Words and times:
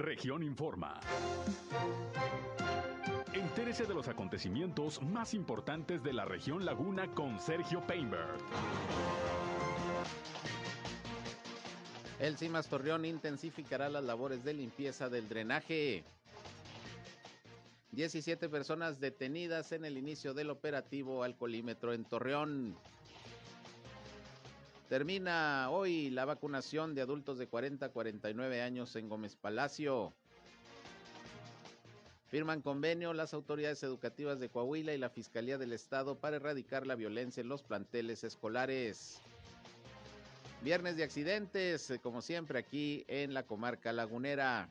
Región 0.00 0.42
Informa. 0.42 0.98
Entérese 3.34 3.84
de 3.84 3.92
los 3.92 4.08
acontecimientos 4.08 5.02
más 5.02 5.34
importantes 5.34 6.02
de 6.02 6.14
la 6.14 6.24
región 6.24 6.64
Laguna 6.64 7.06
con 7.08 7.38
Sergio 7.38 7.86
Painberg. 7.86 8.38
El 12.18 12.38
CIMAS 12.38 12.68
Torreón 12.68 13.04
intensificará 13.04 13.90
las 13.90 14.02
labores 14.02 14.42
de 14.42 14.54
limpieza 14.54 15.10
del 15.10 15.28
drenaje. 15.28 16.02
17 17.92 18.48
personas 18.48 19.00
detenidas 19.00 19.72
en 19.72 19.84
el 19.84 19.98
inicio 19.98 20.32
del 20.32 20.48
operativo 20.48 21.24
alcoholímetro 21.24 21.92
en 21.92 22.06
Torreón. 22.06 22.74
Termina 24.90 25.70
hoy 25.70 26.10
la 26.10 26.24
vacunación 26.24 26.96
de 26.96 27.02
adultos 27.02 27.38
de 27.38 27.46
40 27.46 27.86
a 27.86 27.88
49 27.90 28.60
años 28.60 28.96
en 28.96 29.08
Gómez 29.08 29.36
Palacio. 29.36 30.12
Firman 32.26 32.60
convenio 32.60 33.12
las 33.12 33.32
autoridades 33.32 33.84
educativas 33.84 34.40
de 34.40 34.48
Coahuila 34.48 34.92
y 34.92 34.98
la 34.98 35.08
Fiscalía 35.08 35.58
del 35.58 35.72
Estado 35.72 36.16
para 36.16 36.38
erradicar 36.38 36.88
la 36.88 36.96
violencia 36.96 37.40
en 37.40 37.48
los 37.48 37.62
planteles 37.62 38.24
escolares. 38.24 39.20
Viernes 40.64 40.96
de 40.96 41.04
accidentes, 41.04 41.88
eh, 41.92 42.00
como 42.00 42.20
siempre 42.20 42.58
aquí 42.58 43.04
en 43.06 43.32
la 43.32 43.44
comarca 43.44 43.92
lagunera. 43.92 44.68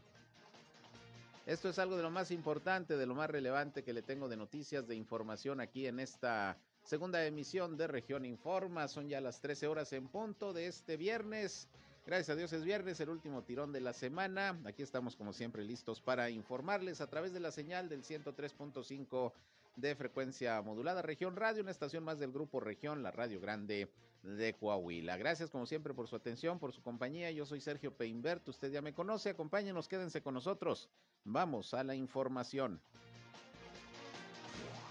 Esto 1.46 1.70
es 1.70 1.80
algo 1.80 1.96
de 1.96 2.04
lo 2.04 2.12
más 2.12 2.30
importante, 2.32 2.98
de 2.98 3.06
lo 3.06 3.16
más 3.16 3.30
relevante 3.30 3.86
que 3.86 3.94
le 3.94 4.02
tengo 4.02 4.28
de 4.28 4.36
noticias, 4.36 4.86
de 4.86 4.96
información 4.96 5.62
aquí 5.62 5.88
en 5.88 6.02
esta 6.02 6.58
segunda 6.90 7.24
emisión 7.24 7.78
de 7.78 7.86
Región 7.86 8.26
Informa. 8.26 8.88
Son 8.88 9.08
ya 9.08 9.22
las 9.22 9.40
13 9.42 9.68
horas 9.68 9.94
en 9.94 10.08
punto 10.08 10.54
de 10.54 10.66
este 10.66 10.98
viernes 10.98 11.70
Gracias 12.10 12.30
a 12.30 12.36
Dios 12.36 12.52
es 12.54 12.64
viernes, 12.64 13.00
el 13.02 13.10
último 13.10 13.44
tirón 13.44 13.72
de 13.72 13.82
la 13.82 13.94
semana. 13.94 14.60
Aquí 14.66 14.82
estamos 14.82 15.16
como 15.16 15.32
siempre 15.32 15.64
listos 15.64 16.02
para 16.02 16.32
informarles 16.32 17.02
a 17.02 17.08
través 17.08 17.34
de 17.34 17.40
la 17.40 17.52
señal 17.52 17.88
del 17.88 18.04
103.5 18.04 19.32
de 19.76 19.96
frecuencia 19.96 20.60
modulada 20.64 21.04
Región 21.04 21.36
Radio, 21.36 21.62
una 21.62 21.70
estación 21.70 22.04
más 22.04 22.18
del 22.18 22.32
grupo 22.32 22.60
Región, 22.60 23.04
la 23.04 23.12
Radio 23.12 23.40
Grande 23.40 23.92
de 24.24 24.56
Coahuila. 24.56 25.18
Gracias 25.18 25.52
como 25.52 25.68
siempre 25.68 25.94
por 25.94 26.08
su 26.08 26.16
atención, 26.16 26.58
por 26.58 26.74
su 26.74 26.82
compañía. 26.82 27.30
Yo 27.30 27.46
soy 27.46 27.62
Sergio 27.62 27.94
Peinbert, 27.94 28.48
usted 28.48 28.72
ya 28.72 28.82
me 28.82 28.96
conoce, 28.96 29.30
acompáñenos, 29.30 29.88
quédense 29.88 30.24
con 30.24 30.34
nosotros. 30.34 30.90
Vamos 31.26 31.76
a 31.76 31.84
la 31.84 31.94
información. 31.94 32.82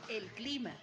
El 0.08 0.28
clima. 0.28 0.76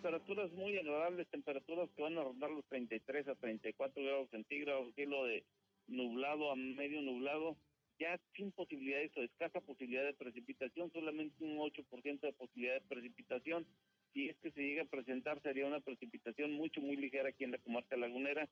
Temperaturas 0.00 0.50
muy 0.52 0.78
agradables, 0.78 1.28
temperaturas 1.28 1.90
que 1.94 2.02
van 2.02 2.16
a 2.16 2.24
rondar 2.24 2.50
los 2.50 2.64
33 2.68 3.28
a 3.28 3.34
34 3.34 4.02
grados 4.02 4.30
centígrados, 4.30 4.94
cielo 4.94 5.26
de 5.26 5.44
nublado 5.88 6.50
a 6.50 6.56
medio 6.56 7.02
nublado, 7.02 7.58
ya 7.98 8.18
sin 8.34 8.50
posibilidades 8.52 9.14
o 9.18 9.22
escasa 9.22 9.60
posibilidad 9.60 10.04
de 10.04 10.14
precipitación, 10.14 10.90
solamente 10.90 11.44
un 11.44 11.58
8% 11.58 12.20
de 12.20 12.32
posibilidad 12.32 12.74
de 12.80 12.88
precipitación. 12.88 13.66
Si 14.14 14.30
es 14.30 14.38
que 14.38 14.50
se 14.52 14.62
llega 14.62 14.84
a 14.84 14.86
presentar, 14.86 15.42
sería 15.42 15.66
una 15.66 15.80
precipitación 15.80 16.52
mucho, 16.52 16.80
muy 16.80 16.96
ligera 16.96 17.28
aquí 17.28 17.44
en 17.44 17.52
la 17.52 17.58
comarca 17.58 17.96
lagunera. 17.98 18.48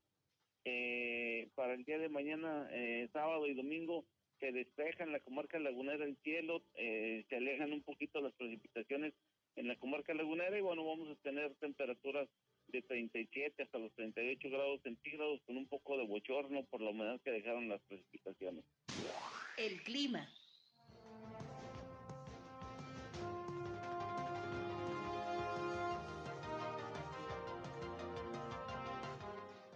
Eh, 0.67 1.49
para 1.55 1.73
el 1.73 1.85
día 1.85 1.99
de 1.99 2.11
mañana, 2.11 2.69
eh, 2.73 3.09
sábado 3.11 3.47
y 3.47 3.55
domingo, 3.55 4.05
se 4.39 4.53
despeja 4.53 5.03
en 5.03 5.13
la 5.13 5.21
comarca 5.21 5.59
lagunera 5.59 6.05
el 6.05 6.19
cielo, 6.19 6.63
eh, 6.75 7.25
se 7.31 7.37
alejan 7.37 7.73
un 7.73 7.83
poquito 7.83 8.21
las 8.21 8.35
precipitaciones 8.35 9.15
en 9.59 9.67
la 9.67 9.77
comarca 9.77 10.15
lagunera 10.15 10.57
y 10.57 10.61
bueno, 10.61 10.85
vamos 10.85 11.09
a 11.11 11.23
tener 11.23 11.53
temperaturas 11.57 12.29
de 12.69 12.81
37 12.83 13.63
hasta 13.63 13.79
los 13.79 13.93
38 13.95 14.49
grados 14.51 14.81
centígrados 14.83 15.41
con 15.47 15.57
un 15.57 15.67
poco 15.67 15.97
de 15.97 16.07
bochorno 16.07 16.65
por 16.67 16.81
la 16.81 16.91
humedad 16.91 17.21
que 17.25 17.33
dejaron 17.33 17.69
las 17.69 17.81
precipitaciones. 17.83 18.65
El 19.57 19.83
clima. 19.83 20.29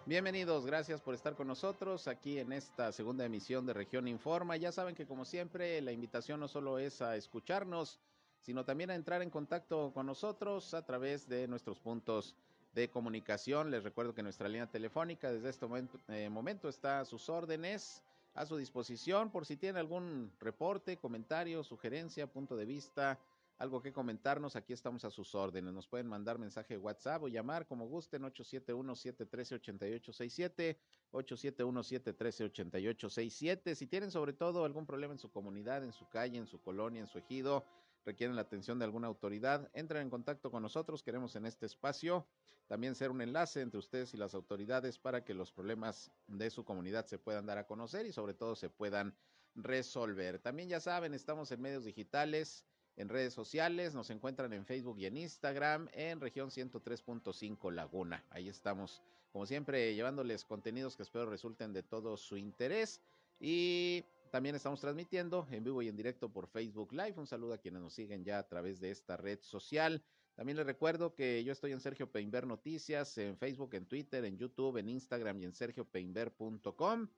Bienvenidos, 0.07 0.67
gracias 0.67 1.01
por 1.01 1.15
estar 1.15 1.35
con 1.35 1.47
nosotros 1.47 2.07
aquí 2.07 2.39
en 2.39 2.53
esta 2.53 2.93
segunda 2.93 3.25
emisión 3.25 3.67
de 3.67 3.73
Región 3.73 4.07
Informa. 4.07 4.57
Ya 4.57 4.71
saben 4.71 4.95
que 4.95 5.07
como 5.07 5.25
siempre 5.25 5.81
la 5.81 5.91
invitación 5.91 6.39
no 6.39 6.49
solo 6.49 6.79
es 6.79 7.01
a 7.03 7.17
escucharnos, 7.17 7.99
sino 8.43 8.65
también 8.65 8.91
a 8.91 8.95
entrar 8.95 9.23
en 9.23 9.31
contacto 9.31 9.93
con 9.95 10.07
nosotros 10.07 10.75
a 10.75 10.85
través 10.85 11.29
de 11.29 11.49
nuestros 11.49 11.79
puntos 11.79 12.37
de 12.75 12.91
comunicación. 12.91 13.71
Les 13.71 13.85
recuerdo 13.85 14.15
que 14.15 14.23
nuestra 14.23 14.49
línea 14.49 14.67
telefónica 14.67 15.33
desde 15.33 15.49
este 15.49 15.67
momento, 15.67 15.99
eh, 16.09 16.29
momento 16.29 16.69
está 16.69 17.01
a 17.01 17.05
sus 17.05 17.29
órdenes, 17.29 18.03
a 18.35 18.45
su 18.45 18.57
disposición, 18.57 19.31
por 19.31 19.47
si 19.47 19.57
tienen 19.57 19.77
algún 19.77 20.33
reporte, 20.41 20.97
comentario, 20.97 21.63
sugerencia, 21.63 22.27
punto 22.27 22.57
de 22.57 22.65
vista, 22.65 23.19
algo 23.59 23.81
que 23.81 23.93
comentarnos, 23.93 24.57
aquí 24.57 24.73
estamos 24.73 25.05
a 25.05 25.11
sus 25.11 25.37
órdenes. 25.37 25.73
Nos 25.73 25.87
pueden 25.87 26.09
mandar 26.09 26.39
mensaje 26.39 26.75
de 26.75 26.79
WhatsApp 26.79 27.23
o 27.23 27.29
llamar 27.29 27.67
como 27.67 27.87
gusten 27.87 28.23
871-713-8867, 28.23 30.77
871-713-8867. 31.13 33.77
Si 33.77 33.87
tienen 33.87 34.11
sobre 34.11 34.33
todo 34.33 34.65
algún 34.65 34.85
problema 34.85 35.13
en 35.13 35.21
su 35.21 35.31
comunidad, 35.31 35.85
en 35.85 35.93
su 35.93 36.09
calle, 36.09 36.39
en 36.39 36.49
su 36.49 36.61
colonia, 36.61 37.03
en 37.03 37.07
su 37.07 37.19
ejido, 37.19 37.65
requieren 38.05 38.37
la 38.37 38.43
atención 38.43 38.79
de 38.79 38.85
alguna 38.85 39.09
autoridad, 39.09 39.71
entren 39.75 40.03
en 40.03 40.11
contacto 40.11 40.51
con 40.51 40.63
nosotros. 40.63 41.03
Queremos 41.03 41.37
en 41.37 41.47
este 41.47 41.67
espacio 41.67 42.27
también 42.67 42.95
ser 42.95 43.11
un 43.11 43.21
enlace 43.21 43.61
entre 43.61 43.79
ustedes 43.79 44.15
y 44.15 44.17
las 44.17 44.35
autoridades 44.35 44.99
para 44.99 45.25
que 45.25 45.35
los 45.35 45.53
problemas 45.53 46.11
de 46.27 46.51
su 46.51 46.65
comunidad 46.65 47.07
se 47.07 47.19
puedan 47.19 47.45
dar 47.45 47.59
a 47.59 47.67
conocer 47.67 48.07
y 48.07 48.13
sobre 48.13 48.35
todo 48.35 48.57
se 48.57 48.71
puedan 48.71 49.15
resolver. 49.55 50.39
También 50.39 50.69
ya 50.69 50.81
saben, 50.81 51.13
estamos 51.13 51.53
en 51.53 51.61
medios 51.61 51.85
digitales, 51.85 52.65
en 52.97 53.09
redes 53.09 53.35
sociales, 53.35 53.95
nos 53.95 54.11
encuentran 54.11 54.53
en 54.53 54.65
Facebook 54.65 54.99
y 54.99 55.07
en 55.07 55.17
Instagram 55.17 55.89
en 55.93 56.21
región 56.21 56.51
103.5 56.51 57.73
Laguna. 57.73 58.25
Ahí 58.31 58.49
estamos, 58.49 59.03
como 59.33 59.47
siempre, 59.47 59.95
llevándoles 59.95 60.45
contenidos 60.45 60.97
que 60.97 61.03
espero 61.03 61.27
resulten 61.27 61.73
de 61.73 61.83
todo 61.83 62.17
su 62.17 62.37
interés. 62.37 63.01
Y 63.41 64.05
también 64.33 64.55
estamos 64.55 64.81
transmitiendo 64.81 65.47
en 65.51 65.63
vivo 65.63 65.83
y 65.83 65.89
en 65.89 65.95
directo 65.95 66.33
por 66.33 66.49
Facebook 66.49 66.91
Live. 66.95 67.13
Un 67.19 67.27
saludo 67.27 67.53
a 67.53 67.59
quienes 67.59 67.83
nos 67.83 67.93
siguen 67.93 68.25
ya 68.25 68.39
a 68.39 68.49
través 68.49 68.81
de 68.81 68.91
esta 68.91 69.19
red 69.19 69.39
social. 69.43 70.03
También 70.35 70.57
les 70.57 70.65
recuerdo 70.65 71.15
que 71.15 71.45
yo 71.45 71.53
estoy 71.53 71.73
en 71.73 71.81
Sergio 71.81 72.11
Peinber 72.11 72.47
Noticias, 72.47 73.19
en 73.19 73.37
Facebook, 73.37 73.75
en 73.75 73.85
Twitter, 73.85 74.25
en 74.25 74.39
YouTube, 74.39 74.79
en 74.79 74.89
Instagram 74.89 75.39
y 75.39 75.45
en 75.45 75.53
sergiopeinber.com. 75.53 77.09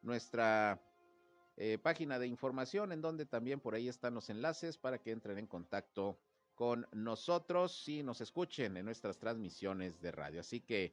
Nuestra 0.00 0.82
eh, 1.56 1.78
página 1.78 2.18
de 2.18 2.26
información 2.26 2.90
en 2.90 3.02
donde 3.02 3.24
también 3.24 3.60
por 3.60 3.76
ahí 3.76 3.86
están 3.86 4.14
los 4.14 4.28
enlaces 4.28 4.76
para 4.76 5.00
que 5.00 5.12
entren 5.12 5.38
en 5.38 5.46
contacto 5.46 6.18
con 6.56 6.88
nosotros 6.90 7.88
y 7.88 8.02
nos 8.02 8.20
escuchen 8.20 8.76
en 8.76 8.84
nuestras 8.84 9.16
transmisiones 9.16 10.00
de 10.00 10.10
radio. 10.10 10.40
Así 10.40 10.60
que 10.60 10.92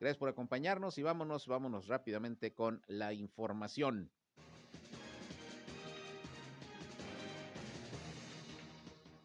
gracias 0.00 0.18
por 0.18 0.28
acompañarnos 0.28 0.98
y 0.98 1.04
vámonos, 1.04 1.46
vámonos 1.46 1.86
rápidamente 1.86 2.52
con 2.52 2.82
la 2.88 3.12
información. 3.12 4.10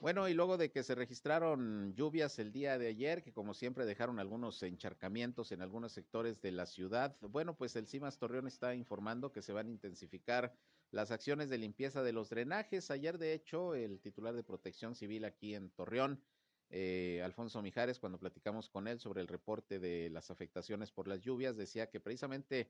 Bueno, 0.04 0.28
y 0.28 0.34
luego 0.34 0.58
de 0.58 0.70
que 0.70 0.84
se 0.84 0.96
registraron 0.96 1.94
lluvias 1.96 2.38
el 2.38 2.52
día 2.52 2.78
de 2.78 2.88
ayer, 2.88 3.24
que 3.24 3.32
como 3.32 3.54
siempre 3.54 3.86
dejaron 3.86 4.20
algunos 4.20 4.62
encharcamientos 4.62 5.54
en 5.54 5.62
algunos 5.62 5.94
sectores 5.94 6.42
de 6.42 6.52
la 6.52 6.66
ciudad, 6.66 7.16
bueno, 7.22 7.56
pues 7.56 7.78
el 7.78 7.88
CIMAS 7.88 8.18
Torreón 8.18 8.46
está 8.46 8.76
informando 8.76 9.32
que 9.32 9.42
se 9.42 9.54
van 9.54 9.68
a 9.68 9.72
intensificar 9.72 10.58
las 10.92 11.12
acciones 11.12 11.50
de 11.50 11.58
limpieza 11.58 12.04
de 12.04 12.12
los 12.12 12.30
drenajes. 12.30 12.92
Ayer, 12.92 13.18
de 13.18 13.32
hecho, 13.32 13.76
el 13.76 14.02
titular 14.02 14.36
de 14.36 14.44
protección 14.44 14.94
civil 14.94 15.24
aquí 15.24 15.56
en 15.56 15.70
Torreón, 15.70 16.22
eh, 16.70 17.22
Alfonso 17.24 17.62
Mijares, 17.62 17.98
cuando 17.98 18.20
platicamos 18.20 18.68
con 18.68 18.90
él 18.90 19.00
sobre 19.00 19.22
el 19.22 19.30
reporte 19.30 19.80
de 19.80 20.10
las 20.10 20.32
afectaciones 20.32 20.92
por 20.92 21.08
las 21.08 21.22
lluvias, 21.22 21.56
decía 21.56 21.90
que 21.90 22.02
precisamente 22.02 22.70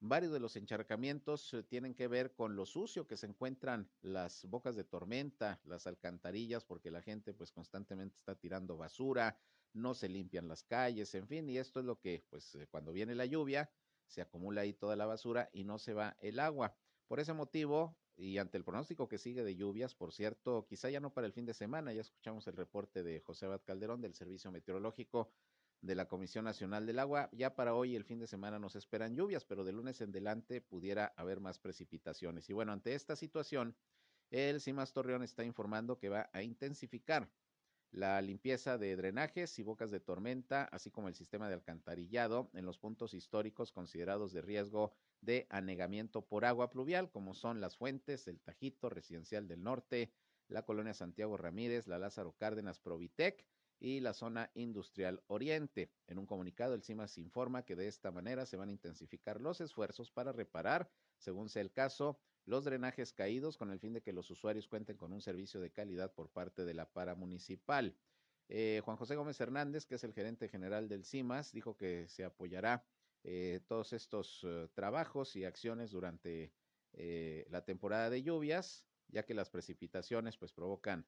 Varios 0.00 0.32
de 0.32 0.38
los 0.38 0.54
encharcamientos 0.54 1.52
eh, 1.54 1.64
tienen 1.64 1.92
que 1.94 2.06
ver 2.06 2.32
con 2.32 2.54
lo 2.54 2.66
sucio 2.66 3.08
que 3.08 3.16
se 3.16 3.26
encuentran 3.26 3.90
las 4.00 4.44
bocas 4.44 4.76
de 4.76 4.84
tormenta, 4.84 5.60
las 5.64 5.88
alcantarillas, 5.88 6.64
porque 6.64 6.92
la 6.92 7.02
gente 7.02 7.34
pues 7.34 7.50
constantemente 7.50 8.16
está 8.16 8.36
tirando 8.36 8.76
basura, 8.76 9.40
no 9.72 9.94
se 9.94 10.08
limpian 10.08 10.46
las 10.46 10.62
calles, 10.62 11.14
en 11.16 11.26
fin, 11.26 11.48
y 11.48 11.58
esto 11.58 11.80
es 11.80 11.86
lo 11.86 11.98
que 11.98 12.24
pues 12.30 12.54
eh, 12.54 12.68
cuando 12.70 12.92
viene 12.92 13.16
la 13.16 13.26
lluvia 13.26 13.72
se 14.06 14.20
acumula 14.20 14.60
ahí 14.60 14.72
toda 14.72 14.94
la 14.94 15.04
basura 15.04 15.50
y 15.52 15.64
no 15.64 15.78
se 15.78 15.94
va 15.94 16.16
el 16.20 16.38
agua. 16.38 16.76
Por 17.08 17.18
ese 17.18 17.32
motivo, 17.32 17.98
y 18.16 18.38
ante 18.38 18.56
el 18.56 18.64
pronóstico 18.64 19.08
que 19.08 19.18
sigue 19.18 19.42
de 19.42 19.56
lluvias, 19.56 19.96
por 19.96 20.12
cierto, 20.12 20.66
quizá 20.68 20.90
ya 20.90 21.00
no 21.00 21.12
para 21.12 21.26
el 21.26 21.32
fin 21.32 21.44
de 21.44 21.54
semana, 21.54 21.92
ya 21.92 22.02
escuchamos 22.02 22.46
el 22.46 22.56
reporte 22.56 23.02
de 23.02 23.20
José 23.20 23.46
Abad 23.46 23.62
Calderón 23.64 24.00
del 24.00 24.14
Servicio 24.14 24.52
Meteorológico, 24.52 25.32
de 25.80 25.94
la 25.94 26.08
Comisión 26.08 26.44
Nacional 26.44 26.86
del 26.86 26.98
Agua. 26.98 27.28
Ya 27.32 27.54
para 27.54 27.74
hoy, 27.74 27.96
el 27.96 28.04
fin 28.04 28.18
de 28.18 28.26
semana, 28.26 28.58
nos 28.58 28.76
esperan 28.76 29.14
lluvias, 29.14 29.44
pero 29.44 29.64
de 29.64 29.72
lunes 29.72 30.00
en 30.00 30.10
adelante 30.10 30.60
pudiera 30.60 31.12
haber 31.16 31.40
más 31.40 31.58
precipitaciones. 31.58 32.48
Y 32.50 32.52
bueno, 32.52 32.72
ante 32.72 32.94
esta 32.94 33.16
situación, 33.16 33.76
el 34.30 34.60
CIMAS 34.60 34.92
Torreón 34.92 35.22
está 35.22 35.44
informando 35.44 35.98
que 35.98 36.08
va 36.08 36.28
a 36.32 36.42
intensificar 36.42 37.30
la 37.90 38.20
limpieza 38.20 38.76
de 38.76 38.96
drenajes 38.96 39.58
y 39.58 39.62
bocas 39.62 39.90
de 39.90 40.00
tormenta, 40.00 40.64
así 40.64 40.90
como 40.90 41.08
el 41.08 41.14
sistema 41.14 41.48
de 41.48 41.54
alcantarillado 41.54 42.50
en 42.52 42.66
los 42.66 42.78
puntos 42.78 43.14
históricos 43.14 43.72
considerados 43.72 44.32
de 44.32 44.42
riesgo 44.42 44.92
de 45.22 45.46
anegamiento 45.48 46.26
por 46.26 46.44
agua 46.44 46.70
pluvial, 46.70 47.10
como 47.10 47.34
son 47.34 47.60
las 47.60 47.76
fuentes, 47.76 48.28
el 48.28 48.40
Tajito, 48.40 48.90
Residencial 48.90 49.48
del 49.48 49.62
Norte, 49.62 50.12
la 50.48 50.64
colonia 50.64 50.92
Santiago 50.92 51.36
Ramírez, 51.36 51.86
la 51.86 51.98
Lázaro 51.98 52.32
Cárdenas 52.32 52.78
Provitec 52.78 53.46
y 53.80 54.00
la 54.00 54.12
zona 54.12 54.50
industrial 54.54 55.22
Oriente. 55.26 55.90
En 56.06 56.18
un 56.18 56.26
comunicado, 56.26 56.74
el 56.74 56.82
CIMAS 56.82 57.18
informa 57.18 57.64
que 57.64 57.76
de 57.76 57.88
esta 57.88 58.10
manera 58.10 58.46
se 58.46 58.56
van 58.56 58.68
a 58.68 58.72
intensificar 58.72 59.40
los 59.40 59.60
esfuerzos 59.60 60.10
para 60.10 60.32
reparar, 60.32 60.90
según 61.18 61.48
sea 61.48 61.62
el 61.62 61.72
caso, 61.72 62.18
los 62.44 62.64
drenajes 62.64 63.12
caídos 63.12 63.56
con 63.56 63.70
el 63.70 63.78
fin 63.78 63.92
de 63.92 64.02
que 64.02 64.12
los 64.12 64.30
usuarios 64.30 64.68
cuenten 64.68 64.96
con 64.96 65.12
un 65.12 65.20
servicio 65.20 65.60
de 65.60 65.70
calidad 65.70 66.12
por 66.14 66.30
parte 66.30 66.64
de 66.64 66.74
la 66.74 66.90
paramunicipal. 66.90 67.94
Eh, 68.48 68.80
Juan 68.84 68.96
José 68.96 69.14
Gómez 69.16 69.38
Hernández, 69.40 69.84
que 69.84 69.96
es 69.96 70.04
el 70.04 70.14
gerente 70.14 70.48
general 70.48 70.88
del 70.88 71.04
CIMAS, 71.04 71.52
dijo 71.52 71.76
que 71.76 72.08
se 72.08 72.24
apoyará 72.24 72.86
eh, 73.24 73.60
todos 73.66 73.92
estos 73.92 74.42
uh, 74.44 74.68
trabajos 74.74 75.36
y 75.36 75.44
acciones 75.44 75.90
durante 75.90 76.52
eh, 76.94 77.46
la 77.50 77.64
temporada 77.64 78.08
de 78.10 78.22
lluvias, 78.22 78.86
ya 79.08 79.24
que 79.24 79.34
las 79.34 79.50
precipitaciones 79.50 80.36
pues 80.36 80.52
provocan 80.52 81.06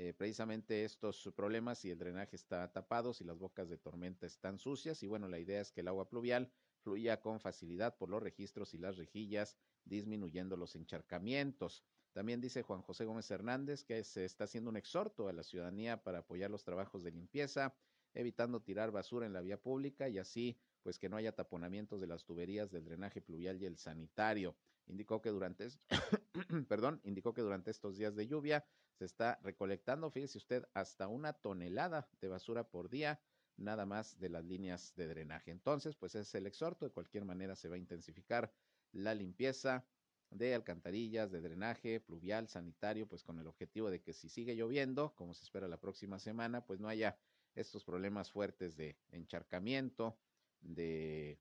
eh, 0.00 0.14
precisamente 0.14 0.84
estos 0.84 1.28
problemas 1.34 1.80
si 1.80 1.90
el 1.90 1.98
drenaje 1.98 2.36
está 2.36 2.70
tapado, 2.70 3.12
si 3.12 3.24
las 3.24 3.36
bocas 3.36 3.68
de 3.68 3.78
tormenta 3.78 4.26
están 4.26 4.56
sucias 4.60 5.02
y 5.02 5.08
bueno, 5.08 5.26
la 5.26 5.40
idea 5.40 5.60
es 5.60 5.72
que 5.72 5.80
el 5.80 5.88
agua 5.88 6.08
pluvial 6.08 6.52
fluya 6.82 7.20
con 7.20 7.40
facilidad 7.40 7.96
por 7.96 8.08
los 8.08 8.22
registros 8.22 8.74
y 8.74 8.78
las 8.78 8.96
rejillas 8.96 9.58
disminuyendo 9.84 10.56
los 10.56 10.76
encharcamientos. 10.76 11.82
También 12.12 12.40
dice 12.40 12.62
Juan 12.62 12.80
José 12.80 13.06
Gómez 13.06 13.28
Hernández 13.32 13.82
que 13.82 14.04
se 14.04 14.24
está 14.24 14.44
haciendo 14.44 14.70
un 14.70 14.76
exhorto 14.76 15.26
a 15.26 15.32
la 15.32 15.42
ciudadanía 15.42 16.00
para 16.00 16.18
apoyar 16.18 16.48
los 16.48 16.62
trabajos 16.62 17.02
de 17.02 17.10
limpieza, 17.10 17.74
evitando 18.14 18.62
tirar 18.62 18.92
basura 18.92 19.26
en 19.26 19.32
la 19.32 19.40
vía 19.40 19.60
pública 19.60 20.08
y 20.08 20.18
así 20.18 20.60
pues 20.88 20.98
que 20.98 21.10
no 21.10 21.18
haya 21.18 21.32
taponamientos 21.32 22.00
de 22.00 22.06
las 22.06 22.24
tuberías 22.24 22.70
del 22.70 22.86
drenaje 22.86 23.20
pluvial 23.20 23.60
y 23.60 23.66
el 23.66 23.76
sanitario. 23.76 24.56
Indicó 24.86 25.20
que 25.20 25.28
durante 25.28 25.68
perdón, 26.66 27.02
indicó 27.04 27.34
que 27.34 27.42
durante 27.42 27.70
estos 27.70 27.98
días 27.98 28.16
de 28.16 28.26
lluvia 28.26 28.64
se 28.94 29.04
está 29.04 29.38
recolectando, 29.42 30.10
fíjese 30.10 30.38
usted, 30.38 30.64
hasta 30.72 31.06
una 31.06 31.34
tonelada 31.34 32.08
de 32.22 32.28
basura 32.28 32.70
por 32.70 32.88
día, 32.88 33.20
nada 33.58 33.84
más 33.84 34.18
de 34.18 34.30
las 34.30 34.46
líneas 34.46 34.94
de 34.96 35.08
drenaje. 35.08 35.50
Entonces, 35.50 35.94
pues 35.94 36.14
es 36.14 36.34
el 36.34 36.46
exhorto, 36.46 36.86
de 36.86 36.90
cualquier 36.90 37.26
manera 37.26 37.54
se 37.54 37.68
va 37.68 37.74
a 37.74 37.78
intensificar 37.78 38.50
la 38.92 39.14
limpieza 39.14 39.84
de 40.30 40.54
alcantarillas, 40.54 41.30
de 41.30 41.42
drenaje 41.42 42.00
pluvial, 42.00 42.48
sanitario, 42.48 43.06
pues 43.06 43.22
con 43.22 43.38
el 43.38 43.46
objetivo 43.46 43.90
de 43.90 44.00
que 44.00 44.14
si 44.14 44.30
sigue 44.30 44.56
lloviendo, 44.56 45.14
como 45.16 45.34
se 45.34 45.44
espera 45.44 45.68
la 45.68 45.82
próxima 45.82 46.18
semana, 46.18 46.64
pues 46.64 46.80
no 46.80 46.88
haya 46.88 47.18
estos 47.54 47.84
problemas 47.84 48.30
fuertes 48.30 48.74
de 48.74 48.96
encharcamiento, 49.10 50.16
de, 50.60 51.38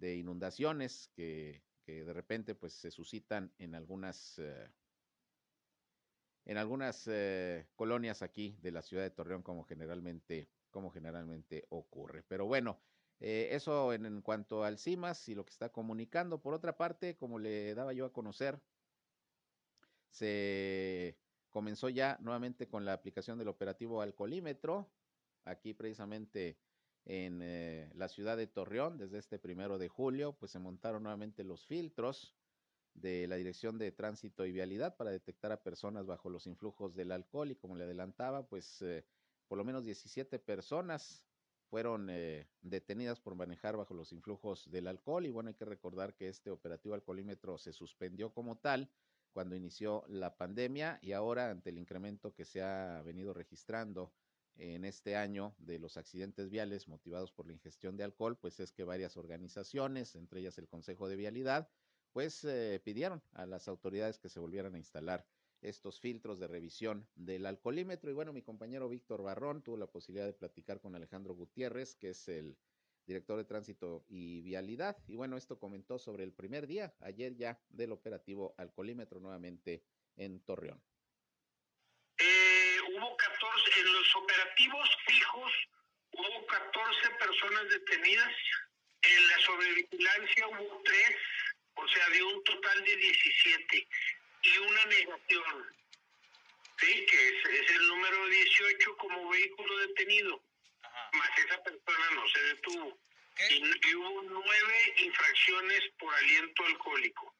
inundaciones 0.00 1.10
que, 1.14 1.62
que, 1.84 2.04
de 2.04 2.12
repente 2.12 2.54
pues 2.54 2.72
se 2.74 2.90
suscitan 2.90 3.52
en 3.58 3.74
algunas 3.74 4.38
eh, 4.38 4.70
en 6.46 6.58
algunas 6.58 7.06
eh, 7.06 7.66
colonias 7.74 8.22
aquí 8.22 8.56
de 8.60 8.70
la 8.70 8.82
ciudad 8.82 9.02
de 9.02 9.10
Torreón 9.10 9.42
como 9.42 9.64
generalmente 9.64 10.50
como 10.70 10.90
generalmente 10.90 11.66
ocurre. 11.68 12.24
Pero 12.24 12.46
bueno, 12.46 12.80
eh, 13.20 13.48
eso 13.52 13.92
en, 13.92 14.06
en, 14.06 14.22
cuanto 14.22 14.64
al 14.64 14.78
CIMAS 14.78 15.28
y 15.28 15.34
lo 15.34 15.44
que 15.44 15.52
está 15.52 15.70
comunicando. 15.70 16.42
Por 16.42 16.52
otra 16.52 16.76
parte, 16.76 17.16
como 17.16 17.38
le 17.38 17.74
daba 17.74 17.92
yo 17.92 18.04
a 18.06 18.12
conocer, 18.12 18.60
se 20.10 21.16
comenzó 21.48 21.88
ya 21.88 22.18
nuevamente 22.20 22.66
con 22.66 22.84
la 22.84 22.92
aplicación 22.92 23.38
del 23.38 23.48
operativo 23.48 24.02
alcoholímetro, 24.02 24.90
aquí 25.44 25.72
precisamente 25.74 26.58
en 27.04 27.40
eh, 27.42 27.90
la 27.94 28.08
ciudad 28.08 28.36
de 28.36 28.46
Torreón, 28.46 28.96
desde 28.96 29.18
este 29.18 29.38
primero 29.38 29.78
de 29.78 29.88
julio, 29.88 30.32
pues 30.32 30.52
se 30.52 30.58
montaron 30.58 31.02
nuevamente 31.02 31.44
los 31.44 31.66
filtros 31.66 32.34
de 32.94 33.26
la 33.26 33.36
Dirección 33.36 33.76
de 33.76 33.92
Tránsito 33.92 34.46
y 34.46 34.52
Vialidad 34.52 34.96
para 34.96 35.10
detectar 35.10 35.52
a 35.52 35.62
personas 35.62 36.06
bajo 36.06 36.30
los 36.30 36.46
influjos 36.46 36.94
del 36.94 37.12
alcohol 37.12 37.50
y 37.50 37.56
como 37.56 37.76
le 37.76 37.84
adelantaba, 37.84 38.46
pues 38.46 38.80
eh, 38.82 39.04
por 39.48 39.58
lo 39.58 39.64
menos 39.64 39.84
17 39.84 40.38
personas 40.38 41.24
fueron 41.68 42.08
eh, 42.08 42.46
detenidas 42.62 43.20
por 43.20 43.34
manejar 43.34 43.76
bajo 43.76 43.94
los 43.94 44.12
influjos 44.12 44.70
del 44.70 44.86
alcohol. 44.86 45.26
Y 45.26 45.30
bueno, 45.30 45.48
hay 45.48 45.54
que 45.54 45.64
recordar 45.64 46.14
que 46.14 46.28
este 46.28 46.50
operativo 46.50 46.94
alcoholímetro 46.94 47.58
se 47.58 47.72
suspendió 47.72 48.32
como 48.32 48.58
tal 48.58 48.88
cuando 49.32 49.56
inició 49.56 50.04
la 50.06 50.36
pandemia 50.36 51.00
y 51.02 51.12
ahora 51.12 51.50
ante 51.50 51.70
el 51.70 51.78
incremento 51.78 52.32
que 52.32 52.44
se 52.44 52.62
ha 52.62 53.02
venido 53.02 53.34
registrando 53.34 54.12
en 54.56 54.84
este 54.84 55.16
año 55.16 55.54
de 55.58 55.78
los 55.78 55.96
accidentes 55.96 56.50
viales 56.50 56.88
motivados 56.88 57.32
por 57.32 57.46
la 57.46 57.52
ingestión 57.52 57.96
de 57.96 58.04
alcohol, 58.04 58.36
pues 58.36 58.60
es 58.60 58.72
que 58.72 58.84
varias 58.84 59.16
organizaciones, 59.16 60.14
entre 60.14 60.40
ellas 60.40 60.58
el 60.58 60.68
Consejo 60.68 61.08
de 61.08 61.16
Vialidad, 61.16 61.68
pues 62.12 62.44
eh, 62.44 62.80
pidieron 62.84 63.22
a 63.32 63.46
las 63.46 63.66
autoridades 63.66 64.18
que 64.18 64.28
se 64.28 64.38
volvieran 64.38 64.74
a 64.74 64.78
instalar 64.78 65.26
estos 65.60 65.98
filtros 65.98 66.38
de 66.38 66.46
revisión 66.46 67.08
del 67.16 67.46
alcoholímetro. 67.46 68.10
Y 68.10 68.14
bueno, 68.14 68.32
mi 68.32 68.42
compañero 68.42 68.88
Víctor 68.88 69.22
Barrón 69.22 69.62
tuvo 69.62 69.76
la 69.76 69.86
posibilidad 69.86 70.26
de 70.26 70.32
platicar 70.32 70.80
con 70.80 70.94
Alejandro 70.94 71.34
Gutiérrez, 71.34 71.96
que 71.96 72.10
es 72.10 72.28
el 72.28 72.56
director 73.06 73.36
de 73.36 73.44
tránsito 73.44 74.04
y 74.08 74.42
vialidad. 74.42 74.96
Y 75.06 75.16
bueno, 75.16 75.36
esto 75.36 75.58
comentó 75.58 75.98
sobre 75.98 76.24
el 76.24 76.32
primer 76.32 76.66
día, 76.66 76.94
ayer 77.00 77.34
ya, 77.34 77.60
del 77.68 77.92
operativo 77.92 78.54
alcoholímetro 78.58 79.20
nuevamente 79.20 79.82
en 80.16 80.40
Torreón. 80.40 80.80
Hubo 83.84 83.92
14, 83.92 83.92
en 83.92 83.92
los 83.92 84.16
operativos 84.16 84.88
fijos, 85.06 85.52
hubo 86.12 86.46
14 86.46 87.10
personas 87.10 87.68
detenidas. 87.68 88.32
En 89.02 89.28
la 89.28 89.38
sobrevigilancia 89.40 90.48
hubo 90.48 90.82
3, 90.82 91.16
o 91.74 91.88
sea, 91.88 92.08
de 92.08 92.22
un 92.22 92.44
total 92.44 92.84
de 92.84 92.96
17 92.96 93.88
y 94.42 94.58
una 94.58 94.84
negación, 94.86 95.76
¿sí? 96.78 97.06
que 97.06 97.28
es, 97.28 97.60
es 97.60 97.70
el 97.70 97.86
número 97.88 98.26
18 98.26 98.96
como 98.96 99.28
vehículo 99.28 99.76
detenido, 99.78 100.42
Ajá. 100.82 101.10
más 101.12 101.38
esa 101.38 101.62
persona 101.62 102.10
no 102.14 102.28
se 102.28 102.42
detuvo. 102.42 102.98
Y, 103.50 103.88
y, 103.88 103.94
hubo 103.96 104.22
nueve 104.22 104.94
infracciones 104.98 105.82
por 105.98 106.14
aliento 106.14 106.64
alcohólico. 106.66 107.33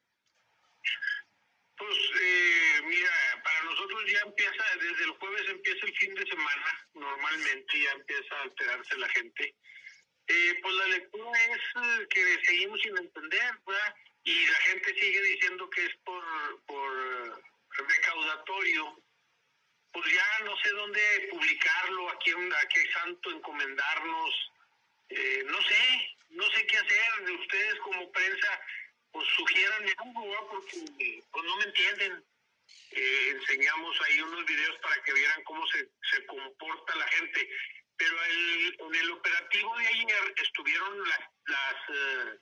Pues 1.77 1.97
eh, 2.21 2.81
mira, 2.85 3.41
para 3.43 3.63
nosotros 3.63 4.11
ya 4.11 4.19
empieza, 4.21 4.63
desde 4.81 5.03
el 5.03 5.11
jueves 5.11 5.49
empieza 5.49 5.85
el 5.85 5.97
fin 5.97 6.15
de 6.15 6.25
semana, 6.25 6.87
normalmente 6.93 7.81
ya 7.81 7.91
empieza 7.91 8.35
a 8.35 8.41
alterarse 8.43 8.97
la 8.97 9.09
gente. 9.09 9.55
Eh, 10.27 10.59
pues 10.61 10.75
la 10.75 10.87
lectura 10.87 11.43
es 11.43 11.59
eh, 11.59 12.07
que 12.09 12.45
seguimos 12.45 12.81
sin 12.81 12.97
entender, 12.97 13.59
¿verdad? 13.67 13.95
y 14.25 14.47
la 14.47 14.57
gente 14.61 14.93
sigue 14.95 15.21
diciendo 15.21 15.69
que 15.69 15.85
es 15.85 15.95
por, 16.03 16.23
por 16.65 17.43
recaudatorio, 17.69 18.99
pues 19.93 20.11
ya 20.11 20.45
no 20.45 20.57
sé 20.57 20.69
dónde 20.71 21.27
publicarlo, 21.29 22.09
a 22.09 22.17
quién, 22.19 22.51
a 22.51 22.67
qué 22.67 22.91
santo 22.91 23.31
encomendarnos, 23.31 24.51
eh, 25.09 25.43
no 25.45 25.61
sé, 25.61 26.17
no 26.31 26.43
sé 26.51 26.65
qué 26.65 26.77
hacer, 26.77 27.31
ustedes 27.39 27.75
como 27.81 28.11
prensa, 28.11 28.61
pues 29.15 29.27
sugieran 29.29 29.83
algo, 29.97 30.25
¿no? 30.25 30.47
porque 30.49 31.23
pues 31.31 31.45
no 31.45 31.55
me 31.55 31.63
entienden. 31.63 32.25
Eh, 32.91 33.29
enseñamos 33.29 33.97
ahí 34.01 34.19
unos 34.19 34.45
videos 34.45 34.77
para 34.79 35.01
que 35.03 35.13
vieran 35.13 35.41
cómo 35.45 35.65
se, 35.67 35.89
se 36.11 36.25
comporta 36.25 36.95
la 36.97 37.07
gente, 37.07 37.49
pero 37.95 38.23
el, 38.25 38.77
en 38.77 38.95
el 38.95 39.11
operativo 39.11 39.77
de 39.77 39.87
ayer 39.87 40.35
estuvieron 40.43 41.07
las, 41.07 41.89
uh, 41.89 42.39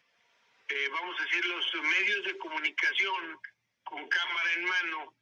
eh, 0.70 0.90
vamos 0.90 1.20
a 1.20 1.24
decir, 1.26 1.46
los 1.46 1.76
medios 1.76 2.26
de 2.26 2.38
comunicación 2.40 3.40
con 3.84 4.08
cámara 4.08 4.54
en 4.54 4.66
mano, 4.66 5.16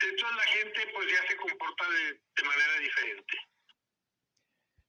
entonces 0.00 0.36
la 0.36 0.52
gente 0.52 0.86
pues 0.92 1.10
ya 1.10 1.26
se 1.26 1.36
comporta 1.36 1.88
de, 1.88 2.20
de 2.36 2.42
manera 2.42 2.78
diferente. 2.80 3.38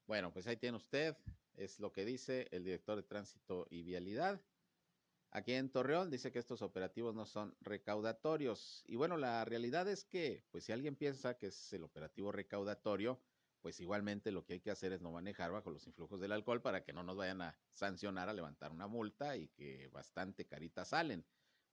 Bueno, 0.06 0.32
pues 0.32 0.46
ahí 0.46 0.56
tiene 0.58 0.76
usted, 0.76 1.16
es 1.56 1.80
lo 1.80 1.92
que 1.92 2.04
dice 2.04 2.46
el 2.50 2.64
director 2.64 2.96
de 2.96 3.04
tránsito 3.04 3.66
y 3.70 3.82
vialidad. 3.84 4.42
Aquí 5.32 5.52
en 5.52 5.70
Torreón 5.70 6.10
dice 6.10 6.32
que 6.32 6.40
estos 6.40 6.60
operativos 6.60 7.14
no 7.14 7.24
son 7.24 7.54
recaudatorios. 7.60 8.82
Y 8.86 8.96
bueno, 8.96 9.16
la 9.16 9.44
realidad 9.44 9.86
es 9.88 10.04
que, 10.04 10.44
pues 10.50 10.64
si 10.64 10.72
alguien 10.72 10.96
piensa 10.96 11.38
que 11.38 11.46
es 11.46 11.72
el 11.72 11.84
operativo 11.84 12.32
recaudatorio, 12.32 13.20
pues 13.60 13.78
igualmente 13.78 14.32
lo 14.32 14.44
que 14.44 14.54
hay 14.54 14.60
que 14.60 14.72
hacer 14.72 14.92
es 14.92 15.02
no 15.02 15.12
manejar 15.12 15.52
bajo 15.52 15.70
los 15.70 15.86
influjos 15.86 16.20
del 16.20 16.32
alcohol 16.32 16.62
para 16.62 16.82
que 16.82 16.92
no 16.92 17.04
nos 17.04 17.16
vayan 17.16 17.42
a 17.42 17.56
sancionar 17.70 18.28
a 18.28 18.32
levantar 18.32 18.72
una 18.72 18.88
multa 18.88 19.36
y 19.36 19.48
que 19.48 19.88
bastante 19.88 20.46
caritas 20.46 20.88
salen. 20.88 21.24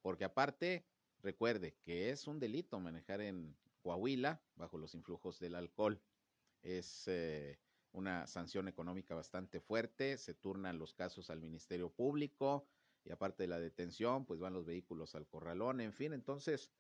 Porque 0.03 0.25
aparte, 0.25 0.85
recuerde 1.23 1.77
que 1.81 2.11
es 2.11 2.27
un 2.27 2.39
delito 2.39 2.79
manejar 2.79 3.21
en 3.21 3.57
Coahuila 3.81 4.39
bajo 4.55 4.77
los 4.77 4.93
influjos 4.93 5.39
del 5.39 5.55
alcohol. 5.55 5.99
Es 6.61 7.07
eh, 7.07 7.59
una 7.91 8.27
sanción 8.27 8.67
económica 8.67 9.15
bastante 9.15 9.59
fuerte, 9.59 10.19
se 10.19 10.35
turnan 10.35 10.77
los 10.77 10.93
casos 10.93 11.31
al 11.31 11.39
Ministerio 11.39 11.89
Público 11.89 12.67
y 13.07 13.11
aparte 13.11 13.43
de 13.43 13.47
la 13.47 13.59
detención, 13.59 14.25
pues 14.25 14.39
van 14.39 14.53
los 14.53 14.65
vehículos 14.65 15.15
al 15.15 15.27
corralón, 15.27 15.79
en 15.79 15.93
fin, 15.93 16.11
entonces, 16.11 16.71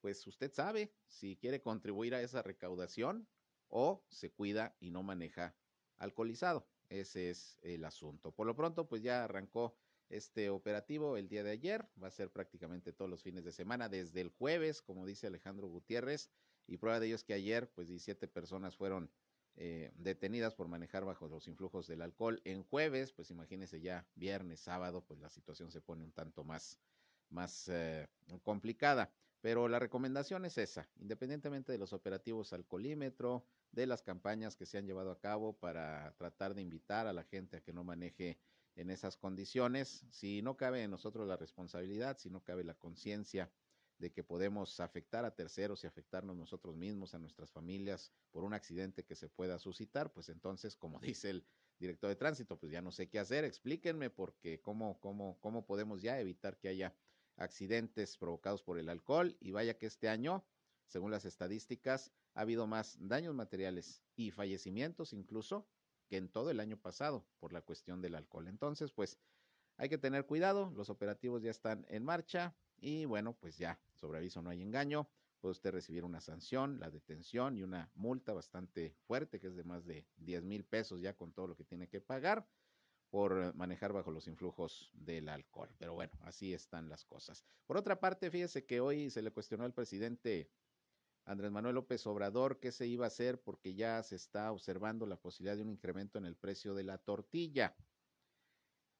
pues 0.00 0.26
usted 0.26 0.52
sabe, 0.52 0.92
si 1.06 1.36
quiere 1.36 1.62
contribuir 1.62 2.14
a 2.14 2.22
esa 2.22 2.42
recaudación, 2.42 3.28
o 3.68 4.04
se 4.08 4.32
cuida 4.32 4.76
y 4.80 4.90
no 4.90 5.02
maneja 5.02 5.56
alcoholizado. 5.96 6.68
Ese 6.88 7.30
es 7.30 7.58
el 7.62 7.84
asunto. 7.84 8.32
Por 8.32 8.46
lo 8.46 8.54
pronto, 8.54 8.88
pues 8.88 9.02
ya 9.02 9.24
arrancó 9.24 9.76
este 10.08 10.50
operativo 10.50 11.16
el 11.16 11.28
día 11.28 11.42
de 11.42 11.50
ayer, 11.50 11.88
va 12.00 12.08
a 12.08 12.12
ser 12.12 12.30
prácticamente 12.30 12.92
todos 12.92 13.10
los 13.10 13.22
fines 13.22 13.44
de 13.44 13.52
semana, 13.52 13.88
desde 13.88 14.20
el 14.20 14.28
jueves, 14.28 14.82
como 14.82 15.06
dice 15.06 15.26
Alejandro 15.26 15.68
Gutiérrez, 15.68 16.30
y 16.66 16.76
prueba 16.78 17.00
de 17.00 17.06
ello 17.06 17.16
es 17.16 17.24
que 17.24 17.34
ayer, 17.34 17.70
pues 17.72 17.88
17 17.88 18.26
personas 18.28 18.76
fueron 18.76 19.10
eh, 19.56 19.90
detenidas 19.96 20.54
por 20.54 20.68
manejar 20.68 21.04
bajo 21.04 21.28
los 21.28 21.48
influjos 21.48 21.86
del 21.86 22.02
alcohol. 22.02 22.42
En 22.44 22.62
jueves, 22.62 23.12
pues 23.12 23.30
imagínense 23.30 23.80
ya 23.80 24.06
viernes, 24.14 24.60
sábado, 24.60 25.02
pues 25.02 25.18
la 25.20 25.30
situación 25.30 25.70
se 25.70 25.80
pone 25.80 26.04
un 26.04 26.12
tanto 26.12 26.44
más, 26.44 26.78
más 27.30 27.68
eh, 27.68 28.06
complicada. 28.42 29.10
Pero 29.40 29.68
la 29.68 29.78
recomendación 29.78 30.44
es 30.44 30.58
esa, 30.58 30.88
independientemente 30.96 31.72
de 31.72 31.78
los 31.78 31.92
operativos 31.92 32.52
alcoholímetro, 32.52 33.44
de 33.70 33.86
las 33.86 34.02
campañas 34.02 34.56
que 34.56 34.66
se 34.66 34.78
han 34.78 34.86
llevado 34.86 35.10
a 35.10 35.20
cabo 35.20 35.52
para 35.52 36.12
tratar 36.16 36.54
de 36.54 36.62
invitar 36.62 37.06
a 37.06 37.12
la 37.12 37.24
gente 37.24 37.58
a 37.58 37.60
que 37.62 37.72
no 37.72 37.84
maneje 37.84 38.38
en 38.74 38.90
esas 38.90 39.16
condiciones, 39.16 40.04
si 40.10 40.42
no 40.42 40.56
cabe 40.56 40.82
en 40.82 40.90
nosotros 40.90 41.26
la 41.26 41.36
responsabilidad, 41.36 42.18
si 42.18 42.28
no 42.28 42.42
cabe 42.42 42.62
la 42.62 42.74
conciencia 42.74 43.50
de 43.98 44.12
que 44.12 44.22
podemos 44.22 44.80
afectar 44.80 45.24
a 45.24 45.34
terceros 45.34 45.82
y 45.82 45.86
afectarnos 45.86 46.36
nosotros 46.36 46.76
mismos, 46.76 47.14
a 47.14 47.18
nuestras 47.18 47.50
familias, 47.50 48.12
por 48.30 48.44
un 48.44 48.52
accidente 48.52 49.04
que 49.04 49.14
se 49.14 49.28
pueda 49.28 49.58
suscitar, 49.58 50.12
pues 50.12 50.28
entonces, 50.28 50.76
como 50.76 51.00
dice 51.20 51.30
el 51.30 51.46
director 51.78 52.08
de 52.08 52.16
tránsito, 52.16 52.58
pues 52.58 52.72
ya 52.72 52.82
no 52.82 52.92
sé 52.92 53.08
qué 53.08 53.18
hacer, 53.18 53.44
explíquenme 53.44 54.10
porque 54.10 54.60
cómo, 54.60 54.98
cómo, 55.00 55.38
cómo 55.40 55.66
podemos 55.66 56.02
ya 56.02 56.20
evitar 56.20 56.58
que 56.58 56.68
haya 56.68 56.94
accidentes 57.36 58.16
provocados 58.16 58.62
por 58.62 58.78
el 58.78 58.88
alcohol 58.88 59.36
y 59.40 59.50
vaya 59.50 59.78
que 59.78 59.86
este 59.86 60.08
año, 60.08 60.44
según 60.86 61.10
las 61.10 61.24
estadísticas, 61.24 62.12
ha 62.34 62.42
habido 62.42 62.66
más 62.66 62.96
daños 63.00 63.34
materiales 63.34 64.02
y 64.14 64.30
fallecimientos 64.30 65.12
incluso 65.12 65.68
que 66.08 66.16
en 66.16 66.28
todo 66.28 66.50
el 66.50 66.60
año 66.60 66.76
pasado 66.76 67.26
por 67.40 67.52
la 67.52 67.62
cuestión 67.62 68.00
del 68.00 68.14
alcohol. 68.14 68.48
Entonces, 68.48 68.92
pues 68.92 69.18
hay 69.76 69.88
que 69.88 69.98
tener 69.98 70.24
cuidado, 70.24 70.72
los 70.74 70.88
operativos 70.88 71.42
ya 71.42 71.50
están 71.50 71.84
en 71.88 72.04
marcha 72.04 72.56
y 72.78 73.04
bueno, 73.04 73.34
pues 73.34 73.58
ya, 73.58 73.78
sobre 73.94 74.18
aviso 74.18 74.42
no 74.42 74.50
hay 74.50 74.62
engaño, 74.62 75.08
puede 75.40 75.52
usted 75.52 75.70
recibir 75.70 76.04
una 76.04 76.20
sanción, 76.20 76.78
la 76.80 76.90
detención 76.90 77.56
y 77.56 77.62
una 77.62 77.90
multa 77.94 78.32
bastante 78.32 78.94
fuerte, 79.06 79.40
que 79.40 79.48
es 79.48 79.56
de 79.56 79.64
más 79.64 79.84
de 79.84 80.06
10 80.16 80.44
mil 80.44 80.64
pesos 80.64 81.00
ya 81.00 81.14
con 81.14 81.32
todo 81.32 81.46
lo 81.46 81.56
que 81.56 81.64
tiene 81.64 81.88
que 81.88 82.00
pagar 82.00 82.46
por 83.10 83.54
manejar 83.54 83.92
bajo 83.92 84.10
los 84.10 84.26
influjos 84.26 84.90
del 84.92 85.28
alcohol. 85.28 85.70
Pero 85.78 85.94
bueno, 85.94 86.12
así 86.22 86.52
están 86.52 86.88
las 86.88 87.04
cosas. 87.04 87.44
Por 87.66 87.76
otra 87.76 88.00
parte, 88.00 88.30
fíjese 88.30 88.64
que 88.64 88.80
hoy 88.80 89.10
se 89.10 89.22
le 89.22 89.30
cuestionó 89.30 89.64
al 89.64 89.72
presidente 89.72 90.50
Andrés 91.24 91.50
Manuel 91.50 91.74
López 91.74 92.06
Obrador 92.06 92.58
qué 92.60 92.72
se 92.72 92.86
iba 92.86 93.04
a 93.04 93.08
hacer 93.08 93.40
porque 93.40 93.74
ya 93.74 94.02
se 94.02 94.16
está 94.16 94.52
observando 94.52 95.06
la 95.06 95.16
posibilidad 95.16 95.56
de 95.56 95.62
un 95.62 95.70
incremento 95.70 96.18
en 96.18 96.24
el 96.24 96.36
precio 96.36 96.74
de 96.74 96.84
la 96.84 96.98
tortilla. 96.98 97.74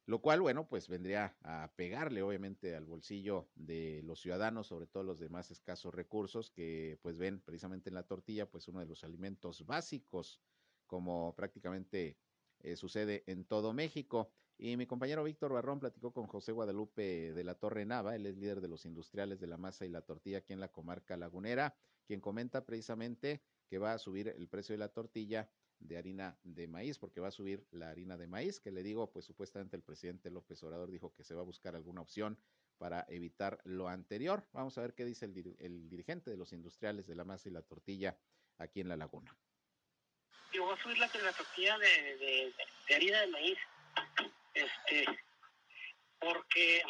Lo 0.06 0.22
cual, 0.22 0.40
bueno, 0.40 0.68
pues 0.68 0.88
vendría 0.88 1.36
a 1.42 1.72
pegarle 1.74 2.22
obviamente 2.22 2.76
al 2.76 2.84
bolsillo 2.84 3.50
de 3.56 4.02
los 4.04 4.20
ciudadanos, 4.20 4.68
sobre 4.68 4.86
todo 4.86 5.02
los 5.02 5.18
de 5.18 5.28
más 5.28 5.50
escasos 5.50 5.92
recursos, 5.92 6.48
que 6.48 6.96
pues 7.02 7.18
ven 7.18 7.40
precisamente 7.40 7.90
en 7.90 7.94
la 7.96 8.04
tortilla 8.04 8.48
pues 8.48 8.68
uno 8.68 8.78
de 8.78 8.86
los 8.86 9.02
alimentos 9.02 9.66
básicos, 9.66 10.40
como 10.86 11.34
prácticamente 11.34 12.20
eh, 12.60 12.76
sucede 12.76 13.24
en 13.26 13.44
todo 13.46 13.72
México. 13.72 14.30
Y 14.56 14.76
mi 14.76 14.86
compañero 14.86 15.24
Víctor 15.24 15.52
Barrón 15.52 15.80
platicó 15.80 16.12
con 16.12 16.28
José 16.28 16.52
Guadalupe 16.52 17.32
de 17.32 17.44
la 17.44 17.56
Torre 17.56 17.84
Nava, 17.84 18.14
él 18.14 18.26
es 18.26 18.36
líder 18.36 18.60
de 18.60 18.68
los 18.68 18.86
industriales 18.86 19.40
de 19.40 19.48
la 19.48 19.58
masa 19.58 19.86
y 19.86 19.88
la 19.88 20.02
tortilla 20.02 20.38
aquí 20.38 20.52
en 20.52 20.60
la 20.60 20.70
comarca 20.70 21.16
lagunera, 21.16 21.74
quien 22.06 22.20
comenta 22.20 22.64
precisamente 22.64 23.42
que 23.68 23.78
va 23.78 23.92
a 23.92 23.98
subir 23.98 24.28
el 24.28 24.48
precio 24.48 24.72
de 24.72 24.78
la 24.78 24.92
tortilla 24.92 25.50
de 25.78 25.98
harina 25.98 26.38
de 26.42 26.68
maíz, 26.68 26.98
porque 26.98 27.20
va 27.20 27.28
a 27.28 27.32
subir 27.32 27.66
la 27.70 27.90
harina 27.90 28.16
de 28.16 28.26
maíz, 28.26 28.60
que 28.60 28.70
le 28.70 28.82
digo, 28.82 29.12
pues 29.12 29.24
supuestamente 29.24 29.76
el 29.76 29.82
presidente 29.82 30.30
López 30.30 30.62
Obrador 30.62 30.90
dijo 30.90 31.14
que 31.14 31.24
se 31.24 31.34
va 31.34 31.42
a 31.42 31.44
buscar 31.44 31.76
alguna 31.76 32.00
opción 32.00 32.38
para 32.78 33.06
evitar 33.08 33.60
lo 33.64 33.88
anterior. 33.88 34.46
Vamos 34.52 34.76
a 34.78 34.82
ver 34.82 34.94
qué 34.94 35.04
dice 35.04 35.26
el, 35.26 35.88
dirigente 35.88 36.30
de 36.30 36.36
los 36.36 36.52
industriales 36.52 37.06
de 37.06 37.14
la 37.14 37.24
masa 37.24 37.48
y 37.48 37.52
la 37.52 37.62
tortilla 37.62 38.18
aquí 38.58 38.80
en 38.80 38.88
La 38.88 38.96
Laguna. 38.96 39.34
Yo 40.52 40.64
voy 40.64 40.74
a 40.74 40.82
subir 40.82 40.98
la, 40.98 41.08
tortilla 41.08 41.78
de, 41.78 42.54
harina 42.94 43.20
de 43.20 43.26
maíz, 43.28 43.58
este, 44.54 45.04
porque 46.18 46.82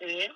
eh, 0.00 0.30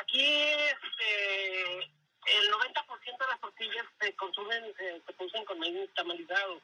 aquí 0.00 0.24
este, 0.24 1.97
el 2.36 2.50
90% 2.50 3.18
de 3.18 3.26
las 3.26 3.40
tortillas 3.40 3.86
se 4.00 4.14
consumen, 4.14 4.64
eh, 4.78 5.00
se 5.06 5.12
producen 5.12 5.44
con 5.44 5.58
maíz 5.58 5.88
tamalizado. 5.94 6.60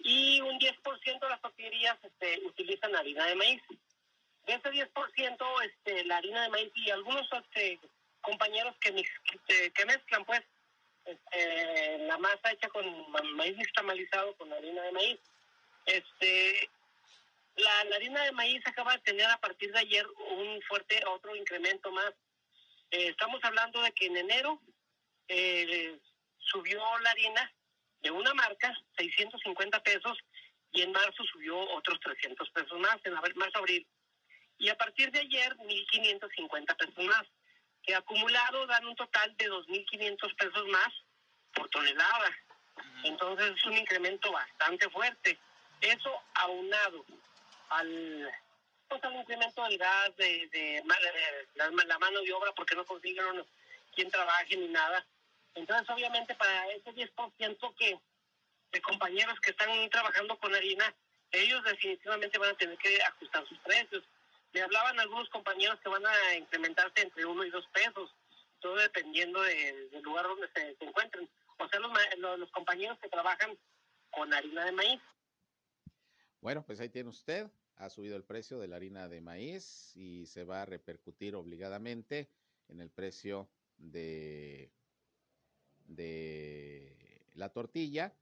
Y 0.00 0.40
un 0.40 0.58
10% 0.58 1.20
de 1.20 1.28
las 1.28 1.40
tortillerías 1.40 1.98
este, 2.02 2.40
utilizan 2.44 2.94
harina 2.94 3.26
de 3.26 3.34
maíz. 3.34 3.62
De 4.46 4.54
ese 4.54 4.70
10%, 4.70 5.62
este, 5.62 6.04
la 6.04 6.18
harina 6.18 6.42
de 6.42 6.48
maíz 6.50 6.72
y 6.74 6.90
algunos 6.90 7.26
este, 7.32 7.80
compañeros 8.20 8.76
que, 8.80 8.92
que, 9.72 9.86
mezclan, 9.86 10.24
pues, 10.24 10.42
este, 11.04 11.98
la 12.06 12.18
masa 12.18 12.52
hecha 12.52 12.68
con 12.68 13.10
maíz 13.34 13.56
tamalizado 13.74 14.34
con 14.36 14.52
harina 14.52 14.82
de 14.82 14.92
maíz. 14.92 15.20
Este, 15.86 16.70
la, 17.56 17.80
harina 17.96 18.24
de 18.24 18.32
maíz 18.32 18.62
acaba 18.66 18.92
de 18.92 19.02
tener 19.02 19.26
a 19.26 19.38
partir 19.38 19.72
de 19.72 19.80
ayer 19.80 20.06
un 20.06 20.60
fuerte 20.62 21.02
otro 21.06 21.34
incremento 21.36 21.90
más 21.90 22.12
eh, 22.90 23.08
estamos 23.08 23.40
hablando 23.42 23.82
de 23.82 23.92
que 23.92 24.06
en 24.06 24.16
enero 24.16 24.60
eh, 25.28 25.98
subió 26.38 26.80
la 26.98 27.10
harina 27.10 27.52
de 28.00 28.10
una 28.10 28.34
marca 28.34 28.72
650 28.96 29.82
pesos 29.82 30.18
y 30.72 30.82
en 30.82 30.92
marzo 30.92 31.24
subió 31.32 31.58
otros 31.70 31.98
300 32.00 32.50
pesos 32.50 32.78
más, 32.80 32.98
en 33.04 33.14
marzo 33.14 33.58
abril. 33.58 33.86
Y 34.58 34.68
a 34.68 34.76
partir 34.76 35.10
de 35.10 35.20
ayer 35.20 35.56
1.550 35.56 36.76
pesos 36.76 37.04
más, 37.04 37.22
que 37.82 37.94
acumulado 37.94 38.66
dan 38.66 38.86
un 38.86 38.96
total 38.96 39.34
de 39.36 39.50
2.500 39.50 40.36
pesos 40.36 40.66
más 40.68 40.88
por 41.54 41.68
tonelada. 41.70 42.36
Entonces 43.04 43.52
es 43.56 43.64
un 43.64 43.76
incremento 43.76 44.32
bastante 44.32 44.88
fuerte. 44.90 45.38
Eso 45.80 46.22
aunado 46.34 47.04
al 47.70 48.32
al 49.02 49.16
incremento 49.16 49.64
del 49.64 49.78
gas, 49.78 50.16
de, 50.16 50.48
de, 50.52 50.82
la, 51.54 51.98
mano 51.98 52.20
de 52.20 52.32
obra 52.32 52.52
porque 52.54 52.74
no 52.74 52.84
consiguieron 52.84 53.44
quien 53.94 54.10
trabaje 54.10 54.56
ni 54.56 54.68
nada. 54.68 55.04
Entonces, 55.54 55.88
obviamente, 55.88 56.34
para 56.34 56.68
ese 56.72 56.92
10% 56.92 57.74
que 57.76 57.98
de 58.72 58.82
compañeros 58.82 59.38
que 59.40 59.50
están 59.50 59.68
trabajando 59.90 60.36
con 60.38 60.54
harina, 60.54 60.94
ellos 61.30 61.62
definitivamente 61.64 62.38
van 62.38 62.50
a 62.50 62.58
tener 62.58 62.76
que 62.78 63.00
ajustar 63.02 63.46
sus 63.48 63.58
precios. 63.58 64.02
Me 64.52 64.62
hablaban 64.62 64.98
algunos 65.00 65.28
compañeros 65.30 65.78
que 65.80 65.88
van 65.88 66.04
a 66.06 66.34
incrementarse 66.36 67.02
entre 67.02 67.24
uno 67.24 67.44
y 67.44 67.50
dos 67.50 67.66
pesos, 67.72 68.10
todo 68.60 68.76
dependiendo 68.76 69.40
del 69.42 70.02
lugar 70.02 70.26
donde 70.26 70.48
se, 70.54 70.76
encuentren. 70.80 71.28
O 71.58 71.68
sea, 71.68 71.80
los, 71.80 72.38
los 72.38 72.50
compañeros 72.50 72.98
que 72.98 73.08
trabajan 73.08 73.56
con 74.10 74.32
harina 74.32 74.64
de 74.64 74.72
maíz. 74.72 75.00
Bueno, 76.40 76.62
pues 76.64 76.80
ahí 76.80 76.88
tiene 76.88 77.08
usted 77.08 77.48
ha 77.76 77.90
subido 77.90 78.16
el 78.16 78.24
precio 78.24 78.58
de 78.58 78.68
la 78.68 78.76
harina 78.76 79.08
de 79.08 79.20
maíz 79.20 79.96
y 79.96 80.26
se 80.26 80.44
va 80.44 80.62
a 80.62 80.66
repercutir 80.66 81.34
obligadamente 81.34 82.28
en 82.68 82.80
el 82.80 82.90
precio 82.90 83.48
de, 83.78 84.70
de 85.86 87.26
la 87.34 87.50
tortilla 87.50 88.14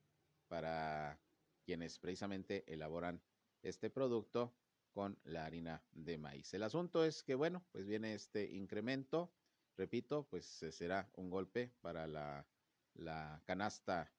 para 0.48 1.18
quienes 1.64 1.98
precisamente 1.98 2.64
elaboran 2.72 3.22
este 3.62 3.90
producto 3.90 4.52
con 4.92 5.18
la 5.24 5.46
harina 5.46 5.82
de 5.92 6.18
maíz. 6.18 6.52
El 6.54 6.62
asunto 6.62 7.04
es 7.04 7.22
que, 7.22 7.34
bueno, 7.34 7.64
pues 7.72 7.86
viene 7.86 8.14
este 8.14 8.44
incremento, 8.50 9.32
repito, 9.76 10.26
pues 10.28 10.44
será 10.44 11.10
un 11.14 11.30
golpe 11.30 11.72
para 11.80 12.06
la, 12.06 12.46
la 12.94 13.40
canasta 13.46 14.12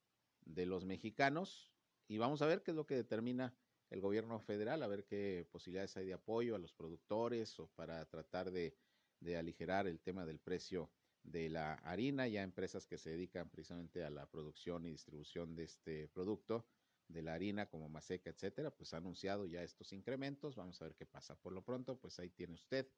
de 0.45 0.65
los 0.65 0.85
mexicanos 0.85 1.71
y 2.07 2.17
vamos 2.17 2.41
a 2.41 2.47
ver 2.47 2.63
qué 2.63 2.71
es 2.71 2.77
lo 2.77 2.85
que 2.85 2.95
determina 2.95 3.53
el 3.93 4.01
gobierno 4.01 4.39
federal, 4.39 4.81
a 4.81 4.87
ver 4.87 5.05
qué 5.05 5.47
posibilidades 5.51 5.95
hay 5.97 6.07
de 6.07 6.15
apoyo 6.15 6.55
a 6.55 6.57
los 6.57 6.73
productores 6.73 7.59
o 7.59 7.67
para 7.67 8.03
tratar 8.09 8.49
de, 8.49 8.75
aligerar 9.37 9.85
el 9.87 9.99
tema 9.99 10.25
del 10.25 10.39
precio 10.39 10.89
de 11.21 11.47
la 11.47 11.75
harina, 11.75 12.27
ya 12.27 12.41
empresas 12.41 12.87
que 12.87 12.97
se 12.97 13.11
dedican 13.11 13.49
precisamente 13.49 14.03
a 14.03 14.09
la 14.09 14.25
producción 14.25 14.85
y 14.85 14.89
distribución 14.89 15.55
de 15.55 15.65
este 15.65 16.07
producto, 16.07 16.65
de 17.07 17.21
la 17.21 17.35
harina 17.35 17.69
como 17.69 17.87
Maseca, 17.87 18.31
etcétera, 18.31 18.71
pues 18.71 18.95
ha 18.95 18.97
anunciado 18.97 19.45
ya 19.45 19.61
estos 19.61 19.93
incrementos. 19.93 20.55
Vamos 20.55 20.81
a 20.81 20.85
ver 20.85 20.95
qué 20.95 21.05
pasa. 21.05 21.35
Por 21.35 21.53
lo 21.53 21.63
pronto, 21.63 21.95
pues 21.99 22.19
ahí 22.19 22.31
tiene 22.31 22.55
usted 22.55 22.89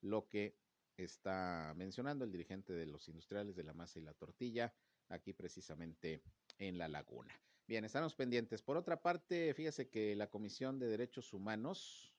lo 0.00 0.26
que 0.26 0.56
está 0.96 1.74
mencionando 1.76 2.24
el 2.24 2.32
dirigente 2.32 2.72
de 2.72 2.86
los 2.86 3.06
industriales 3.08 3.56
de 3.56 3.64
la 3.64 3.74
masa 3.74 3.98
y 3.98 4.02
la 4.02 4.14
tortilla, 4.14 4.74
aquí 5.08 5.34
precisamente 5.34 6.22
en 6.58 6.78
La 6.78 6.88
Laguna. 6.88 7.38
Bien, 7.70 7.84
estamos 7.84 8.16
pendientes. 8.16 8.62
Por 8.62 8.76
otra 8.76 9.00
parte, 9.00 9.54
fíjese 9.54 9.88
que 9.88 10.16
la 10.16 10.28
Comisión 10.28 10.80
de 10.80 10.88
Derechos 10.88 11.32
Humanos 11.32 12.12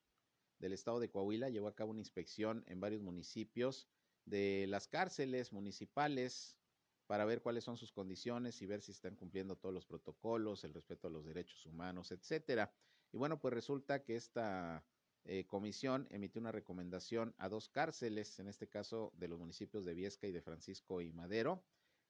del 0.60 0.72
Estado 0.72 1.02
de 1.02 1.10
Coahuila 1.10 1.50
llevó 1.50 1.68
a 1.68 1.76
cabo 1.76 1.92
una 1.92 2.00
inspección 2.00 2.64
en 2.68 2.80
varios 2.80 3.02
municipios 3.02 3.90
de 4.24 4.66
las 4.70 4.88
cárceles 4.88 5.52
municipales 5.52 6.58
para 7.06 7.26
ver 7.26 7.42
cuáles 7.42 7.66
son 7.66 7.76
sus 7.76 7.92
condiciones 7.92 8.62
y 8.62 8.66
ver 8.66 8.82
si 8.82 8.94
están 8.94 9.18
cumpliendo 9.18 9.58
todos 9.58 9.76
los 9.76 9.86
protocolos, 9.86 10.64
el 10.64 10.74
respeto 10.74 11.10
a 11.10 11.12
los 11.12 11.26
derechos 11.26 11.66
humanos, 11.66 12.14
etcétera. 12.14 12.74
Y 13.12 13.18
bueno, 13.18 13.42
pues 13.42 13.54
resulta 13.54 14.06
que 14.06 14.16
esta 14.16 14.86
eh, 15.26 15.46
comisión 15.48 16.08
emitió 16.12 16.40
una 16.40 16.54
recomendación 16.54 17.36
a 17.38 17.50
dos 17.50 17.68
cárceles, 17.68 18.40
en 18.40 18.48
este 18.48 18.70
caso 18.70 19.12
de 19.18 19.28
los 19.28 19.38
municipios 19.38 19.84
de 19.84 19.96
Viesca 19.96 20.28
y 20.28 20.32
de 20.32 20.42
Francisco 20.42 21.02
y 21.02 21.12
Madero, 21.12 21.62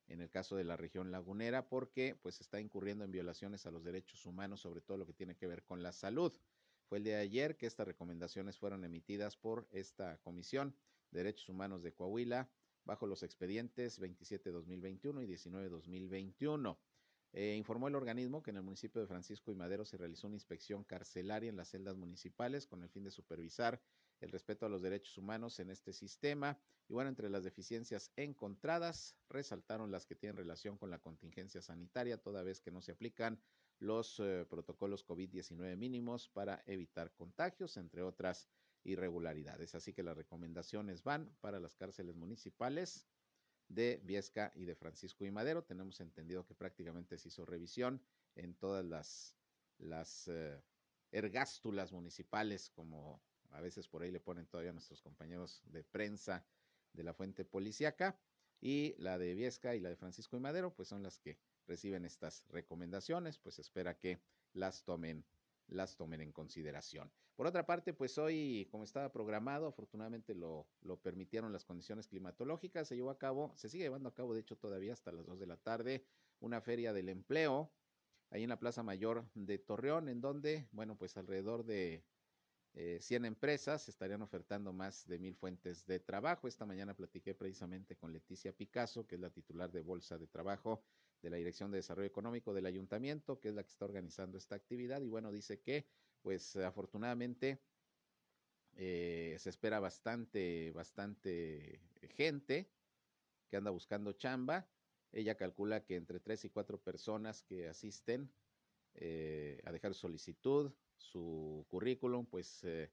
en 0.08 0.22
el 0.22 0.30
caso 0.30 0.56
de 0.56 0.64
la 0.64 0.78
región 0.78 1.12
lagunera, 1.12 1.68
porque 1.68 2.16
pues 2.22 2.42
está 2.42 2.60
incurriendo 2.60 3.04
en 3.04 3.12
violaciones 3.12 3.66
a 3.66 3.72
los 3.72 3.84
derechos 3.84 4.26
humanos, 4.26 4.62
sobre 4.62 4.82
todo 4.82 4.98
lo 4.98 5.06
que 5.06 5.14
tiene 5.14 5.36
que 5.36 5.48
ver 5.48 5.64
con 5.64 5.84
la 5.84 5.92
salud. 5.92 6.34
Fue 6.88 6.98
el 6.98 7.04
día 7.04 7.18
de 7.18 7.22
ayer 7.22 7.56
que 7.56 7.68
estas 7.68 7.88
recomendaciones 7.88 8.58
fueron 8.58 8.84
emitidas 8.84 9.38
por 9.38 9.68
esta 9.72 10.18
Comisión 10.18 10.76
de 11.12 11.20
Derechos 11.20 11.48
Humanos 11.50 11.84
de 11.84 11.94
Coahuila 11.94 12.50
bajo 12.84 13.08
los 13.08 13.24
expedientes 13.24 14.02
27-2021 14.02 15.24
y 15.24 15.28
19-2021. 15.28 16.78
Eh, 17.34 17.56
informó 17.56 17.88
el 17.88 17.96
organismo 17.96 18.44
que 18.44 18.50
en 18.50 18.58
el 18.58 18.64
municipio 18.64 19.00
de 19.00 19.08
Francisco 19.08 19.52
y 19.52 19.56
Madero 19.56 19.86
se 19.86 19.98
realizó 19.98 20.28
una 20.28 20.36
inspección 20.36 20.84
carcelaria 20.84 21.50
en 21.50 21.56
las 21.56 21.70
celdas 21.70 21.96
municipales 21.96 22.68
con 22.68 22.84
el 22.84 22.90
fin 22.90 23.06
de 23.06 23.12
supervisar 23.12 23.82
el 24.22 24.32
respeto 24.32 24.66
a 24.66 24.70
los 24.70 24.82
derechos 24.82 25.18
humanos 25.18 25.60
en 25.60 25.70
este 25.70 25.94
sistema. 25.94 26.58
Y 26.88 26.94
bueno, 26.94 27.10
entre 27.10 27.30
las 27.30 27.44
deficiencias 27.44 28.12
encontradas, 28.16 29.16
resaltaron 29.30 29.92
las 29.92 30.06
que 30.06 30.16
tienen 30.16 30.38
relación 30.38 30.78
con 30.78 30.90
la 30.90 31.00
contingencia 31.00 31.62
sanitaria, 31.62 32.22
toda 32.22 32.44
vez 32.44 32.62
que 32.62 32.72
no 32.72 32.82
se 32.82 32.92
aplican 32.92 33.42
los 33.80 34.20
eh, 34.20 34.46
protocolos 34.48 35.06
COVID-19 35.06 35.76
mínimos 35.76 36.30
para 36.30 36.64
evitar 36.68 37.12
contagios, 37.14 37.78
entre 37.78 38.04
otras 38.04 38.48
irregularidades. 38.84 39.74
Así 39.76 39.94
que 39.94 40.04
las 40.04 40.16
recomendaciones 40.16 41.04
van 41.04 41.36
para 41.42 41.60
las 41.60 41.76
cárceles 41.76 42.16
municipales 42.16 43.08
de 43.68 44.02
Viesca 44.04 44.52
y 44.56 44.66
de 44.66 44.76
Francisco 44.76 45.26
y 45.26 45.32
Madero. 45.32 45.64
Tenemos 45.64 46.00
entendido 46.00 46.46
que 46.46 46.54
prácticamente 46.54 47.18
se 47.18 47.30
hizo 47.30 47.46
revisión 47.46 48.02
en 48.36 48.54
todas 48.54 48.86
las, 48.86 49.36
las 49.78 50.28
eh, 50.28 50.62
ergástulas 51.12 51.92
municipales, 51.92 52.70
como 52.70 53.22
a 53.52 53.62
veces 53.62 53.88
por 53.88 54.04
ahí 54.04 54.12
le 54.12 54.20
ponen 54.20 54.46
todavía 54.48 54.74
nuestros 54.74 55.02
compañeros 55.02 55.62
de 55.66 55.84
prensa 55.84 56.46
de 56.94 57.04
la 57.04 57.14
fuente 57.14 57.46
policíaca. 57.46 58.18
Y 58.60 58.94
la 59.00 59.18
de 59.18 59.34
Viesca 59.34 59.76
y 59.76 59.80
la 59.80 59.90
de 59.90 59.96
Francisco 59.96 60.38
y 60.38 60.40
Madero, 60.40 60.74
pues 60.76 60.88
son 60.88 61.02
las 61.02 61.18
que 61.18 61.40
reciben 61.66 62.06
estas 62.06 62.46
recomendaciones, 62.50 63.40
pues 63.40 63.58
espera 63.58 63.98
que 63.98 64.22
las 64.54 64.84
tomen 64.84 65.26
las 65.72 65.96
tomen 65.96 66.22
en 66.22 66.32
consideración. 66.32 67.12
Por 67.36 67.48
otra 67.48 67.66
parte, 67.66 67.94
pues 67.94 68.18
hoy, 68.18 68.68
como 68.70 68.84
estaba 68.84 69.12
programado, 69.12 69.68
afortunadamente 69.68 70.36
lo, 70.36 70.68
lo, 70.82 71.00
permitieron 71.00 71.54
las 71.54 71.66
condiciones 71.66 72.08
climatológicas, 72.08 72.88
se 72.88 72.96
llevó 72.96 73.10
a 73.10 73.18
cabo, 73.18 73.54
se 73.56 73.70
sigue 73.70 73.86
llevando 73.86 74.10
a 74.10 74.14
cabo, 74.14 74.34
de 74.34 74.42
hecho, 74.42 74.58
todavía 74.58 74.94
hasta 74.94 75.12
las 75.12 75.26
2 75.26 75.40
de 75.40 75.48
la 75.48 75.58
tarde, 75.58 76.06
una 76.40 76.62
feria 76.62 76.94
del 76.94 77.10
empleo, 77.10 77.72
ahí 78.30 78.44
en 78.44 78.50
la 78.50 78.60
Plaza 78.60 78.84
Mayor 78.84 79.26
de 79.34 79.58
Torreón, 79.58 80.10
en 80.10 80.22
donde, 80.22 80.68
bueno, 80.72 80.98
pues 80.98 81.18
alrededor 81.18 81.66
de 81.66 82.04
eh, 82.74 83.00
100 83.02 83.26
empresas 83.26 83.90
estarían 83.90 84.22
ofertando 84.22 84.72
más 84.72 85.06
de 85.08 85.20
mil 85.20 85.36
fuentes 85.36 85.86
de 85.86 86.00
trabajo. 86.00 86.48
Esta 86.48 86.66
mañana 86.66 86.96
platiqué 86.96 87.36
precisamente 87.36 87.98
con 87.98 88.14
Leticia 88.14 88.54
Picasso, 88.54 89.06
que 89.06 89.16
es 89.16 89.22
la 89.22 89.30
titular 89.30 89.72
de 89.72 89.82
Bolsa 89.82 90.18
de 90.18 90.28
Trabajo 90.28 90.84
de 91.22 91.30
la 91.30 91.38
Dirección 91.38 91.70
de 91.70 91.78
Desarrollo 91.78 92.08
Económico 92.08 92.54
del 92.54 92.66
Ayuntamiento, 92.66 93.40
que 93.40 93.50
es 93.50 93.56
la 93.56 93.64
que 93.64 93.70
está 93.70 93.86
organizando 93.86 94.38
esta 94.38 94.56
actividad. 94.56 95.02
Y 95.02 95.10
bueno, 95.10 95.32
dice 95.32 95.60
que, 95.60 95.86
pues 96.22 96.56
afortunadamente, 96.56 97.62
eh, 98.78 99.36
se 99.38 99.50
espera 99.50 99.80
bastante, 99.80 100.72
bastante 100.72 101.82
gente 102.16 102.72
que 103.50 103.58
anda 103.58 103.70
buscando 103.70 104.14
chamba. 104.14 104.68
Ella 105.12 105.36
calcula 105.36 105.84
que 105.84 105.98
entre 105.98 106.22
tres 106.22 106.46
y 106.46 106.50
cuatro 106.50 106.82
personas 106.82 107.44
que 107.44 107.68
asisten 107.68 108.32
eh, 108.94 109.62
a 109.66 109.72
dejar 109.72 109.94
solicitud, 109.94 110.74
su 111.02 111.66
currículum, 111.70 112.26
pues 112.26 112.64
eh, 112.64 112.92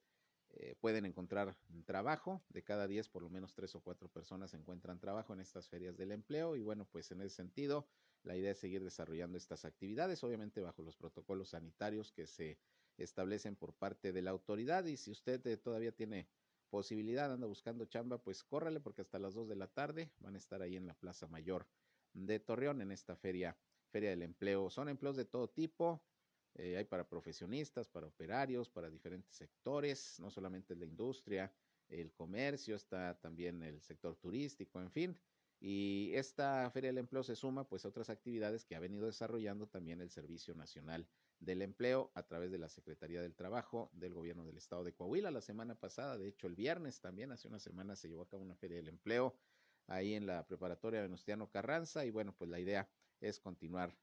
eh, 0.50 0.74
pueden 0.80 1.04
encontrar 1.04 1.56
trabajo. 1.84 2.42
De 2.48 2.62
cada 2.62 2.86
diez, 2.86 3.08
por 3.08 3.22
lo 3.22 3.30
menos 3.30 3.54
tres 3.54 3.74
o 3.74 3.80
cuatro 3.80 4.08
personas 4.08 4.54
encuentran 4.54 4.98
trabajo 4.98 5.32
en 5.32 5.40
estas 5.40 5.68
ferias 5.68 5.96
del 5.96 6.12
empleo. 6.12 6.56
Y 6.56 6.62
bueno, 6.62 6.86
pues 6.86 7.10
en 7.10 7.20
ese 7.20 7.36
sentido, 7.36 7.86
la 8.22 8.36
idea 8.36 8.52
es 8.52 8.58
seguir 8.58 8.82
desarrollando 8.82 9.38
estas 9.38 9.64
actividades, 9.64 10.24
obviamente 10.24 10.60
bajo 10.60 10.82
los 10.82 10.96
protocolos 10.96 11.50
sanitarios 11.50 12.12
que 12.12 12.26
se 12.26 12.58
establecen 12.96 13.56
por 13.56 13.74
parte 13.74 14.12
de 14.12 14.22
la 14.22 14.30
autoridad. 14.30 14.84
Y 14.86 14.96
si 14.96 15.10
usted 15.10 15.46
eh, 15.46 15.56
todavía 15.56 15.92
tiene 15.92 16.28
posibilidad, 16.70 17.32
anda 17.32 17.46
buscando 17.46 17.84
chamba, 17.86 18.18
pues 18.18 18.42
córrale 18.42 18.80
porque 18.80 19.02
hasta 19.02 19.18
las 19.18 19.34
2 19.34 19.48
de 19.48 19.56
la 19.56 19.68
tarde 19.68 20.10
van 20.18 20.34
a 20.34 20.38
estar 20.38 20.62
ahí 20.62 20.76
en 20.76 20.86
la 20.86 20.94
Plaza 20.94 21.26
Mayor 21.26 21.66
de 22.12 22.40
Torreón 22.40 22.80
en 22.82 22.90
esta 22.90 23.16
feria, 23.16 23.56
feria 23.90 24.10
del 24.10 24.22
empleo. 24.22 24.70
Son 24.70 24.88
empleos 24.88 25.16
de 25.16 25.24
todo 25.24 25.48
tipo. 25.48 26.02
Eh, 26.54 26.76
hay 26.76 26.84
para 26.84 27.08
profesionistas, 27.08 27.88
para 27.88 28.06
operarios, 28.06 28.68
para 28.68 28.90
diferentes 28.90 29.34
sectores, 29.34 30.18
no 30.18 30.30
solamente 30.30 30.74
la 30.74 30.84
industria, 30.84 31.52
el 31.88 32.12
comercio, 32.12 32.76
está 32.76 33.18
también 33.20 33.62
el 33.62 33.80
sector 33.80 34.16
turístico, 34.16 34.80
en 34.80 34.90
fin. 34.90 35.18
Y 35.60 36.12
esta 36.14 36.70
Feria 36.70 36.90
del 36.90 36.98
Empleo 36.98 37.22
se 37.24 37.34
suma 37.34 37.68
pues 37.68 37.84
a 37.84 37.88
otras 37.88 38.10
actividades 38.10 38.64
que 38.64 38.76
ha 38.76 38.80
venido 38.80 39.06
desarrollando 39.06 39.66
también 39.66 40.00
el 40.00 40.10
Servicio 40.10 40.54
Nacional 40.54 41.08
del 41.40 41.62
Empleo 41.62 42.12
a 42.14 42.22
través 42.24 42.50
de 42.52 42.58
la 42.58 42.68
Secretaría 42.68 43.20
del 43.20 43.34
Trabajo 43.34 43.90
del 43.92 44.14
Gobierno 44.14 44.44
del 44.44 44.56
Estado 44.56 44.84
de 44.84 44.94
Coahuila. 44.94 45.30
La 45.30 45.40
semana 45.40 45.74
pasada, 45.74 46.16
de 46.16 46.28
hecho 46.28 46.46
el 46.46 46.54
viernes 46.54 47.00
también, 47.00 47.32
hace 47.32 47.48
una 47.48 47.58
semana 47.58 47.96
se 47.96 48.08
llevó 48.08 48.22
a 48.22 48.28
cabo 48.28 48.42
una 48.42 48.54
Feria 48.54 48.76
del 48.76 48.88
Empleo 48.88 49.34
ahí 49.88 50.14
en 50.14 50.26
la 50.26 50.46
preparatoria 50.46 51.02
Venustiano 51.02 51.50
Carranza 51.50 52.04
y 52.04 52.10
bueno, 52.10 52.34
pues 52.36 52.50
la 52.50 52.60
idea 52.60 52.88
es 53.20 53.40
continuar 53.40 53.96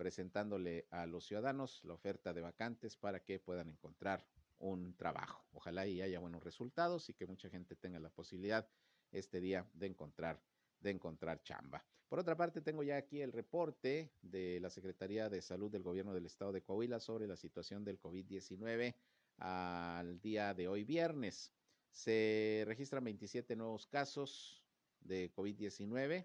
presentándole 0.00 0.86
a 0.90 1.04
los 1.04 1.26
ciudadanos 1.26 1.84
la 1.84 1.92
oferta 1.92 2.32
de 2.32 2.40
vacantes 2.40 2.96
para 2.96 3.22
que 3.22 3.38
puedan 3.38 3.68
encontrar 3.68 4.26
un 4.58 4.96
trabajo. 4.96 5.44
Ojalá 5.52 5.86
y 5.86 6.00
haya 6.00 6.18
buenos 6.20 6.42
resultados 6.42 7.10
y 7.10 7.12
que 7.12 7.26
mucha 7.26 7.50
gente 7.50 7.76
tenga 7.76 8.00
la 8.00 8.08
posibilidad 8.08 8.66
este 9.12 9.42
día 9.42 9.68
de 9.74 9.88
encontrar 9.88 10.42
de 10.80 10.88
encontrar 10.88 11.42
chamba. 11.42 11.84
Por 12.08 12.18
otra 12.18 12.34
parte, 12.34 12.62
tengo 12.62 12.82
ya 12.82 12.96
aquí 12.96 13.20
el 13.20 13.30
reporte 13.30 14.10
de 14.22 14.58
la 14.60 14.70
Secretaría 14.70 15.28
de 15.28 15.42
Salud 15.42 15.70
del 15.70 15.82
Gobierno 15.82 16.14
del 16.14 16.24
Estado 16.24 16.52
de 16.52 16.62
Coahuila 16.62 16.98
sobre 16.98 17.26
la 17.26 17.36
situación 17.36 17.84
del 17.84 18.00
COVID-19 18.00 18.94
al 19.36 20.18
día 20.22 20.54
de 20.54 20.66
hoy 20.66 20.84
viernes. 20.84 21.52
Se 21.90 22.64
registran 22.66 23.04
27 23.04 23.54
nuevos 23.54 23.86
casos 23.86 24.64
de 25.00 25.30
COVID-19, 25.34 26.24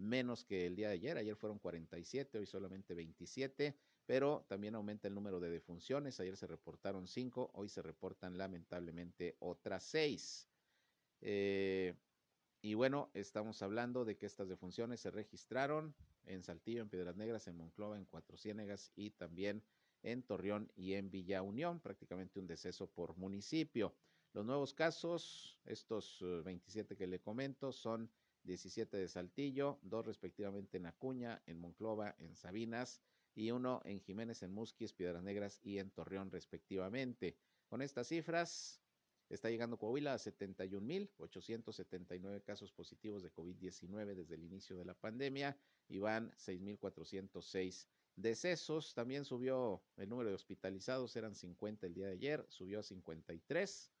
menos 0.00 0.44
que 0.44 0.66
el 0.66 0.74
día 0.74 0.88
de 0.88 0.94
ayer. 0.94 1.16
Ayer 1.18 1.36
fueron 1.36 1.58
47, 1.58 2.38
hoy 2.38 2.46
solamente 2.46 2.94
27, 2.94 3.76
pero 4.06 4.44
también 4.48 4.74
aumenta 4.74 5.06
el 5.06 5.14
número 5.14 5.38
de 5.38 5.50
defunciones. 5.50 6.18
Ayer 6.18 6.36
se 6.36 6.46
reportaron 6.46 7.06
5, 7.06 7.50
hoy 7.54 7.68
se 7.68 7.82
reportan 7.82 8.36
lamentablemente 8.38 9.36
otras 9.38 9.84
6. 9.84 10.48
Eh, 11.20 11.94
y 12.62 12.74
bueno, 12.74 13.10
estamos 13.14 13.62
hablando 13.62 14.04
de 14.04 14.16
que 14.16 14.26
estas 14.26 14.48
defunciones 14.48 15.00
se 15.00 15.10
registraron 15.10 15.94
en 16.24 16.42
Saltillo, 16.42 16.82
en 16.82 16.88
Piedras 16.88 17.16
Negras, 17.16 17.46
en 17.46 17.56
Monclova, 17.56 17.96
en 17.96 18.04
Cuatro 18.04 18.36
Ciénegas 18.36 18.92
y 18.96 19.10
también 19.10 19.62
en 20.02 20.22
Torreón 20.22 20.70
y 20.76 20.94
en 20.94 21.10
Villa 21.10 21.42
Unión, 21.42 21.80
prácticamente 21.80 22.38
un 22.38 22.46
deceso 22.46 22.86
por 22.86 23.16
municipio. 23.16 23.94
Los 24.32 24.44
nuevos 24.44 24.72
casos, 24.74 25.58
estos 25.64 26.24
27 26.44 26.94
eh, 26.94 26.96
que 26.96 27.06
le 27.06 27.20
comento, 27.20 27.72
son 27.72 28.10
17 28.44 28.96
de 28.96 29.08
Saltillo, 29.08 29.78
dos 29.82 30.06
respectivamente 30.06 30.78
en 30.78 30.86
Acuña, 30.86 31.42
en 31.46 31.58
Monclova, 31.58 32.14
en 32.18 32.36
Sabinas 32.36 33.02
y 33.34 33.50
uno 33.50 33.80
en 33.84 34.00
Jiménez, 34.00 34.42
en 34.42 34.52
Musquis, 34.52 34.92
Piedras 34.92 35.22
Negras 35.22 35.60
y 35.62 35.78
en 35.78 35.90
Torreón 35.90 36.30
respectivamente. 36.30 37.36
Con 37.68 37.82
estas 37.82 38.08
cifras, 38.08 38.80
Está 39.30 39.48
llegando 39.48 39.78
Coahuila 39.78 40.12
a 40.14 40.18
71.879 40.18 42.42
casos 42.42 42.72
positivos 42.72 43.22
de 43.22 43.32
COVID-19 43.32 44.16
desde 44.16 44.34
el 44.34 44.42
inicio 44.42 44.76
de 44.76 44.84
la 44.84 44.94
pandemia 44.94 45.56
y 45.88 46.00
van 46.00 46.32
6.406 46.32 47.86
decesos. 48.16 48.92
También 48.92 49.24
subió 49.24 49.84
el 49.96 50.08
número 50.08 50.30
de 50.30 50.34
hospitalizados, 50.34 51.14
eran 51.14 51.36
50 51.36 51.86
el 51.86 51.94
día 51.94 52.06
de 52.06 52.14
ayer, 52.14 52.44
subió 52.48 52.80
a 52.80 52.82
53 52.82 53.92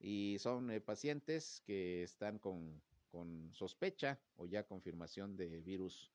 y 0.00 0.38
son 0.40 0.70
eh, 0.70 0.80
pacientes 0.80 1.60
que 1.66 2.02
están 2.02 2.38
con, 2.38 2.80
con, 3.14 3.52
sospecha 3.52 4.18
o 4.36 4.46
ya 4.46 4.66
confirmación 4.66 5.36
de 5.36 5.60
virus 5.60 6.10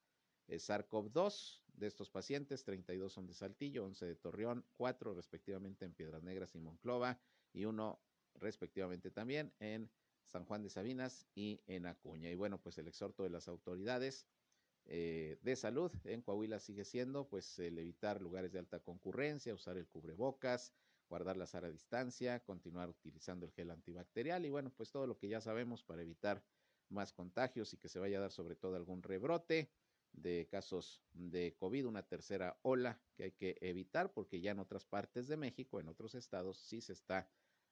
eh, 0.50 0.58
SARS-CoV-2. 0.58 1.62
De 1.74 1.88
estos 1.88 2.10
pacientes, 2.10 2.66
32 2.66 3.14
son 3.14 3.26
de 3.26 3.34
Saltillo, 3.34 3.86
11 3.86 4.06
de 4.06 4.16
Torreón, 4.18 4.66
4 4.76 5.14
respectivamente 5.14 5.86
en 5.86 5.94
Piedras 5.94 6.24
Negras 6.24 6.54
y 6.56 6.60
Monclova 6.60 7.18
y 7.54 7.64
uno 7.64 8.02
respectivamente 8.36 9.12
también 9.12 9.54
en 9.60 9.90
San 10.26 10.44
Juan 10.44 10.62
de 10.62 10.70
Sabinas 10.70 11.26
y 11.36 11.62
en 11.68 11.86
Acuña. 11.86 12.30
Y 12.30 12.36
bueno, 12.36 12.62
pues 12.62 12.78
el 12.80 12.90
exhorto 12.90 13.24
de 13.24 13.30
las 13.30 13.48
autoridades 13.48 14.28
eh, 14.86 15.38
de 15.42 15.56
salud 15.56 15.92
en 16.04 16.22
Coahuila 16.22 16.60
sigue 16.60 16.84
siendo 16.84 17.30
pues 17.30 17.60
el 17.60 17.78
evitar 17.78 18.22
lugares 18.22 18.52
de 18.52 18.60
alta 18.60 18.82
concurrencia, 18.82 19.54
usar 19.54 19.78
el 19.78 19.88
cubrebocas, 19.88 20.74
guardar 21.08 21.38
la 21.38 21.46
sana 21.46 21.70
distancia, 21.70 22.44
continuar 22.44 22.90
utilizando 22.90 23.46
el 23.46 23.54
gel 23.54 23.72
antibacterial 23.72 24.46
y 24.46 24.50
bueno, 24.50 24.70
pues 24.76 24.92
todo 24.92 25.08
lo 25.08 25.18
que 25.18 25.30
ya 25.30 25.40
sabemos 25.40 25.82
para 25.82 26.02
evitar 26.02 26.44
más 26.90 27.14
contagios 27.14 27.74
y 27.74 27.78
que 27.78 27.90
se 27.90 28.00
vaya 28.00 28.18
a 28.18 28.22
dar 28.22 28.32
sobre 28.32 28.56
todo 28.56 28.76
algún 28.76 29.04
rebrote 29.04 29.72
de 30.14 30.48
casos 30.50 31.02
de 31.14 31.56
COVID, 31.56 31.86
una 31.88 32.04
tercera 32.04 32.60
ola 32.64 33.00
que 33.16 33.24
hay 33.24 33.32
que 33.32 33.58
evitar 33.62 34.12
porque 34.12 34.42
ya 34.42 34.52
en 34.52 34.60
otras 34.60 34.86
partes 34.86 35.28
de 35.28 35.38
México, 35.38 35.80
en 35.80 35.88
otros 35.88 36.16
estados, 36.16 36.58
sí 36.58 36.82
se 36.82 36.94
está 36.94 37.30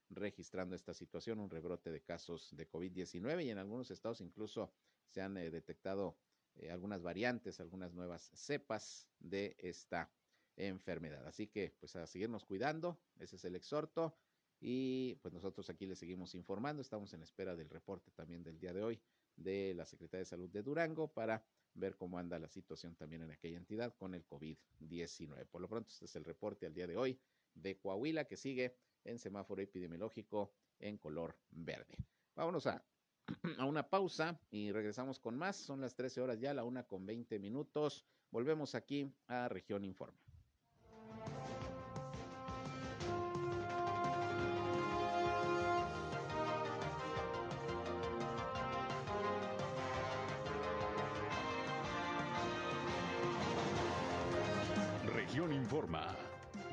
registrando 0.09 0.75
esta 0.75 0.93
situación, 0.93 1.39
un 1.39 1.49
rebrote 1.49 1.91
de 1.91 2.01
casos 2.01 2.55
de 2.55 2.69
COVID-19 2.69 3.45
y 3.45 3.49
en 3.49 3.57
algunos 3.57 3.91
estados 3.91 4.21
incluso 4.21 4.71
se 5.09 5.21
han 5.21 5.35
eh, 5.37 5.49
detectado 5.49 6.17
eh, 6.55 6.71
algunas 6.71 7.01
variantes, 7.01 7.59
algunas 7.59 7.93
nuevas 7.93 8.31
cepas 8.33 9.07
de 9.19 9.55
esta 9.59 10.09
enfermedad. 10.55 11.25
Así 11.27 11.47
que 11.47 11.75
pues 11.79 11.95
a 11.95 12.07
seguirnos 12.07 12.45
cuidando, 12.45 12.99
ese 13.19 13.35
es 13.35 13.45
el 13.45 13.55
exhorto 13.55 14.15
y 14.59 15.15
pues 15.15 15.33
nosotros 15.33 15.69
aquí 15.69 15.85
le 15.85 15.95
seguimos 15.95 16.33
informando, 16.35 16.81
estamos 16.81 17.13
en 17.13 17.21
espera 17.21 17.55
del 17.55 17.69
reporte 17.69 18.11
también 18.11 18.43
del 18.43 18.59
día 18.59 18.73
de 18.73 18.83
hoy 18.83 18.99
de 19.35 19.73
la 19.75 19.85
Secretaría 19.85 20.21
de 20.21 20.25
Salud 20.25 20.49
de 20.49 20.63
Durango 20.63 21.07
para 21.07 21.43
ver 21.75 21.95
cómo 21.95 22.17
anda 22.17 22.39
la 22.39 22.49
situación 22.49 22.95
también 22.95 23.21
en 23.21 23.31
aquella 23.31 23.57
entidad 23.57 23.93
con 23.95 24.15
el 24.15 24.25
COVID-19. 24.25 25.45
Por 25.47 25.61
lo 25.61 25.69
pronto, 25.69 25.89
este 25.89 26.05
es 26.05 26.15
el 26.15 26.25
reporte 26.25 26.65
al 26.65 26.73
día 26.73 26.87
de 26.87 26.97
hoy 26.97 27.19
de 27.53 27.77
Coahuila 27.77 28.25
que 28.25 28.35
sigue 28.35 28.75
en 29.03 29.19
semáforo 29.19 29.61
epidemiológico 29.61 30.53
en 30.79 30.97
color 30.97 31.37
verde. 31.51 31.95
Vámonos 32.35 32.67
a, 32.67 32.83
a 33.57 33.65
una 33.65 33.87
pausa 33.87 34.39
y 34.49 34.71
regresamos 34.71 35.19
con 35.19 35.37
más. 35.37 35.55
Son 35.55 35.81
las 35.81 35.95
13 35.95 36.21
horas 36.21 36.39
ya, 36.39 36.53
la 36.53 36.63
una 36.63 36.83
con 36.83 37.05
20 37.05 37.39
minutos. 37.39 38.05
Volvemos 38.31 38.75
aquí 38.75 39.11
a 39.27 39.47
Región 39.47 39.85
informa. 39.85 40.26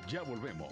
Ya 0.09 0.23
volvemos. 0.23 0.71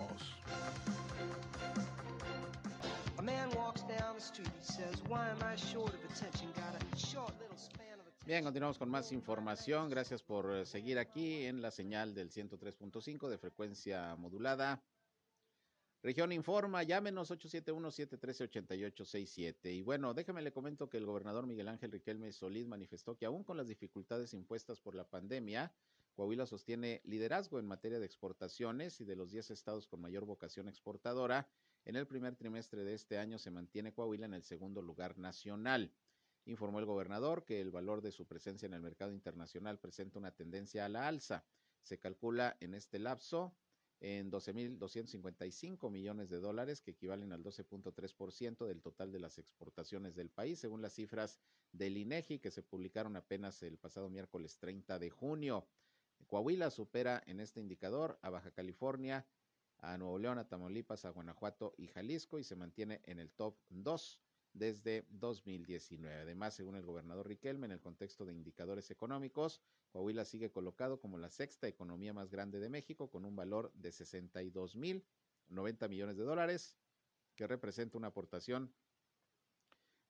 Bien, 8.26 8.44
continuamos 8.44 8.78
con 8.78 8.90
más 8.90 9.10
información. 9.10 9.90
Gracias 9.90 10.22
por 10.22 10.54
eh, 10.54 10.66
seguir 10.66 10.98
aquí 10.98 11.46
en 11.46 11.62
la 11.62 11.70
señal 11.70 12.14
del 12.14 12.30
103.5 12.30 13.28
de 13.28 13.38
frecuencia 13.38 14.14
modulada. 14.16 14.82
Región 16.02 16.32
Informa, 16.32 16.82
llámenos 16.82 17.30
871-713-8867. 17.30 19.72
Y 19.72 19.82
bueno, 19.82 20.14
déjeme 20.14 20.42
le 20.42 20.52
comento 20.52 20.90
que 20.90 20.98
el 20.98 21.06
gobernador 21.06 21.46
Miguel 21.46 21.68
Ángel 21.68 21.92
Riquelme 21.92 22.32
Solís 22.32 22.66
manifestó 22.66 23.16
que 23.16 23.24
aún 23.24 23.44
con 23.44 23.56
las 23.56 23.68
dificultades 23.68 24.34
impuestas 24.34 24.80
por 24.80 24.94
la 24.94 25.04
pandemia, 25.04 25.72
Coahuila 26.14 26.46
sostiene 26.46 27.00
liderazgo 27.04 27.58
en 27.58 27.66
materia 27.66 27.98
de 27.98 28.06
exportaciones 28.06 29.00
y 29.00 29.04
de 29.04 29.16
los 29.16 29.30
10 29.30 29.50
estados 29.50 29.86
con 29.86 30.00
mayor 30.00 30.24
vocación 30.26 30.68
exportadora. 30.68 31.48
En 31.84 31.96
el 31.96 32.06
primer 32.06 32.36
trimestre 32.36 32.84
de 32.84 32.94
este 32.94 33.18
año 33.18 33.38
se 33.38 33.50
mantiene 33.50 33.92
Coahuila 33.92 34.26
en 34.26 34.34
el 34.34 34.42
segundo 34.42 34.82
lugar 34.82 35.18
nacional. 35.18 35.92
Informó 36.44 36.80
el 36.80 36.86
gobernador 36.86 37.44
que 37.44 37.60
el 37.60 37.70
valor 37.70 38.02
de 38.02 38.12
su 38.12 38.26
presencia 38.26 38.66
en 38.66 38.74
el 38.74 38.82
mercado 38.82 39.12
internacional 39.12 39.78
presenta 39.78 40.18
una 40.18 40.32
tendencia 40.32 40.84
a 40.84 40.88
la 40.88 41.08
alza. 41.08 41.44
Se 41.82 41.98
calcula 41.98 42.56
en 42.60 42.74
este 42.74 42.98
lapso 42.98 43.54
en 44.02 44.30
12.255 44.30 45.90
millones 45.90 46.28
de 46.28 46.40
dólares, 46.40 46.80
que 46.82 46.90
equivalen 46.90 47.32
al 47.32 47.44
12.3% 47.44 48.66
del 48.66 48.82
total 48.82 49.12
de 49.12 49.20
las 49.20 49.38
exportaciones 49.38 50.16
del 50.16 50.28
país, 50.28 50.58
según 50.58 50.82
las 50.82 50.94
cifras 50.94 51.38
del 51.70 51.96
INEGI 51.96 52.40
que 52.40 52.50
se 52.50 52.62
publicaron 52.62 53.16
apenas 53.16 53.62
el 53.62 53.78
pasado 53.78 54.10
miércoles 54.10 54.58
30 54.58 54.98
de 54.98 55.10
junio. 55.10 55.66
Coahuila 56.32 56.70
supera 56.70 57.22
en 57.26 57.40
este 57.40 57.60
indicador 57.60 58.18
a 58.22 58.30
Baja 58.30 58.52
California, 58.52 59.26
a 59.80 59.98
Nuevo 59.98 60.18
León, 60.18 60.38
a 60.38 60.48
Tamaulipas, 60.48 61.04
a 61.04 61.10
Guanajuato 61.10 61.74
y 61.76 61.88
Jalisco 61.88 62.38
y 62.38 62.42
se 62.42 62.56
mantiene 62.56 63.02
en 63.04 63.18
el 63.18 63.30
top 63.32 63.58
2 63.68 64.18
desde 64.54 65.04
2019. 65.10 66.22
Además, 66.22 66.54
según 66.54 66.76
el 66.76 66.86
gobernador 66.86 67.28
Riquelme, 67.28 67.66
en 67.66 67.72
el 67.72 67.82
contexto 67.82 68.24
de 68.24 68.32
indicadores 68.32 68.90
económicos, 68.90 69.60
Coahuila 69.90 70.24
sigue 70.24 70.50
colocado 70.50 70.98
como 71.02 71.18
la 71.18 71.28
sexta 71.28 71.68
economía 71.68 72.14
más 72.14 72.30
grande 72.30 72.60
de 72.60 72.70
México 72.70 73.10
con 73.10 73.26
un 73.26 73.36
valor 73.36 73.70
de 73.74 73.92
62 73.92 74.74
mil 74.74 75.04
90 75.48 75.86
millones 75.88 76.16
de 76.16 76.24
dólares, 76.24 76.78
que 77.36 77.46
representa 77.46 77.98
una 77.98 78.06
aportación 78.06 78.72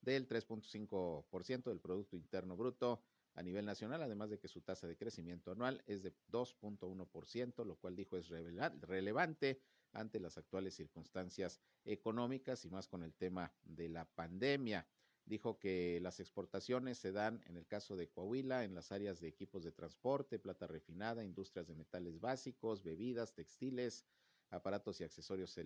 del 0.03 0.29
3.5% 0.29 1.65
del 1.65 1.81
Producto 1.81 2.15
Interno 2.15 2.57
Bruto 2.57 3.03
a 3.35 3.43
nivel 3.43 3.65
nacional, 3.65 4.03
además 4.03 4.31
de 4.31 4.39
que 4.39 4.49
su 4.49 4.61
tasa 4.61 4.87
de 4.87 4.97
crecimiento 4.97 5.53
anual 5.53 5.83
es 5.87 6.03
de 6.03 6.15
2.1%, 6.31 7.65
lo 7.65 7.77
cual 7.77 7.97
dijo 7.97 8.17
es 8.17 8.29
relevante 8.29 9.61
ante 9.93 10.21
las 10.21 10.39
actuales 10.39 10.75
circunstancias 10.75 11.61
económicas 11.85 12.65
y 12.65 12.71
más 12.71 12.89
con 12.89 13.03
el 13.03 13.15
tema 13.15 13.53
de 13.63 13.89
la 13.89 14.05
pandemia. 14.05 14.87
Dijo 15.25 15.59
que 15.59 16.01
las 16.03 16.19
exportaciones 16.19 16.99
se 16.99 17.13
dan 17.13 17.43
en 17.47 17.57
el 17.57 17.67
caso 17.67 17.97
de 17.97 18.09
Coahuila 18.09 18.65
en 18.65 18.75
las 18.75 18.91
áreas 18.91 19.21
de 19.21 19.29
equipos 19.29 19.63
de 19.63 19.73
transporte, 19.73 20.39
plata 20.39 20.67
refinada, 20.67 21.25
industrias 21.25 21.69
de 21.69 21.75
metales 21.75 22.21
básicos, 22.21 22.83
bebidas, 22.83 23.33
textiles, 23.33 24.05
aparatos 24.51 25.01
y 25.01 25.05
accesorios 25.05 25.59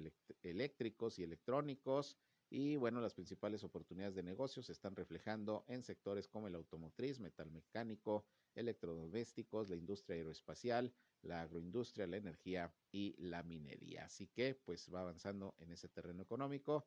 eléctricos 0.43 1.19
y 1.19 1.25
electrónicos, 1.25 2.19
y 2.49 2.77
bueno, 2.77 3.01
las 3.01 3.15
principales 3.15 3.65
oportunidades 3.65 4.15
de 4.15 4.23
negocio 4.23 4.63
se 4.63 4.73
están 4.73 4.95
reflejando 4.95 5.65
en 5.69 5.83
sectores 5.83 6.29
como 6.29 6.47
el 6.47 6.55
automotriz, 6.55 7.19
metal 7.19 7.51
mecánico, 7.51 8.25
electrodomésticos, 8.55 9.69
la 9.69 9.77
industria 9.77 10.17
aeroespacial, 10.17 10.95
la 11.23 11.43
agroindustria, 11.43 12.07
la 12.07 12.19
energía 12.19 12.73
y 12.93 13.15
la 13.19 13.43
minería. 13.43 14.05
Así 14.05 14.29
que 14.29 14.55
pues 14.55 14.93
va 14.95 15.01
avanzando 15.01 15.55
en 15.59 15.73
ese 15.73 15.89
terreno 15.89 16.23
económico. 16.23 16.87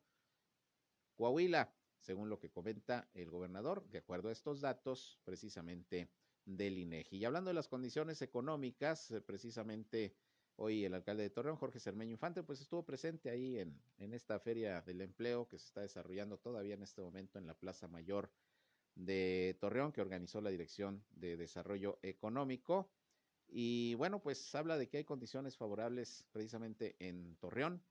Coahuila, 1.14 1.74
según 1.98 2.30
lo 2.30 2.38
que 2.38 2.50
comenta 2.50 3.10
el 3.12 3.30
gobernador, 3.30 3.86
de 3.90 3.98
acuerdo 3.98 4.30
a 4.30 4.32
estos 4.32 4.62
datos 4.62 5.20
precisamente 5.24 6.10
del 6.46 6.78
INEGI. 6.78 7.18
Y 7.18 7.24
hablando 7.26 7.50
de 7.50 7.54
las 7.54 7.68
condiciones 7.68 8.22
económicas, 8.22 9.12
precisamente 9.26 10.16
Hoy 10.62 10.84
el 10.84 10.92
alcalde 10.92 11.22
de 11.22 11.30
Torreón, 11.30 11.56
Jorge 11.56 11.80
Cermeño 11.80 12.12
Infante, 12.12 12.42
pues 12.42 12.60
estuvo 12.60 12.84
presente 12.84 13.30
ahí 13.30 13.58
en, 13.58 13.80
en 13.96 14.12
esta 14.12 14.38
feria 14.38 14.82
del 14.82 15.00
empleo 15.00 15.48
que 15.48 15.58
se 15.58 15.64
está 15.64 15.80
desarrollando 15.80 16.36
todavía 16.36 16.74
en 16.74 16.82
este 16.82 17.00
momento 17.00 17.38
en 17.38 17.46
la 17.46 17.54
Plaza 17.54 17.88
Mayor 17.88 18.30
de 18.94 19.56
Torreón, 19.58 19.90
que 19.90 20.02
organizó 20.02 20.42
la 20.42 20.50
Dirección 20.50 21.02
de 21.12 21.38
Desarrollo 21.38 21.98
Económico. 22.02 22.90
Y 23.48 23.94
bueno, 23.94 24.20
pues 24.20 24.54
habla 24.54 24.76
de 24.76 24.86
que 24.86 24.98
hay 24.98 25.04
condiciones 25.04 25.56
favorables 25.56 26.26
precisamente 26.30 26.94
en 26.98 27.36
Torreón 27.36 27.82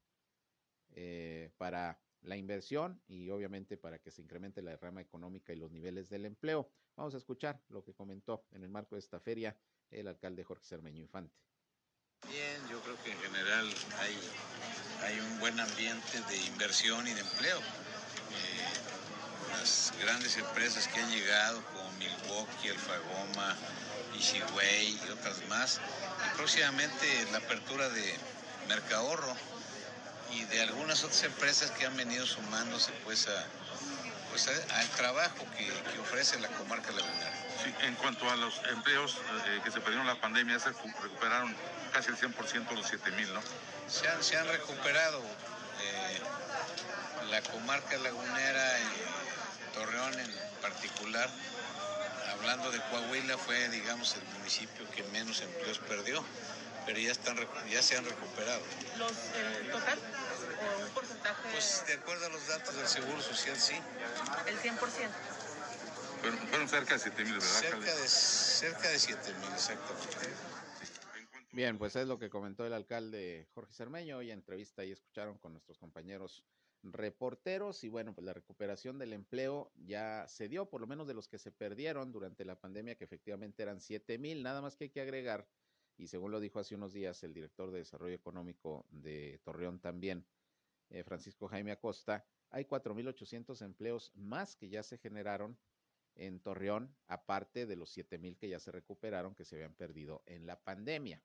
eh, 0.92 1.50
para 1.58 2.00
la 2.22 2.38
inversión 2.38 3.02
y 3.08 3.32
obviamente 3.32 3.78
para 3.78 3.98
que 3.98 4.12
se 4.12 4.22
incremente 4.22 4.62
la 4.62 4.78
rama 4.78 5.02
económica 5.02 5.54
y 5.54 5.56
los 5.56 5.72
niveles 5.72 6.08
del 6.08 6.24
empleo. 6.24 6.70
Vamos 6.96 7.16
a 7.16 7.18
escuchar 7.18 7.64
lo 7.70 7.84
que 7.84 7.96
comentó 7.96 8.46
en 8.52 8.62
el 8.62 8.70
marco 8.70 8.94
de 8.94 9.00
esta 9.00 9.20
feria 9.20 9.58
el 9.90 10.08
alcalde 10.08 10.44
Jorge 10.44 10.66
Cermeño 10.66 11.02
Infante. 11.02 11.49
Bien, 12.28 12.68
yo 12.70 12.80
creo 12.82 13.02
que 13.04 13.12
en 13.12 13.22
general 13.22 13.74
hay, 14.02 14.20
hay 15.04 15.20
un 15.20 15.40
buen 15.40 15.60
ambiente 15.60 16.22
de 16.30 16.38
inversión 16.38 17.08
y 17.08 17.14
de 17.14 17.22
empleo. 17.22 17.58
Eh, 17.58 19.58
las 19.58 19.94
grandes 20.02 20.38
empresas 20.38 20.88
que 20.88 21.00
han 21.00 21.10
llegado 21.10 21.64
como 21.74 21.92
Milwaukee, 21.94 22.70
Alfagoma, 22.70 23.58
Ishigway 24.18 25.00
y 25.06 25.10
otras 25.12 25.38
más, 25.48 25.80
y 26.26 26.38
próximamente 26.38 27.28
la 27.32 27.40
apertura 27.40 27.90
de 27.90 28.18
Mercahorro 28.68 29.36
y 30.32 30.44
de 30.44 30.62
algunas 30.62 31.04
otras 31.04 31.24
empresas 31.24 31.72
que 31.72 31.86
han 31.86 31.98
venido 31.98 32.26
sumándose 32.26 32.92
pues 33.04 33.28
a, 33.28 33.46
pues 34.30 34.48
al 34.48 34.88
trabajo 34.90 35.46
que, 35.58 35.66
que 35.66 36.00
ofrece 36.00 36.40
la 36.40 36.50
comarca 36.50 36.92
lagunera. 36.92 37.49
Sí, 37.64 37.74
en 37.82 37.96
cuanto 37.96 38.30
a 38.30 38.36
los 38.38 38.62
empleos 38.72 39.18
eh, 39.48 39.62
que 39.64 39.72
se 39.72 39.82
perdieron 39.82 40.08
la 40.08 40.16
pandemia, 40.16 40.60
se 40.60 40.70
recuperaron 40.70 41.54
casi 41.92 42.10
el 42.10 42.18
100% 42.18 42.72
los 42.74 42.88
7 42.88 43.12
mil, 43.12 43.34
¿no? 43.34 43.42
Se 43.88 44.08
han, 44.08 44.24
se 44.24 44.38
han 44.38 44.48
recuperado. 44.48 45.20
Eh, 45.82 46.20
la 47.30 47.42
comarca 47.42 47.98
lagunera 47.98 48.80
y 48.80 49.74
Torreón 49.74 50.20
en 50.20 50.34
particular, 50.62 51.30
hablando 52.32 52.72
de 52.72 52.80
Coahuila, 52.90 53.38
fue, 53.38 53.70
digamos, 53.70 54.16
el 54.16 54.24
municipio 54.38 54.90
que 54.92 55.04
menos 55.04 55.42
empleos 55.42 55.80
perdió, 55.80 56.24
pero 56.86 56.98
ya, 56.98 57.12
están, 57.12 57.38
ya 57.70 57.82
se 57.82 57.98
han 57.98 58.06
recuperado. 58.06 58.62
¿Los 58.98 59.12
eh, 59.12 59.70
total 59.72 60.00
o 60.00 60.86
un 60.86 60.90
porcentaje? 60.92 61.42
Pues 61.52 61.84
de 61.88 61.94
acuerdo 61.94 62.26
a 62.26 62.30
los 62.30 62.48
datos 62.48 62.76
del 62.76 62.88
Seguro 62.88 63.22
Social, 63.22 63.60
sí. 63.60 63.76
¿El 64.48 64.60
100%? 64.60 64.80
Fueron, 66.22 66.40
fueron 66.40 66.68
cerca 66.68 66.94
de 66.94 67.00
7 67.00 67.24
mil, 67.24 67.34
¿verdad? 67.34 67.48
Cerca 67.48 67.96
de, 67.96 68.08
cerca 68.08 68.90
de 68.90 69.00
7 69.00 69.34
mil, 69.40 69.54
exactamente. 69.54 70.60
Bien, 71.52 71.78
pues 71.78 71.96
es 71.96 72.08
lo 72.08 72.20
que 72.20 72.30
comentó 72.30 72.66
el 72.66 72.74
alcalde 72.74 73.48
Jorge 73.54 73.74
Cermeño 73.74 74.22
y 74.22 74.32
entrevista 74.32 74.86
y 74.86 74.92
escucharon 74.92 75.38
con 75.40 75.54
nuestros 75.54 75.80
compañeros 75.80 76.46
reporteros 76.84 77.84
y 77.84 77.90
bueno, 77.90 78.14
pues 78.14 78.24
la 78.26 78.34
recuperación 78.34 78.98
del 79.00 79.14
empleo 79.14 79.72
ya 79.76 80.26
se 80.28 80.48
dio, 80.48 80.70
por 80.70 80.82
lo 80.82 80.88
menos 80.88 81.08
de 81.08 81.14
los 81.14 81.28
que 81.28 81.38
se 81.38 81.52
perdieron 81.52 82.12
durante 82.12 82.46
la 82.46 82.60
pandemia, 82.60 82.96
que 82.96 83.04
efectivamente 83.04 83.64
eran 83.64 83.82
siete 83.82 84.18
mil, 84.18 84.44
nada 84.44 84.62
más 84.62 84.76
que 84.76 84.86
hay 84.86 84.90
que 84.90 85.02
agregar, 85.02 85.48
y 85.98 86.08
según 86.08 86.32
lo 86.32 86.40
dijo 86.40 86.60
hace 86.60 86.76
unos 86.76 86.94
días 86.94 87.24
el 87.24 87.34
director 87.34 87.72
de 87.72 87.80
Desarrollo 87.80 88.16
Económico 88.16 88.86
de 88.90 89.40
Torreón 89.44 89.80
también, 89.80 90.26
eh, 90.90 91.04
Francisco 91.04 91.48
Jaime 91.48 91.72
Acosta, 91.72 92.26
hay 92.52 92.66
4.800 92.66 93.62
empleos 93.64 94.12
más 94.16 94.56
que 94.56 94.70
ya 94.70 94.82
se 94.82 94.98
generaron 94.98 95.58
en 96.20 96.40
Torreón, 96.40 96.94
aparte 97.08 97.66
de 97.66 97.76
los 97.76 97.96
7.000 97.98 98.38
que 98.38 98.50
ya 98.50 98.60
se 98.60 98.72
recuperaron, 98.72 99.34
que 99.36 99.46
se 99.46 99.56
habían 99.56 99.74
perdido 99.74 100.22
en 100.26 100.46
la 100.46 100.62
pandemia. 100.62 101.24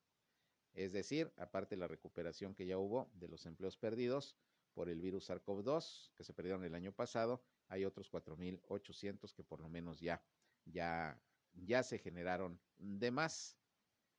Es 0.73 0.93
decir, 0.93 1.33
aparte 1.37 1.75
de 1.75 1.81
la 1.81 1.89
recuperación 1.89 2.55
que 2.55 2.67
ya 2.67 2.79
hubo 2.79 3.11
de 3.15 3.29
los 3.29 3.47
empleos 3.47 3.77
perdidos 3.77 4.37
por 4.73 4.89
el 4.89 5.01
virus 5.01 5.31
SARS-CoV-2, 5.31 6.13
que 6.17 6.25
se 6.25 6.33
perdieron 6.33 6.65
el 6.65 6.75
año 6.75 6.93
pasado, 6.93 7.45
hay 7.69 7.85
otros 7.85 8.11
4.800 8.11 9.33
que 9.33 9.45
por 9.45 9.61
lo 9.61 9.69
menos 9.69 10.01
ya, 10.01 10.23
ya, 10.65 11.21
ya 11.53 11.83
se 11.83 11.99
generaron 11.99 12.61
de 12.79 13.11
más 13.11 13.57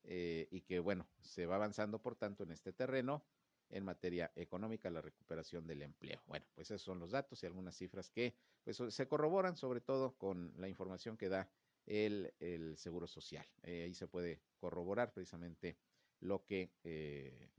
eh, 0.04 0.48
y 0.52 0.62
que, 0.62 0.80
bueno, 0.80 1.08
se 1.20 1.46
va 1.46 1.56
avanzando, 1.56 2.02
por 2.02 2.16
tanto, 2.16 2.44
en 2.44 2.52
este 2.52 2.72
terreno 2.74 3.26
en 3.70 3.84
materia 3.84 4.32
económica, 4.36 4.90
la 4.90 5.02
recuperación 5.02 5.66
del 5.68 5.82
empleo. 5.82 6.22
Bueno, 6.28 6.46
pues 6.56 6.72
esos 6.72 6.82
son 6.82 7.00
los 7.00 7.12
datos 7.12 7.42
y 7.44 7.46
algunas 7.46 7.76
cifras 7.76 8.10
que 8.10 8.36
pues, 8.64 8.82
se 8.90 9.08
corroboran 9.08 9.56
sobre 9.56 9.82
todo 9.82 10.16
con 10.18 10.54
la 10.58 10.68
información 10.68 11.18
que 11.18 11.30
da 11.30 11.50
el, 11.86 12.34
el 12.40 12.78
Seguro 12.78 13.08
Social. 13.08 13.46
Eh, 13.64 13.84
ahí 13.84 13.94
se 13.94 14.08
puede 14.08 14.42
corroborar 14.60 15.14
precisamente 15.14 15.78
lo 16.20 16.46
que 16.46 16.72
eh, 16.84 17.50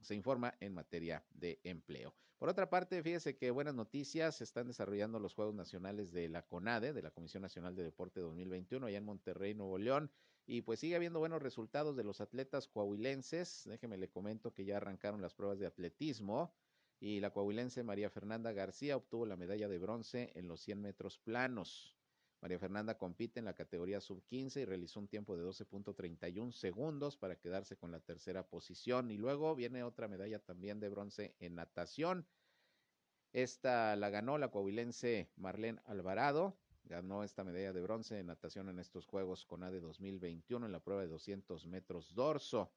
se 0.00 0.14
informa 0.14 0.54
en 0.60 0.74
materia 0.74 1.24
de 1.30 1.60
empleo. 1.64 2.14
Por 2.38 2.48
otra 2.50 2.68
parte, 2.68 3.02
fíjese 3.02 3.36
que 3.36 3.50
buenas 3.50 3.74
noticias, 3.74 4.36
se 4.36 4.44
están 4.44 4.66
desarrollando 4.66 5.18
los 5.18 5.34
Juegos 5.34 5.54
Nacionales 5.54 6.12
de 6.12 6.28
la 6.28 6.42
CONADE, 6.42 6.92
de 6.92 7.02
la 7.02 7.10
Comisión 7.10 7.42
Nacional 7.42 7.74
de 7.74 7.82
Deporte 7.82 8.20
2021, 8.20 8.86
allá 8.86 8.98
en 8.98 9.04
Monterrey, 9.04 9.54
Nuevo 9.54 9.78
León. 9.78 10.10
Y 10.46 10.62
pues 10.62 10.78
sigue 10.78 10.94
habiendo 10.94 11.18
buenos 11.18 11.42
resultados 11.42 11.96
de 11.96 12.04
los 12.04 12.20
atletas 12.20 12.68
coahuilenses. 12.68 13.64
Déjeme 13.66 13.96
le 13.96 14.08
comento 14.08 14.54
que 14.54 14.64
ya 14.64 14.76
arrancaron 14.76 15.20
las 15.20 15.34
pruebas 15.34 15.58
de 15.58 15.66
atletismo 15.66 16.54
y 17.00 17.18
la 17.18 17.32
coahuilense 17.32 17.82
María 17.82 18.10
Fernanda 18.10 18.52
García 18.52 18.96
obtuvo 18.96 19.26
la 19.26 19.36
medalla 19.36 19.68
de 19.68 19.78
bronce 19.78 20.32
en 20.36 20.46
los 20.46 20.60
100 20.60 20.80
metros 20.80 21.18
planos. 21.18 21.96
María 22.40 22.60
Fernanda 22.60 22.96
compite 22.96 23.40
en 23.40 23.44
la 23.44 23.54
categoría 23.54 24.00
sub-15 24.00 24.60
y 24.60 24.64
realizó 24.64 25.00
un 25.00 25.08
tiempo 25.08 25.36
de 25.36 25.44
12.31 25.44 26.52
segundos 26.52 27.16
para 27.16 27.36
quedarse 27.36 27.76
con 27.76 27.90
la 27.90 27.98
tercera 27.98 28.46
posición. 28.46 29.10
Y 29.10 29.16
luego 29.16 29.56
viene 29.56 29.82
otra 29.82 30.06
medalla 30.06 30.38
también 30.38 30.78
de 30.78 30.88
bronce 30.88 31.34
en 31.40 31.56
natación. 31.56 32.24
Esta 33.32 33.96
la 33.96 34.10
ganó 34.10 34.38
la 34.38 34.50
coahuilense 34.52 35.28
Marlene 35.36 35.80
Alvarado 35.86 36.56
ganó 36.86 37.24
esta 37.24 37.44
medalla 37.44 37.72
de 37.72 37.80
bronce 37.80 38.18
en 38.18 38.26
natación 38.26 38.68
en 38.68 38.78
estos 38.78 39.06
Juegos 39.06 39.44
con 39.44 39.62
ADE 39.62 39.80
2021 39.80 40.66
en 40.66 40.72
la 40.72 40.80
prueba 40.80 41.02
de 41.02 41.08
200 41.08 41.66
metros 41.66 42.14
dorso. 42.14 42.72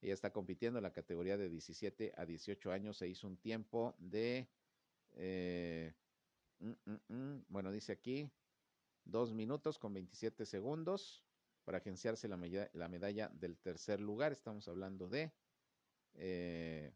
Ella 0.00 0.14
está 0.14 0.32
compitiendo 0.32 0.78
en 0.78 0.82
la 0.82 0.92
categoría 0.92 1.36
de 1.36 1.48
17 1.48 2.12
a 2.16 2.26
18 2.26 2.72
años. 2.72 2.98
Se 2.98 3.08
hizo 3.08 3.26
un 3.26 3.36
tiempo 3.38 3.94
de, 3.98 4.48
eh, 5.12 5.94
mm, 6.58 6.70
mm, 6.84 7.14
mm, 7.14 7.44
bueno, 7.48 7.70
dice 7.70 7.92
aquí, 7.92 8.30
dos 9.04 9.32
minutos 9.32 9.78
con 9.78 9.94
27 9.94 10.44
segundos 10.44 11.24
para 11.64 11.78
agenciarse 11.78 12.28
la, 12.28 12.36
medalla, 12.36 12.70
la 12.74 12.88
medalla 12.88 13.28
del 13.28 13.58
tercer 13.58 14.00
lugar. 14.00 14.32
Estamos 14.32 14.68
hablando 14.68 15.08
de 15.08 15.32
eh, 16.14 16.92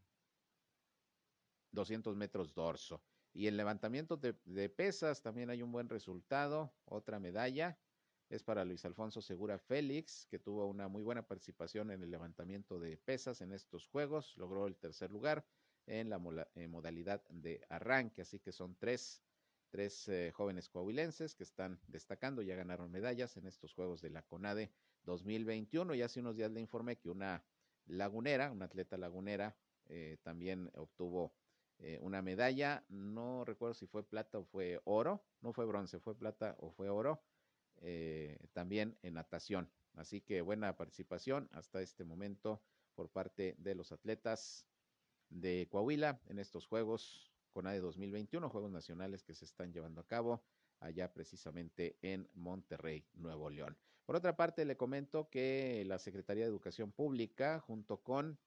200 1.73 2.17
metros 2.17 2.55
dorso. 2.55 3.01
Y 3.33 3.47
en 3.47 3.57
levantamiento 3.57 4.17
de, 4.17 4.69
pesas 4.69 5.23
también 5.23 5.51
hay 5.51 5.63
un 5.63 5.71
buen 5.73 5.89
resultado, 5.89 6.73
otra 6.85 7.21
medalla. 7.21 7.79
Es 8.29 8.43
para 8.43 8.65
Luis 8.65 8.85
Alfonso 8.85 9.21
Segura 9.21 9.59
Félix, 9.59 10.27
que 10.27 10.39
tuvo 10.39 10.67
una 10.67 10.89
muy 10.89 11.03
buena 11.03 11.27
participación 11.27 11.91
en 11.91 12.03
el 12.03 12.11
levantamiento 12.11 12.79
de 12.79 12.97
pesas 12.97 13.41
en 13.41 13.53
estos 13.53 13.87
Juegos. 13.87 14.37
Logró 14.37 14.67
el 14.67 14.77
tercer 14.77 15.11
lugar 15.11 15.45
en 15.87 16.11
la 16.11 16.19
modalidad 16.19 17.23
de 17.29 17.61
arranque. 17.69 18.23
Así 18.23 18.39
que 18.39 18.53
son 18.53 18.77
tres, 18.77 19.23
tres 19.71 20.09
eh, 20.09 20.33
jóvenes 20.33 20.69
coahuilenses 20.69 21.35
que 21.35 21.43
están 21.43 21.81
destacando. 21.89 22.43
Ya 22.43 22.55
ganaron 22.55 22.91
medallas 22.91 23.37
en 23.37 23.47
estos 23.47 23.75
Juegos 23.75 24.01
de 24.01 24.11
la 24.11 24.23
CONADE 24.23 24.71
2021. 25.05 25.95
Y 25.95 26.03
hace 26.03 26.21
unos 26.21 26.37
días 26.37 26.51
le 26.51 26.61
informé 26.61 26.97
que 26.97 27.11
una 27.11 27.45
lagunera, 27.87 28.51
una 28.51 28.67
atleta 28.67 28.97
lagunera, 28.97 29.57
eh, 29.87 30.19
también 30.23 30.71
obtuvo 30.77 31.33
eh, 31.83 31.99
una 32.03 32.23
medalla, 32.23 32.85
no 32.89 33.45
recuerdo 33.45 33.75
si 33.75 33.87
fue 33.87 34.03
plata 34.03 34.39
o 34.39 34.45
fue 34.45 34.81
oro, 34.85 35.25
no 35.41 35.53
fue 35.53 35.65
bronce, 35.65 35.99
fue 35.99 36.15
plata 36.15 36.57
o 36.59 36.71
fue 36.71 36.91
oro, 36.91 37.23
eh, 37.81 38.39
también 38.53 38.99
en 39.03 39.15
natación. 39.15 39.71
Así 39.95 40.21
que 40.21 40.43
buena 40.43 40.77
participación 40.77 41.49
hasta 41.53 41.81
este 41.81 42.05
momento 42.05 42.63
por 42.95 43.09
parte 43.09 43.55
de 43.59 43.75
los 43.75 43.93
atletas 43.93 44.67
de 45.31 45.69
Coahuila 45.71 46.21
en 46.27 46.39
estos 46.39 46.67
Juegos 46.67 47.33
CONADE 47.53 47.81
2021, 47.81 48.49
Juegos 48.51 48.71
Nacionales 48.71 49.25
que 49.25 49.35
se 49.35 49.45
están 49.45 49.73
llevando 49.73 50.03
a 50.03 50.07
cabo 50.07 50.43
allá 50.81 51.13
precisamente 51.13 51.97
en 52.03 52.29
Monterrey, 52.35 53.07
Nuevo 53.15 53.51
León. 53.51 53.77
Por 54.05 54.17
otra 54.17 54.37
parte, 54.37 54.65
le 54.65 54.77
comento 54.77 55.31
que 55.31 55.85
la 55.87 55.99
Secretaría 55.99 56.45
de 56.45 56.51
Educación 56.51 56.93
Pública, 56.93 57.61
junto 57.61 58.03
con 58.03 58.39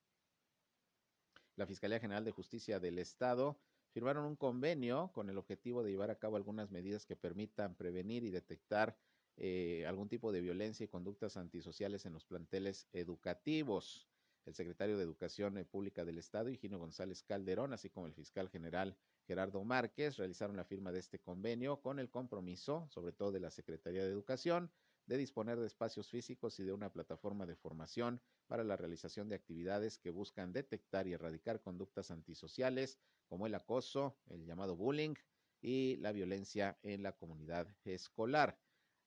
la 1.56 1.68
Fiscalía 1.68 2.00
General 2.00 2.26
de 2.26 2.32
Justicia 2.32 2.80
del 2.80 3.00
Estado 3.00 3.60
firmaron 3.92 4.26
un 4.26 4.36
convenio 4.36 5.12
con 5.13 5.30
el 5.30 5.38
objetivo 5.38 5.84
de 5.84 5.92
llevar 5.92 6.10
a 6.10 6.18
cabo 6.18 6.36
algunas 6.36 6.72
medidas 6.72 7.06
que 7.06 7.16
permitan 7.16 7.76
prevenir 7.76 8.24
y 8.24 8.32
detectar 8.32 8.98
eh, 9.38 9.86
algún 9.88 10.10
tipo 10.10 10.32
de 10.32 10.42
violencia 10.42 10.84
y 10.84 10.88
conductas 10.88 11.38
antisociales 11.38 12.06
en 12.06 12.13
los 12.13 12.26
planteles 12.26 12.88
educativos. 12.92 14.08
El 14.46 14.56
secretario 14.56 14.98
de 14.98 15.04
Educación 15.04 15.66
Pública 15.72 16.04
del 16.04 16.18
Estado, 16.18 16.50
Higino 16.50 16.78
González 16.78 17.24
Calderón, 17.24 17.72
así 17.72 17.89
como 17.89 18.08
el 18.08 18.13
fiscal 18.13 18.50
general 18.50 18.98
Gerardo 19.26 19.63
Márquez, 19.63 20.18
realizaron 20.18 20.58
la 20.58 20.66
firma 20.66 20.92
de 20.92 21.00
este 21.00 21.20
convenio 21.20 21.82
con 21.82 22.00
el 22.00 22.10
compromiso, 22.10 22.88
sobre 22.89 23.13
todo 23.13 23.32
de 23.32 23.39
la 23.39 23.52
Secretaría 23.52 24.04
de 24.04 24.12
Educación, 24.12 24.70
de 25.06 25.18
disponer 25.18 25.60
de 25.60 25.68
espacios 25.68 26.10
físicos 26.10 26.60
y 26.60 26.63
de 26.63 26.74
una 26.74 26.92
plataforma 26.92 27.46
de 27.46 27.56
formación 27.56 28.22
para 28.48 28.63
la 28.63 28.78
realización 28.78 29.30
de 29.30 29.36
actividades 29.36 29.98
que 29.98 30.12
buscan 30.12 30.54
detectar 30.54 31.08
y 31.08 31.13
erradicar 31.13 31.62
conductas 31.62 32.12
antisociales 32.12 32.98
como 33.28 33.48
el 33.48 33.56
acoso, 33.56 34.18
el 34.28 34.46
llamado 34.46 34.76
bullying 34.76 35.16
y 35.62 35.98
la 35.98 36.12
violencia 36.12 36.78
en 36.84 37.04
la 37.04 37.13
comunidad 37.13 37.68
escolar. 37.86 38.58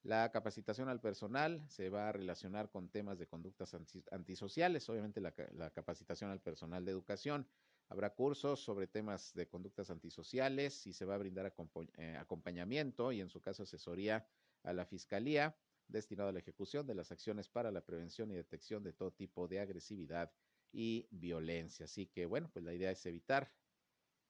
La 0.03 0.31
capacitación 0.31 0.89
al 0.89 1.01
personal 1.01 1.65
se 1.69 1.91
va 1.91 2.09
a 2.09 2.13
relacionar 2.13 2.71
con 2.71 2.89
temas 2.89 3.19
de 3.19 3.27
conductas 3.27 3.75
antisociales, 4.13 4.89
obviamente 4.89 5.21
la, 5.21 5.33
capacitación 5.71 6.31
al 6.31 6.41
personal 6.41 6.85
de 6.85 6.93
educación. 6.93 7.49
Habrá 7.89 8.15
cursos 8.15 8.61
sobre 8.61 8.87
temas 8.87 9.35
de 9.35 9.49
conductas 9.49 9.91
antisociales 9.91 10.87
y 10.87 10.93
se 10.93 11.05
va 11.05 11.17
a 11.17 11.19
brindar 11.19 11.53
eh, 11.99 12.17
acompañamiento 12.19 13.11
y 13.13 13.21
en 13.21 13.29
su 13.29 13.41
caso 13.41 13.65
asesoría 13.65 14.27
a 14.63 14.73
la 14.73 14.87
Fiscalía 14.87 15.57
destinado 15.89 16.29
a 16.29 16.33
la 16.33 16.39
ejecución 16.39 16.87
de 16.87 16.95
las 16.95 17.13
acciones 17.13 17.49
para 17.49 17.71
la 17.71 17.85
prevención 17.85 18.31
y 18.31 18.35
detección 18.35 18.83
de 18.83 18.93
todo 18.93 19.13
tipo 19.13 19.49
de 19.49 19.61
agresividad 19.61 20.33
y 20.73 21.09
violencia. 21.11 21.85
Así 21.85 22.07
que, 22.07 22.27
bueno, 22.27 22.51
pues 22.53 22.65
la 22.65 22.75
idea 22.75 22.91
es 22.91 23.05
evitar 23.07 23.53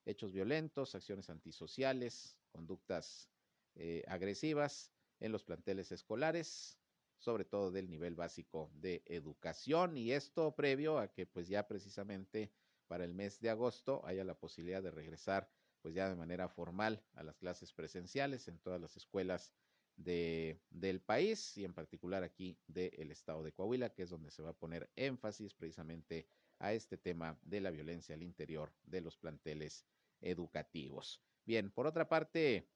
hechos 0.05 0.33
violentos, 0.33 0.95
acciones 0.95 1.31
antisociales, 1.31 2.39
conductas 2.53 3.31
eh, 3.75 4.05
agresivas 4.07 4.93
en 5.21 5.33
los 5.33 5.45
planteles 5.45 5.93
escolares, 5.93 6.79
sobre 7.19 7.45
todo 7.45 7.71
del 7.71 7.89
nivel 7.91 8.15
básico 8.15 8.71
de 8.75 9.03
educación 9.07 9.97
y 9.97 10.13
esto 10.13 10.55
previo 10.55 10.99
a 10.99 11.13
que 11.13 11.27
pues 11.27 11.49
ya 11.49 11.67
precisamente 11.67 12.53
para 12.87 13.05
el 13.05 13.15
mes 13.15 13.41
de 13.41 13.51
agosto 13.51 14.05
haya 14.05 14.25
la 14.25 14.39
posibilidad 14.39 14.83
de 14.83 14.91
regresar 14.91 15.51
pues 15.81 15.95
ya 15.95 16.09
de 16.09 16.17
manera 16.17 16.49
formal 16.49 17.05
a 17.15 17.23
las 17.23 17.37
clases 17.37 17.73
presenciales 17.73 18.49
en 18.49 18.59
todas 18.59 18.81
las 18.81 18.97
escuelas 18.97 19.53
de, 19.97 20.61
del 20.71 21.01
país 21.01 21.57
y 21.57 21.65
en 21.65 21.75
particular 21.75 22.23
aquí 22.23 22.59
del 22.67 23.11
estado 23.11 23.43
de 23.43 23.53
Coahuila, 23.53 23.91
que 23.91 24.03
es 24.03 24.11
donde 24.11 24.31
se 24.31 24.43
va 24.43 24.51
a 24.51 24.59
poner 24.59 24.91
énfasis 24.97 25.55
precisamente 25.55 26.29
a 26.59 26.73
este 26.73 26.97
tema 26.97 27.39
de 27.43 27.61
la 27.61 27.71
violencia 27.71 28.15
al 28.15 28.23
interior 28.23 28.73
de 28.85 29.01
los 29.01 29.17
planteles 29.17 29.87
educativos. 30.21 31.23
Bien, 31.45 31.71
por 31.71 31.87
otra 31.87 32.09
parte, 32.09 32.69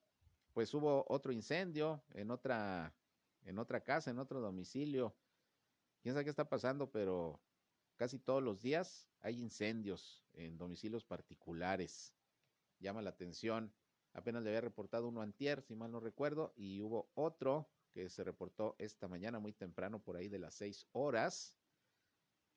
pues 0.52 0.72
hubo 0.74 1.04
otro 1.08 1.32
incendio 1.32 2.02
en 2.14 2.30
otra, 2.30 2.94
en 3.42 3.58
otra 3.58 3.82
casa, 3.82 4.10
en 4.10 4.18
otro 4.18 4.40
domicilio. 4.40 5.14
Quién 6.02 6.14
sabe 6.14 6.24
qué 6.24 6.30
está 6.30 6.48
pasando, 6.48 6.90
pero 6.90 7.40
casi 7.96 8.18
todos 8.18 8.42
los 8.42 8.62
días 8.62 9.08
hay 9.20 9.38
incendios 9.38 10.24
en 10.34 10.56
domicilios 10.56 11.04
particulares. 11.04 12.14
Llama 12.78 13.02
la 13.02 13.10
atención 13.10 13.72
Apenas 14.12 14.42
le 14.42 14.50
había 14.50 14.60
reportado 14.60 15.08
uno 15.08 15.22
antier, 15.22 15.62
si 15.62 15.74
mal 15.74 15.92
no 15.92 16.00
recuerdo, 16.00 16.52
y 16.56 16.80
hubo 16.80 17.10
otro 17.14 17.68
que 17.92 18.08
se 18.08 18.24
reportó 18.24 18.76
esta 18.78 19.08
mañana 19.08 19.38
muy 19.38 19.52
temprano, 19.52 20.02
por 20.02 20.16
ahí 20.16 20.28
de 20.28 20.38
las 20.38 20.54
seis 20.54 20.86
horas. 20.92 21.56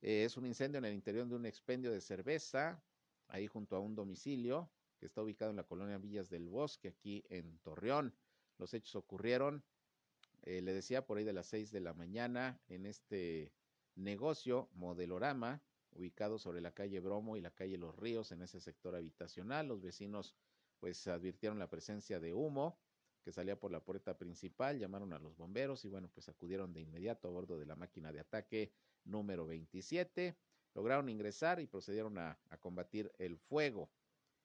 Eh, 0.02 0.26
es 0.26 0.38
un 0.38 0.46
incendio 0.46 0.80
en 0.80 0.86
el 0.86 0.94
interior 0.94 1.28
de 1.28 1.36
un 1.36 1.46
expendio 1.46 1.92
de 1.92 2.02
cerveza, 2.02 2.84
ahí 3.28 3.48
junto 3.48 3.76
a 3.76 3.80
un 3.80 3.96
domicilio. 3.96 4.70
que 5.00 5.08
está 5.08 5.22
ubicado 5.22 5.52
en 5.52 5.58
la 5.58 5.66
colonia 5.66 5.98
Villas 5.98 6.30
del 6.30 6.48
Bosque, 6.48 6.88
aquí 6.88 7.26
en 7.28 7.58
Torreón. 7.60 8.16
Los 8.58 8.74
hechos 8.74 8.96
ocurrieron, 8.96 9.62
eh, 10.44 10.62
le 10.62 10.72
decía, 10.72 11.06
por 11.06 11.18
ahí 11.18 11.26
de 11.26 11.34
las 11.34 11.48
seis 11.48 11.72
de 11.72 11.82
la 11.82 11.94
mañana 11.94 12.62
en 12.70 12.86
este 12.86 13.52
negocio 13.96 14.70
Modelorama, 14.74 15.62
ubicado 15.92 16.39
sobre 16.39 16.62
la 16.62 16.72
calle 16.72 17.02
Bromo 17.02 17.36
y 17.36 17.42
la 17.42 17.52
calle 17.52 17.78
Los 17.78 17.98
Ríos, 17.98 18.32
en 18.32 18.44
ese 18.44 18.62
sector 18.62 18.96
habitacional. 18.96 19.68
Los 19.68 19.82
vecinos 19.82 20.36
pues 20.84 21.08
advirtieron 21.08 21.60
la 21.60 21.69
presencia 21.69 22.19
de 22.19 22.34
humo 22.34 22.78
que 23.24 23.32
salía 23.32 23.58
por 23.58 23.72
la 23.72 23.86
puerta 23.86 24.17
principal, 24.17 24.78
llamaron 24.78 25.13
a 25.13 25.17
los 25.17 25.38
bomberos 25.38 25.86
y 25.86 25.88
bueno, 25.88 26.10
pues 26.13 26.28
acudieron 26.28 26.74
de 26.74 26.82
inmediato 26.82 27.30
a 27.30 27.32
bordo 27.32 27.58
de 27.58 27.65
la 27.65 27.78
máquina 27.78 28.12
de 28.12 28.19
ataque 28.19 28.74
número 29.06 29.48
27, 29.48 30.38
lograron 30.74 31.08
ingresar 31.08 31.62
y 31.62 31.67
procedieron 31.67 32.17
a, 32.17 32.38
a 32.50 32.58
combatir 32.58 33.13
el 33.17 33.38
fuego 33.38 33.93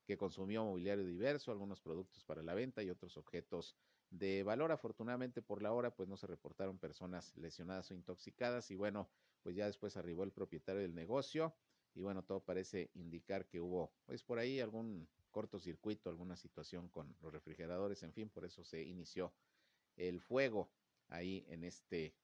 que 0.07 0.16
consumió 0.16 0.64
mobiliario 0.64 1.05
diverso, 1.05 1.51
algunos 1.51 1.81
productos 1.81 2.24
para 2.24 2.44
la 2.44 2.55
venta 2.55 2.85
y 2.85 2.90
otros 2.90 3.16
objetos 3.16 3.74
de 4.09 4.44
valor. 4.44 4.70
Afortunadamente 4.70 5.42
por 5.42 5.61
la 5.61 5.72
hora 5.72 5.96
pues 5.96 6.09
no 6.09 6.16
se 6.16 6.29
reportaron 6.29 6.79
personas 6.79 7.37
lesionadas 7.37 7.90
o 7.90 7.94
intoxicadas 7.94 8.70
y 8.70 8.77
bueno, 8.77 9.11
pues 9.42 9.57
ya 9.57 9.66
después 9.66 9.96
arribó 9.96 10.22
el 10.22 10.31
propietario 10.31 10.83
del 10.83 10.94
negocio 10.94 11.57
y 11.96 12.03
bueno, 12.03 12.22
todo 12.22 12.44
parece 12.44 12.92
indicar 12.94 13.48
que 13.48 13.59
hubo 13.59 13.92
pues 14.07 14.22
por 14.22 14.38
ahí 14.38 14.61
algún 14.61 15.09
cortocircuito, 15.38 16.11
alguna 16.11 16.37
situación 16.37 16.88
con 16.88 17.14
los 17.22 17.33
refrigeradores, 17.33 18.03
en 18.03 18.12
fin, 18.12 18.29
por 18.29 18.44
eso 18.44 18.64
se 18.64 18.83
inició 18.83 19.33
el 19.94 20.20
fuego 20.20 20.68
ahí 21.07 21.44
en 21.48 21.62
este 21.62 22.16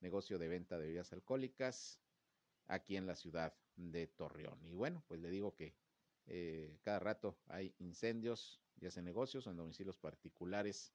negocio 0.00 0.36
de 0.36 0.48
venta 0.48 0.76
de 0.76 0.86
bebidas 0.86 1.12
alcohólicas 1.12 2.00
aquí 2.66 2.96
en 2.96 3.06
la 3.06 3.14
ciudad 3.14 3.54
de 3.76 4.08
Torreón. 4.08 4.58
Y 4.66 4.74
bueno, 4.74 5.04
pues 5.06 5.20
le 5.20 5.30
digo 5.30 5.54
que 5.54 5.76
eh, 6.26 6.80
cada 6.82 6.98
rato 6.98 7.38
hay 7.46 7.72
incendios, 7.78 8.60
ya 8.80 8.90
sea 8.90 9.04
negocios 9.04 9.46
o 9.46 9.50
en 9.52 9.58
domicilios 9.58 9.96
particulares, 9.96 10.92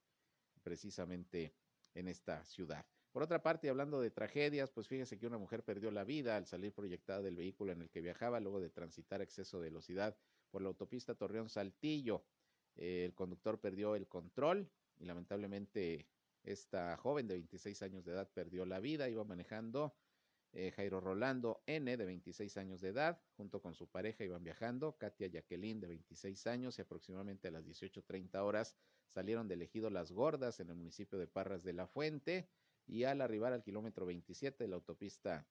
precisamente 0.62 1.54
en 1.94 2.06
esta 2.06 2.44
ciudad. 2.44 2.84
Por 3.12 3.22
otra 3.22 3.42
parte, 3.42 3.70
hablando 3.70 3.98
de 4.02 4.10
tragedias, 4.10 4.70
pues 4.70 4.88
fíjese 4.88 5.18
que 5.18 5.26
una 5.26 5.38
mujer 5.38 5.64
perdió 5.64 5.90
la 5.90 6.04
vida 6.04 6.36
al 6.36 6.44
salir 6.46 6.74
proyectada 6.74 7.22
del 7.22 7.36
vehículo 7.36 7.72
en 7.72 7.80
el 7.80 7.88
que 7.88 8.02
viajaba 8.02 8.40
luego 8.40 8.60
de 8.60 8.68
transitar 8.68 9.22
exceso 9.22 9.58
de 9.58 9.70
velocidad 9.70 10.18
por 10.52 10.62
la 10.62 10.68
autopista 10.68 11.16
Torreón 11.16 11.48
Saltillo. 11.48 12.24
Eh, 12.76 13.06
el 13.06 13.14
conductor 13.14 13.58
perdió 13.58 13.96
el 13.96 14.06
control 14.06 14.70
y 14.98 15.06
lamentablemente 15.06 16.06
esta 16.44 16.96
joven 16.96 17.26
de 17.26 17.34
26 17.34 17.82
años 17.82 18.04
de 18.04 18.12
edad 18.12 18.30
perdió 18.32 18.64
la 18.64 18.78
vida, 18.78 19.08
iba 19.08 19.24
manejando 19.24 19.96
eh, 20.52 20.70
Jairo 20.72 21.00
Rolando 21.00 21.62
N, 21.66 21.96
de 21.96 22.04
26 22.04 22.56
años 22.58 22.80
de 22.82 22.90
edad, 22.90 23.20
junto 23.36 23.62
con 23.62 23.74
su 23.74 23.88
pareja 23.88 24.22
iban 24.22 24.44
viajando, 24.44 24.98
Katia 24.98 25.28
Jacqueline, 25.28 25.80
de 25.80 25.86
26 25.86 26.46
años, 26.46 26.78
y 26.78 26.82
aproximadamente 26.82 27.48
a 27.48 27.52
las 27.52 27.66
18.30 27.66 28.36
horas 28.42 28.76
salieron 29.08 29.48
del 29.48 29.62
ejido 29.62 29.88
Las 29.88 30.12
Gordas, 30.12 30.60
en 30.60 30.68
el 30.68 30.74
municipio 30.74 31.18
de 31.18 31.26
Parras 31.26 31.62
de 31.62 31.72
la 31.72 31.86
Fuente, 31.86 32.50
y 32.86 33.04
al 33.04 33.22
arribar 33.22 33.54
al 33.54 33.62
kilómetro 33.62 34.04
27 34.04 34.64
de 34.64 34.68
la 34.68 34.76
autopista 34.76 35.46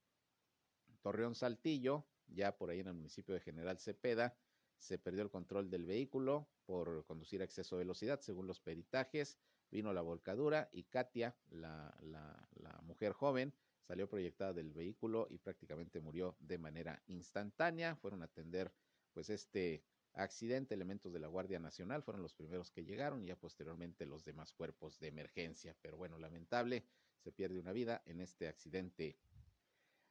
Torreón 1.01 1.33
Saltillo, 1.33 2.05
ya 2.27 2.55
por 2.55 2.69
ahí 2.69 2.81
en 2.81 2.87
el 2.87 2.93
municipio 2.93 3.33
de 3.33 3.41
General 3.41 3.79
Cepeda, 3.79 4.37
se 4.81 4.97
perdió 4.97 5.21
el 5.21 5.29
control 5.29 5.69
del 5.69 5.85
vehículo 5.85 6.49
por 6.65 7.05
conducir 7.05 7.41
a 7.41 7.45
exceso 7.45 7.75
de 7.75 7.83
velocidad, 7.83 8.19
según 8.19 8.47
los 8.47 8.59
peritajes, 8.59 9.37
vino 9.69 9.93
la 9.93 10.01
volcadura 10.01 10.69
y 10.73 10.83
Katia, 10.83 11.35
la, 11.49 11.95
la, 12.01 12.49
la 12.55 12.81
mujer 12.81 13.13
joven, 13.13 13.53
salió 13.83 14.09
proyectada 14.09 14.53
del 14.53 14.73
vehículo 14.73 15.27
y 15.29 15.37
prácticamente 15.37 16.01
murió 16.01 16.35
de 16.39 16.57
manera 16.57 17.01
instantánea. 17.07 17.95
Fueron 17.95 18.23
a 18.23 18.25
atender 18.25 18.73
pues 19.13 19.29
este 19.29 19.83
accidente, 20.13 20.73
elementos 20.73 21.13
de 21.13 21.19
la 21.19 21.27
Guardia 21.27 21.59
Nacional 21.59 22.01
fueron 22.01 22.23
los 22.23 22.33
primeros 22.33 22.71
que 22.71 22.83
llegaron 22.83 23.23
y 23.23 23.27
ya 23.27 23.35
posteriormente 23.35 24.05
los 24.05 24.25
demás 24.25 24.51
cuerpos 24.51 24.99
de 24.99 25.09
emergencia. 25.09 25.75
Pero 25.81 25.95
bueno, 25.95 26.17
lamentable, 26.17 26.83
se 27.19 27.31
pierde 27.31 27.59
una 27.59 27.71
vida 27.71 28.01
en 28.05 28.19
este 28.19 28.47
accidente, 28.47 29.15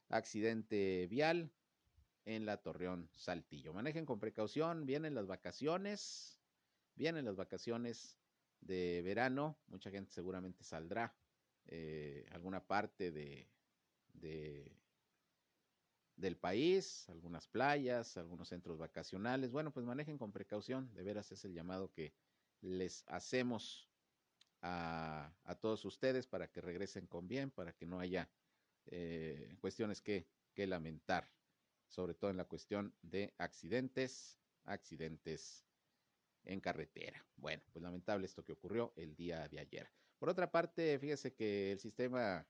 accidente 0.09 1.07
vial 1.07 1.51
en 2.25 2.45
la 2.45 2.57
Torreón 2.57 3.09
Saltillo. 3.13 3.73
Manejen 3.73 4.05
con 4.05 4.19
precaución, 4.19 4.85
vienen 4.85 5.15
las 5.15 5.27
vacaciones, 5.27 6.39
vienen 6.95 7.25
las 7.25 7.35
vacaciones 7.35 8.17
de 8.59 9.01
verano, 9.03 9.57
mucha 9.67 9.89
gente 9.89 10.11
seguramente 10.11 10.63
saldrá 10.63 11.15
eh, 11.65 12.27
alguna 12.31 12.65
parte 12.65 13.11
de, 13.11 13.49
de, 14.13 14.77
del 16.15 16.37
país, 16.37 17.09
algunas 17.09 17.47
playas, 17.47 18.17
algunos 18.17 18.49
centros 18.49 18.77
vacacionales. 18.77 19.51
Bueno, 19.51 19.71
pues 19.73 19.85
manejen 19.85 20.17
con 20.17 20.31
precaución, 20.31 20.93
de 20.93 21.03
veras 21.03 21.31
es 21.31 21.43
el 21.45 21.53
llamado 21.53 21.91
que 21.91 22.13
les 22.61 23.03
hacemos 23.07 23.89
a, 24.61 25.33
a 25.43 25.55
todos 25.55 25.83
ustedes 25.85 26.27
para 26.27 26.51
que 26.51 26.61
regresen 26.61 27.07
con 27.07 27.27
bien, 27.27 27.49
para 27.49 27.73
que 27.73 27.87
no 27.87 27.99
haya 27.99 28.29
eh, 28.85 29.55
cuestiones 29.59 30.01
que, 30.01 30.27
que 30.53 30.67
lamentar, 30.67 31.27
sobre 31.91 32.13
todo 32.13 32.31
en 32.31 32.37
la 32.37 32.45
cuestión 32.45 32.95
de 33.01 33.33
accidentes, 33.37 34.39
accidentes 34.63 35.65
en 36.45 36.61
carretera. 36.61 37.23
Bueno, 37.35 37.61
pues 37.71 37.83
lamentable 37.83 38.25
esto 38.25 38.43
que 38.43 38.53
ocurrió 38.53 38.93
el 38.95 39.15
día 39.15 39.47
de 39.49 39.59
ayer. 39.59 39.91
Por 40.17 40.29
otra 40.29 40.51
parte, 40.51 40.97
fíjese 40.99 41.33
que 41.33 41.73
el 41.73 41.79
sistema 41.79 42.47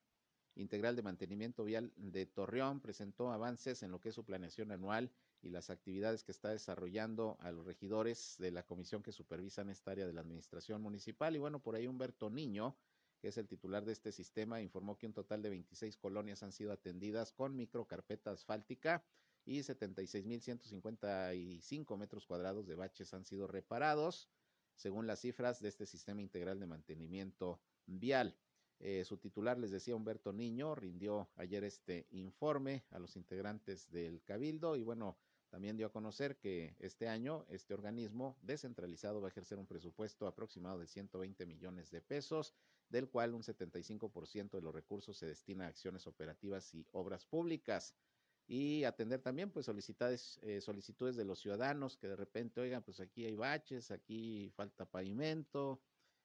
Integral 0.56 0.96
de 0.96 1.02
Mantenimiento 1.02 1.64
Vial 1.64 1.92
de 1.96 2.26
Torreón 2.26 2.82
presentó 2.82 3.32
avances 3.32 3.82
en 3.84 3.92
lo 3.92 4.00
que 4.00 4.10
es 4.10 4.16
su 4.16 4.26
planeación 4.26 4.72
anual 4.72 5.12
y 5.42 5.50
las 5.50 5.70
actividades 5.70 6.24
que 6.24 6.32
está 6.32 6.50
desarrollando 6.50 7.38
a 7.40 7.52
los 7.52 7.66
regidores 7.66 8.36
de 8.38 8.52
la 8.52 8.64
comisión 8.64 9.02
que 9.02 9.12
supervisan 9.12 9.70
esta 9.70 9.92
área 9.92 10.06
de 10.06 10.14
la 10.14 10.22
administración 10.22 10.82
municipal. 10.82 11.36
Y 11.36 11.40
bueno, 11.40 11.64
por 11.64 11.76
ahí 11.76 11.88
Humberto 11.88 12.30
Niño, 12.30 12.78
que 13.22 13.30
es 13.30 13.38
el 13.38 13.48
titular 13.48 13.86
de 13.86 13.94
este 13.94 14.12
sistema, 14.12 14.62
informó 14.62 14.98
que 14.98 15.08
un 15.08 15.14
total 15.14 15.42
de 15.42 15.50
26 15.50 15.98
colonias 15.98 16.44
han 16.44 16.52
sido 16.52 16.72
atendidas 16.72 17.32
con 17.32 17.56
microcarpeta 17.56 18.32
asfáltica 18.32 19.04
y 19.46 19.60
76.155 19.60 21.98
metros 21.98 22.26
cuadrados 22.26 22.68
de 22.68 22.76
baches 22.76 23.14
han 23.14 23.26
sido 23.26 23.48
reparados, 23.48 24.30
según 24.76 25.08
las 25.08 25.22
cifras 25.22 25.62
de 25.62 25.70
este 25.70 25.86
sistema 25.86 26.22
integral 26.22 26.60
de 26.60 26.68
mantenimiento 26.68 27.62
vial. 27.86 28.36
Eh, 28.80 29.06
su 29.06 29.18
titular, 29.18 29.58
les 29.60 29.72
decía 29.72 29.96
Humberto 29.96 30.34
Niño, 30.34 30.74
rindió 30.74 31.30
ayer 31.36 31.64
este 31.64 32.08
informe 32.12 32.84
a 32.90 33.00
los 33.00 33.16
integrantes 33.16 33.92
del 33.92 34.24
Cabildo 34.24 34.76
y 34.76 34.84
bueno, 34.84 35.18
también 35.52 35.78
dio 35.78 35.86
a 35.86 35.92
conocer 35.92 36.38
que 36.38 36.76
este 36.80 37.10
año 37.10 37.46
este 37.50 37.74
organismo 37.74 38.38
descentralizado 38.42 39.22
va 39.22 39.28
a 39.28 39.32
ejercer 39.32 39.60
un 39.60 39.68
presupuesto 39.68 40.26
aproximado 40.26 40.80
de 40.80 40.88
120 40.88 41.46
millones 41.46 41.92
de 41.92 42.02
pesos, 42.02 42.56
del 42.90 43.10
cual 43.10 43.34
un 43.34 43.44
75% 43.44 44.52
de 44.52 44.62
los 44.62 44.74
recursos 44.74 45.18
se 45.18 45.28
destina 45.28 45.66
a 45.66 45.68
acciones 45.68 46.08
operativas 46.08 46.74
y 46.74 46.88
obras 46.94 47.26
públicas 47.26 47.94
y 48.54 48.84
atender 48.84 49.22
también 49.22 49.50
pues 49.50 49.66
solicitudes, 49.66 50.38
eh, 50.42 50.60
solicitudes 50.60 51.16
de 51.16 51.24
los 51.24 51.40
ciudadanos 51.40 51.96
que 51.96 52.10
de 52.10 52.18
repente, 52.18 52.60
oigan, 52.60 52.84
pues 52.84 53.00
aquí 53.00 53.24
hay 53.24 53.38
baches, 53.38 53.92
aquí 53.92 54.52
falta 54.58 54.84
pavimento, 54.84 55.82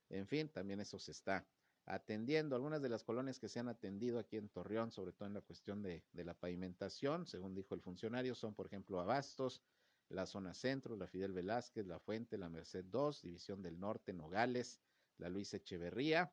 en 0.09 0.27
fin, 0.27 0.49
también 0.49 0.81
eso 0.81 0.99
se 0.99 1.13
está 1.13 1.47
atendiendo. 1.85 2.57
Algunas 2.57 2.83
de 2.83 2.89
las 2.89 3.05
colonias 3.05 3.39
que 3.39 3.49
se 3.49 3.61
han 3.61 3.69
atendido 3.69 4.19
aquí 4.19 4.39
en 4.39 4.49
Torreón, 4.49 4.91
sobre 4.91 5.13
todo 5.13 5.29
en 5.29 5.35
la 5.35 5.41
cuestión 5.41 5.85
de, 5.85 6.03
de 6.11 6.25
la 6.25 6.35
pavimentación, 6.35 7.29
según 7.29 7.55
dijo 7.55 7.77
el 7.77 7.81
funcionario, 7.81 8.35
son 8.35 8.57
por 8.57 8.67
ejemplo 8.67 8.99
Abastos, 8.99 9.63
la 10.09 10.27
zona 10.27 10.53
centro, 10.53 10.97
la 10.97 11.07
Fidel 11.07 11.33
Velázquez, 11.33 11.87
la 11.87 12.01
Fuente, 12.01 12.39
la 12.39 12.49
Merced 12.49 12.87
2, 12.87 13.23
División 13.23 13.63
del 13.63 13.79
Norte, 13.79 14.13
Nogales, 14.13 14.81
la 15.19 15.29
Luis 15.29 15.55
Echeverría. 15.55 16.33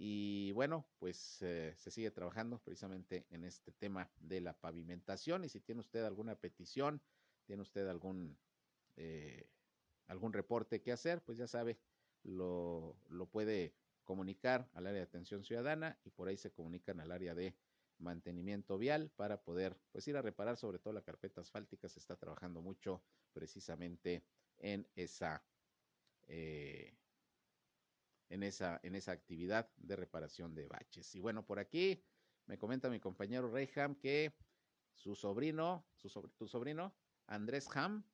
Y 0.00 0.52
bueno, 0.52 0.86
pues 1.00 1.42
eh, 1.42 1.74
se 1.76 1.90
sigue 1.90 2.12
trabajando 2.12 2.60
precisamente 2.60 3.26
en 3.30 3.42
este 3.42 3.72
tema 3.72 4.08
de 4.20 4.40
la 4.40 4.52
pavimentación. 4.52 5.44
Y 5.44 5.48
si 5.48 5.58
tiene 5.58 5.80
usted 5.80 6.04
alguna 6.04 6.36
petición, 6.36 7.02
tiene 7.46 7.62
usted 7.62 7.88
algún, 7.88 8.38
eh, 8.96 9.50
algún 10.06 10.32
reporte 10.32 10.80
que 10.80 10.92
hacer, 10.92 11.20
pues 11.24 11.36
ya 11.36 11.48
sabe, 11.48 11.80
lo, 12.22 12.96
lo 13.08 13.26
puede 13.26 13.74
comunicar 14.04 14.70
al 14.74 14.86
área 14.86 15.00
de 15.00 15.06
atención 15.06 15.42
ciudadana 15.42 15.98
y 16.04 16.10
por 16.10 16.28
ahí 16.28 16.36
se 16.36 16.52
comunican 16.52 17.00
al 17.00 17.10
área 17.10 17.34
de 17.34 17.56
mantenimiento 17.98 18.78
vial 18.78 19.10
para 19.16 19.42
poder 19.42 19.76
pues 19.90 20.06
ir 20.06 20.16
a 20.16 20.22
reparar 20.22 20.56
sobre 20.56 20.78
todo 20.78 20.94
la 20.94 21.02
carpeta 21.02 21.40
asfáltica 21.40 21.88
se 21.88 21.98
está 21.98 22.14
trabajando 22.14 22.62
mucho 22.62 23.02
precisamente 23.32 24.22
en 24.58 24.86
esa 24.94 25.42
eh, 26.28 26.94
en 28.28 28.42
esa 28.42 28.80
en 28.82 28.94
esa 28.94 29.12
actividad 29.12 29.70
de 29.76 29.96
reparación 29.96 30.54
de 30.54 30.66
baches 30.66 31.14
y 31.14 31.20
bueno 31.20 31.46
por 31.46 31.58
aquí 31.58 32.04
me 32.46 32.58
comenta 32.58 32.90
mi 32.90 33.00
compañero 33.00 33.50
Reyham 33.50 33.94
que 33.94 34.34
su 34.94 35.14
sobrino 35.14 35.86
su 35.94 36.08
sobre, 36.08 36.32
tu 36.36 36.46
sobrino 36.46 36.94
Andrés 37.26 37.68
Ham 37.74 38.04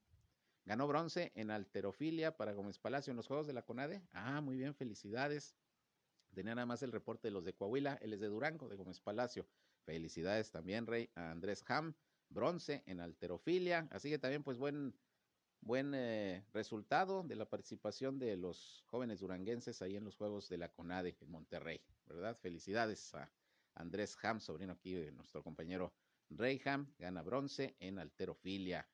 ganó 0.64 0.86
bronce 0.86 1.32
en 1.34 1.50
alterofilia 1.50 2.36
para 2.36 2.52
Gómez 2.52 2.78
Palacio 2.78 3.10
en 3.10 3.16
los 3.16 3.26
Juegos 3.26 3.46
de 3.46 3.52
la 3.52 3.62
CONADE 3.62 4.02
ah 4.12 4.40
muy 4.40 4.56
bien 4.56 4.74
felicidades 4.74 5.56
Tenía 6.34 6.54
nada 6.54 6.66
más 6.66 6.82
el 6.82 6.92
reporte 6.92 7.28
de 7.28 7.32
los 7.32 7.44
de 7.44 7.54
Coahuila, 7.54 7.98
él 8.02 8.12
es 8.12 8.20
de 8.20 8.26
Durango, 8.26 8.68
de 8.68 8.76
Gómez 8.76 9.00
Palacio. 9.00 9.46
Felicidades 9.84 10.50
también, 10.50 10.86
Rey, 10.86 11.08
a 11.14 11.30
Andrés 11.30 11.64
Ham, 11.68 11.94
bronce 12.28 12.82
en 12.86 13.00
alterofilia. 13.00 13.86
Así 13.90 14.10
que 14.10 14.18
también, 14.18 14.42
pues, 14.42 14.58
buen, 14.58 14.94
buen 15.64 15.94
eh, 15.94 16.44
resultado 16.52 17.22
de 17.22 17.36
la 17.36 17.48
participación 17.48 18.18
de 18.18 18.36
los 18.36 18.84
jóvenes 18.86 19.20
duranguenses 19.20 19.80
ahí 19.80 19.96
en 19.96 20.04
los 20.04 20.16
Juegos 20.16 20.48
de 20.50 20.58
la 20.58 20.68
CONADE 20.68 21.16
en 21.18 21.30
Monterrey, 21.30 21.80
¿verdad? 22.06 22.36
Felicidades 22.36 23.14
a 23.14 23.32
Andrés 23.74 24.16
Ham, 24.22 24.40
sobrino 24.40 24.74
aquí 24.74 24.92
de 24.92 25.10
nuestro 25.12 25.42
compañero 25.42 25.94
Reyham, 26.28 26.94
gana 26.98 27.22
bronce 27.22 27.76
en 27.80 27.98
alterofilia. 27.98 28.86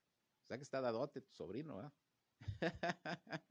O 0.45 0.47
sea 0.47 0.59
que 0.59 0.63
está 0.63 0.81
dadote 0.81 1.21
tu 1.21 1.33
sobrino, 1.33 1.77
¿verdad? 1.77 1.93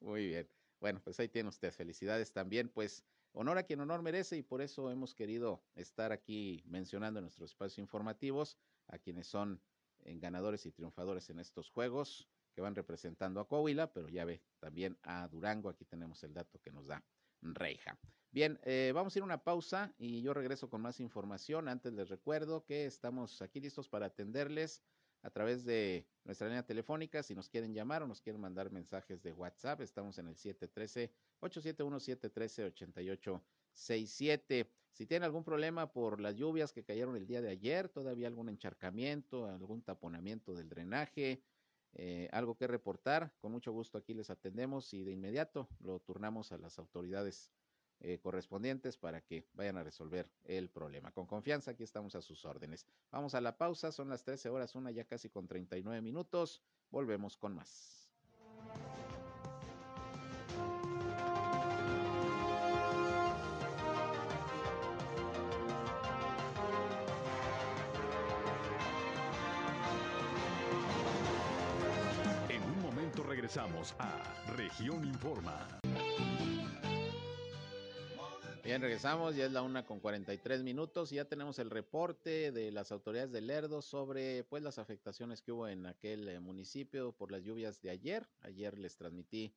Muy 0.00 0.28
bien. 0.28 0.48
Bueno, 0.80 1.00
pues 1.04 1.20
ahí 1.20 1.28
tiene 1.28 1.50
usted. 1.50 1.72
Felicidades 1.72 2.32
también. 2.32 2.70
Pues 2.70 3.04
honor 3.32 3.58
a 3.58 3.64
quien 3.64 3.80
honor 3.80 4.02
merece 4.02 4.38
y 4.38 4.42
por 4.42 4.62
eso 4.62 4.90
hemos 4.90 5.14
querido 5.14 5.62
estar 5.74 6.10
aquí 6.10 6.62
mencionando 6.66 7.18
en 7.18 7.24
nuestros 7.24 7.50
espacios 7.50 7.78
informativos 7.78 8.58
a 8.86 8.98
quienes 8.98 9.26
son 9.26 9.62
en 10.04 10.20
ganadores 10.20 10.66
y 10.66 10.72
triunfadores 10.72 11.30
en 11.30 11.38
estos 11.38 11.70
juegos 11.70 12.28
que 12.54 12.60
van 12.60 12.74
representando 12.74 13.40
a 13.40 13.48
Coahuila, 13.48 13.92
pero 13.92 14.08
ya 14.08 14.24
ve 14.24 14.42
también 14.58 14.98
a 15.02 15.28
Durango. 15.28 15.68
Aquí 15.68 15.84
tenemos 15.84 16.22
el 16.24 16.34
dato 16.34 16.60
que 16.60 16.72
nos 16.72 16.86
da 16.86 17.04
Reija. 17.42 17.98
Bien, 18.32 18.60
eh, 18.62 18.92
vamos 18.94 19.14
a 19.14 19.18
ir 19.18 19.22
a 19.22 19.24
una 19.24 19.42
pausa 19.42 19.92
y 19.98 20.22
yo 20.22 20.34
regreso 20.34 20.68
con 20.68 20.80
más 20.80 21.00
información. 21.00 21.68
Antes 21.68 21.92
les 21.92 22.08
recuerdo 22.08 22.64
que 22.64 22.86
estamos 22.86 23.42
aquí 23.42 23.60
listos 23.60 23.88
para 23.88 24.06
atenderles 24.06 24.82
a 25.22 25.30
través 25.30 25.64
de 25.64 26.06
nuestra 26.24 26.46
línea 26.46 26.64
telefónica. 26.64 27.22
Si 27.22 27.34
nos 27.34 27.48
quieren 27.48 27.74
llamar 27.74 28.02
o 28.02 28.06
nos 28.06 28.20
quieren 28.20 28.40
mandar 28.40 28.70
mensajes 28.70 29.22
de 29.22 29.32
WhatsApp, 29.32 29.80
estamos 29.80 30.18
en 30.18 30.28
el 30.28 30.36
713-871-713-8867. 33.74 34.68
Si 34.92 35.06
tienen 35.06 35.24
algún 35.24 35.44
problema 35.44 35.92
por 35.92 36.20
las 36.20 36.36
lluvias 36.36 36.72
que 36.72 36.84
cayeron 36.84 37.16
el 37.16 37.26
día 37.26 37.40
de 37.40 37.48
ayer, 37.48 37.88
todavía 37.88 38.26
algún 38.26 38.48
encharcamiento, 38.48 39.46
algún 39.46 39.82
taponamiento 39.82 40.54
del 40.54 40.68
drenaje, 40.68 41.42
eh, 41.94 42.28
algo 42.32 42.56
que 42.56 42.66
reportar, 42.66 43.32
con 43.40 43.52
mucho 43.52 43.72
gusto 43.72 43.98
aquí 43.98 44.14
les 44.14 44.30
atendemos 44.30 44.92
y 44.92 45.02
de 45.02 45.12
inmediato 45.12 45.68
lo 45.80 46.00
turnamos 46.00 46.52
a 46.52 46.58
las 46.58 46.78
autoridades 46.78 47.50
eh, 48.02 48.18
correspondientes 48.18 48.96
para 48.96 49.20
que 49.20 49.46
vayan 49.52 49.76
a 49.76 49.82
resolver 49.82 50.30
el 50.44 50.70
problema. 50.70 51.12
Con 51.12 51.26
confianza, 51.26 51.72
aquí 51.72 51.82
estamos 51.82 52.14
a 52.14 52.22
sus 52.22 52.46
órdenes. 52.46 52.86
Vamos 53.10 53.34
a 53.34 53.42
la 53.42 53.58
pausa, 53.58 53.92
son 53.92 54.08
las 54.08 54.24
13 54.24 54.48
horas, 54.48 54.74
una 54.74 54.90
ya 54.90 55.04
casi 55.04 55.28
con 55.28 55.46
39 55.46 56.00
minutos. 56.00 56.62
Volvemos 56.90 57.36
con 57.36 57.54
más. 57.54 57.99
Regresamos 73.50 73.96
a 73.98 74.52
Región 74.56 75.04
Informa. 75.04 75.66
Bien, 78.62 78.80
regresamos, 78.80 79.34
ya 79.34 79.46
es 79.46 79.50
la 79.50 79.62
una 79.62 79.84
con 79.84 79.98
43 79.98 80.62
minutos 80.62 81.10
y 81.10 81.16
ya 81.16 81.24
tenemos 81.24 81.58
el 81.58 81.68
reporte 81.68 82.52
de 82.52 82.70
las 82.70 82.92
autoridades 82.92 83.32
de 83.32 83.40
Lerdo 83.40 83.82
sobre 83.82 84.44
pues 84.44 84.62
las 84.62 84.78
afectaciones 84.78 85.42
que 85.42 85.50
hubo 85.50 85.66
en 85.66 85.86
aquel 85.86 86.28
eh, 86.28 86.38
municipio 86.38 87.10
por 87.10 87.32
las 87.32 87.42
lluvias 87.42 87.82
de 87.82 87.90
ayer. 87.90 88.28
Ayer 88.42 88.78
les 88.78 88.96
transmití 88.96 89.52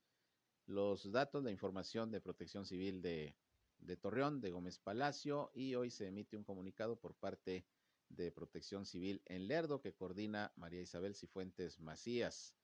los 0.66 1.12
datos, 1.12 1.44
la 1.44 1.52
información 1.52 2.10
de 2.10 2.20
Protección 2.20 2.66
Civil 2.66 3.00
de, 3.04 3.36
de 3.78 3.96
Torreón, 3.96 4.42
de 4.42 4.50
Gómez 4.50 4.80
Palacio 4.80 5.52
y 5.54 5.76
hoy 5.76 5.92
se 5.92 6.08
emite 6.08 6.36
un 6.36 6.44
comunicado 6.44 6.96
por 6.96 7.14
parte 7.14 7.68
de 8.10 8.32
Protección 8.32 8.88
Civil 8.88 9.22
en 9.26 9.48
Lerdo 9.48 9.82
que 9.82 9.94
coordina 9.94 10.52
María 10.56 10.82
Isabel 10.82 11.14
Cifuentes 11.14 11.80
Macías 11.80 12.56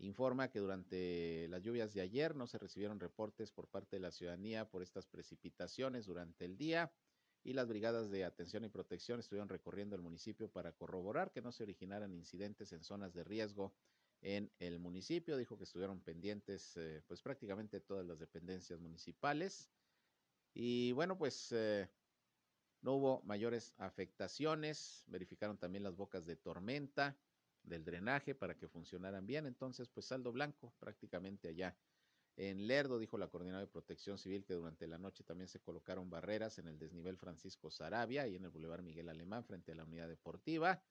informa 0.00 0.50
que 0.50 0.60
durante 0.60 1.46
las 1.48 1.62
lluvias 1.62 1.92
de 1.92 2.00
ayer 2.00 2.34
no 2.34 2.46
se 2.46 2.58
recibieron 2.58 3.00
reportes 3.00 3.52
por 3.52 3.68
parte 3.68 3.96
de 3.96 4.00
la 4.00 4.10
ciudadanía 4.10 4.68
por 4.68 4.82
estas 4.82 5.06
precipitaciones 5.06 6.06
durante 6.06 6.44
el 6.44 6.56
día 6.56 6.92
y 7.42 7.52
las 7.52 7.68
brigadas 7.68 8.10
de 8.10 8.24
atención 8.24 8.64
y 8.64 8.68
protección 8.68 9.20
estuvieron 9.20 9.48
recorriendo 9.48 9.96
el 9.96 10.02
municipio 10.02 10.50
para 10.50 10.72
corroborar 10.72 11.30
que 11.32 11.42
no 11.42 11.52
se 11.52 11.62
originaran 11.62 12.12
incidentes 12.14 12.72
en 12.72 12.82
zonas 12.82 13.14
de 13.14 13.24
riesgo 13.24 13.74
en 14.22 14.50
el 14.58 14.78
municipio. 14.78 15.36
Dijo 15.36 15.56
que 15.56 15.64
estuvieron 15.64 16.00
pendientes 16.00 16.76
eh, 16.76 17.02
pues 17.06 17.22
prácticamente 17.22 17.80
todas 17.80 18.06
las 18.06 18.18
dependencias 18.18 18.80
municipales 18.80 19.70
y 20.52 20.92
bueno 20.92 21.16
pues 21.16 21.52
eh, 21.52 21.88
no 22.82 22.94
hubo 22.94 23.22
mayores 23.22 23.74
afectaciones. 23.76 25.04
Verificaron 25.06 25.58
también 25.58 25.82
las 25.82 25.96
bocas 25.96 26.26
de 26.26 26.36
tormenta 26.36 27.16
del 27.62 27.84
drenaje 27.84 28.34
para 28.34 28.56
que 28.56 28.68
funcionaran 28.68 29.26
bien. 29.26 29.46
Entonces, 29.46 29.88
pues 29.88 30.06
saldo 30.06 30.32
blanco 30.32 30.74
prácticamente 30.78 31.48
allá. 31.48 31.76
En 32.36 32.66
Lerdo, 32.66 32.98
dijo 32.98 33.18
la 33.18 33.28
coordinadora 33.28 33.66
de 33.66 33.72
protección 33.72 34.16
civil 34.16 34.44
que 34.44 34.54
durante 34.54 34.86
la 34.86 34.98
noche 34.98 35.24
también 35.24 35.48
se 35.48 35.60
colocaron 35.60 36.08
barreras 36.08 36.58
en 36.58 36.68
el 36.68 36.78
desnivel 36.78 37.16
Francisco 37.16 37.70
Sarabia 37.70 38.26
y 38.26 38.36
en 38.36 38.44
el 38.44 38.50
Boulevard 38.50 38.82
Miguel 38.82 39.08
Alemán 39.08 39.44
frente 39.44 39.72
a 39.72 39.74
la 39.74 39.84
unidad 39.84 40.08
deportiva. 40.08 40.82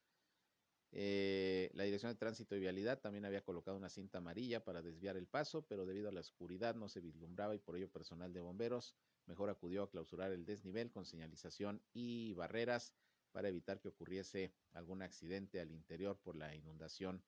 Eh, 0.91 1.69
la 1.73 1.83
Dirección 1.83 2.11
de 2.11 2.17
Tránsito 2.17 2.55
y 2.55 2.59
Vialidad 2.59 2.99
también 2.99 3.25
había 3.25 3.43
colocado 3.43 3.77
una 3.77 3.89
cinta 3.89 4.17
amarilla 4.17 4.63
para 4.63 4.81
desviar 4.81 5.17
el 5.17 5.27
paso, 5.27 5.65
pero 5.67 5.85
debido 5.85 6.09
a 6.09 6.11
la 6.11 6.19
oscuridad 6.19 6.75
no 6.75 6.89
se 6.89 6.99
vislumbraba 6.99 7.55
y 7.55 7.59
por 7.59 7.75
ello 7.75 7.91
personal 7.91 8.33
de 8.33 8.41
bomberos 8.41 8.95
mejor 9.25 9.49
acudió 9.49 9.83
a 9.83 9.89
clausurar 9.89 10.31
el 10.31 10.45
desnivel 10.45 10.91
con 10.91 11.05
señalización 11.05 11.81
y 11.93 12.33
barreras 12.33 12.95
para 13.31 13.49
evitar 13.49 13.79
que 13.79 13.89
ocurriese 13.89 14.53
algún 14.73 15.01
accidente 15.01 15.59
al 15.59 15.71
interior 15.71 16.17
por 16.19 16.35
la 16.35 16.55
inundación 16.55 17.23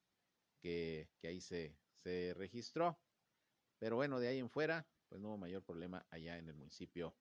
que, 0.59 1.09
ahí 1.23 1.41
se, 1.41 1.75
se 2.03 2.33
registró. 2.35 2.99
Pero 3.79 3.95
bueno, 3.95 4.19
de 4.19 4.27
ahí 4.27 4.39
en 4.39 4.49
fuera, 4.49 4.87
pues 5.09 5.21
no 5.21 5.29
hubo 5.29 5.37
mayor 5.37 5.63
problema 5.63 6.05
allá 6.09 6.37
en 6.37 6.47
el 6.47 6.55
municipio, 6.55 7.15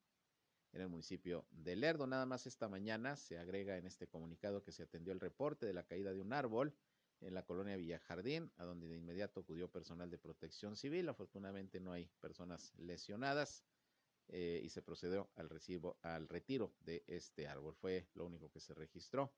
en 0.73 0.83
el 0.83 0.89
municipio 0.89 1.47
de 1.51 1.77
Lerdo. 1.77 2.07
Nada 2.07 2.27
más 2.27 2.47
esta 2.47 2.69
mañana 2.69 3.17
se 3.17 3.39
agrega 3.39 3.79
en 3.79 3.87
este 3.87 4.07
comunicado 4.07 4.63
que 4.63 4.73
se 4.73 4.83
atendió 4.83 5.13
el 5.13 5.21
reporte 5.21 5.67
de 5.67 5.73
la 5.73 5.85
caída 5.85 6.13
de 6.13 6.21
un 6.21 6.33
árbol 6.33 6.75
en 7.21 7.35
la 7.35 7.45
colonia 7.45 7.77
Villajardín, 7.77 8.51
a 8.57 8.65
donde 8.65 8.89
de 8.89 8.97
inmediato 8.97 9.41
acudió 9.41 9.71
personal 9.71 10.11
de 10.11 10.19
protección 10.19 10.77
civil. 10.77 11.09
Afortunadamente 11.09 11.81
no 11.81 11.93
hay 11.93 12.09
personas 12.21 12.73
lesionadas. 12.77 13.65
Eh, 14.29 14.61
y 14.63 14.69
se 14.69 14.83
procedió 14.83 15.29
al, 15.35 15.49
recibo, 15.49 15.99
al 16.03 16.29
retiro 16.29 16.73
de 16.81 17.03
este 17.09 17.49
árbol. 17.49 17.75
Fue 17.75 18.09
lo 18.15 18.27
único 18.27 18.51
que 18.51 18.61
se 18.61 18.75
registró 18.75 19.33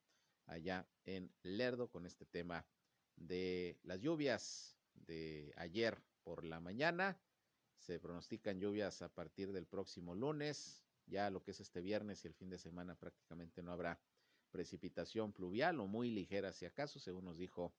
allá 0.47 0.87
en 1.05 1.33
Lerdo 1.43 1.89
con 1.91 2.05
este 2.05 2.27
tema 2.27 2.67
de 3.17 3.79
las 3.85 4.01
lluvias 4.01 4.77
de 4.95 5.53
ayer 5.57 6.03
por 6.23 6.45
la 6.45 6.61
mañana. 6.61 7.19
Se 7.79 7.99
pronostican 7.99 8.61
lluvias 8.61 9.03
a 9.03 9.09
partir 9.09 9.53
del 9.53 9.67
próximo 9.67 10.15
lunes. 10.15 10.85
Ya 11.07 11.31
lo 11.31 11.43
que 11.43 11.53
es 11.53 11.61
este 11.61 11.81
viernes 11.81 12.25
y 12.25 12.29
el 12.29 12.35
fin 12.35 12.51
de 12.51 12.59
semana 12.59 12.95
prácticamente 12.95 13.63
no 13.63 13.73
habrá 13.73 13.99
precipitación 14.51 15.33
pluvial 15.33 15.81
o 15.81 15.87
muy 15.87 16.11
ligera 16.11 16.53
si 16.53 16.67
acaso, 16.67 17.01
según 17.01 17.25
nos 17.25 17.39
dijo 17.39 17.75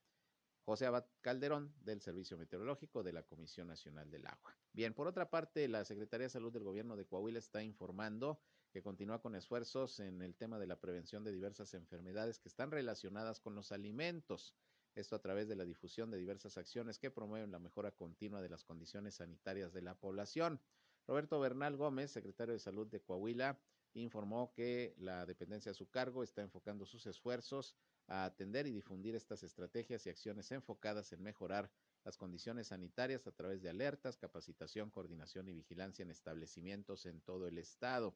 José 0.65 0.85
Abad 0.85 1.05
Calderón 1.21 1.73
del 1.81 1.99
Servicio 1.99 2.37
Meteorológico 2.37 3.03
de 3.03 3.11
la 3.11 3.23
Comisión 3.23 3.67
Nacional 3.67 4.09
del 4.09 4.25
Agua. 4.25 4.55
Bien, 4.71 4.93
por 4.93 5.07
otra 5.07 5.29
parte, 5.29 5.67
la 5.67 5.83
Secretaría 5.83 6.27
de 6.27 6.29
Salud 6.29 6.53
del 6.53 6.63
Gobierno 6.63 6.95
de 6.95 7.05
Coahuila 7.05 7.39
está 7.39 7.61
informando 7.61 8.39
que 8.71 8.81
continúa 8.81 9.21
con 9.21 9.35
esfuerzos 9.35 9.99
en 9.99 10.21
el 10.21 10.35
tema 10.35 10.57
de 10.59 10.67
la 10.67 10.79
prevención 10.79 11.23
de 11.23 11.31
diversas 11.31 11.73
enfermedades 11.73 12.39
que 12.39 12.47
están 12.47 12.71
relacionadas 12.71 13.39
con 13.39 13.55
los 13.55 13.71
alimentos. 13.71 14.55
Esto 14.95 15.15
a 15.15 15.21
través 15.21 15.47
de 15.47 15.55
la 15.55 15.65
difusión 15.65 16.09
de 16.09 16.17
diversas 16.17 16.57
acciones 16.57 16.97
que 16.97 17.11
promueven 17.11 17.51
la 17.51 17.59
mejora 17.59 17.91
continua 17.91 18.41
de 18.41 18.49
las 18.49 18.63
condiciones 18.63 19.15
sanitarias 19.15 19.73
de 19.73 19.81
la 19.81 19.95
población. 19.95 20.61
Roberto 21.07 21.39
Bernal 21.39 21.75
Gómez, 21.75 22.11
secretario 22.11 22.53
de 22.53 22.59
Salud 22.59 22.87
de 22.87 23.01
Coahuila, 23.01 23.59
informó 23.93 24.51
que 24.53 24.95
la 24.97 25.25
dependencia 25.25 25.71
a 25.71 25.75
su 25.75 25.89
cargo 25.89 26.23
está 26.23 26.41
enfocando 26.41 26.85
sus 26.85 27.05
esfuerzos 27.05 27.75
a 28.07 28.25
atender 28.25 28.67
y 28.67 28.71
difundir 28.71 29.15
estas 29.15 29.43
estrategias 29.43 30.05
y 30.05 30.09
acciones 30.09 30.51
enfocadas 30.51 31.13
en 31.13 31.21
mejorar 31.21 31.71
las 32.03 32.17
condiciones 32.17 32.67
sanitarias 32.67 33.27
a 33.27 33.31
través 33.31 33.61
de 33.61 33.69
alertas, 33.69 34.17
capacitación, 34.17 34.89
coordinación 34.89 35.47
y 35.47 35.53
vigilancia 35.53 36.03
en 36.03 36.11
establecimientos 36.11 37.05
en 37.05 37.21
todo 37.21 37.47
el 37.47 37.57
estado. 37.57 38.15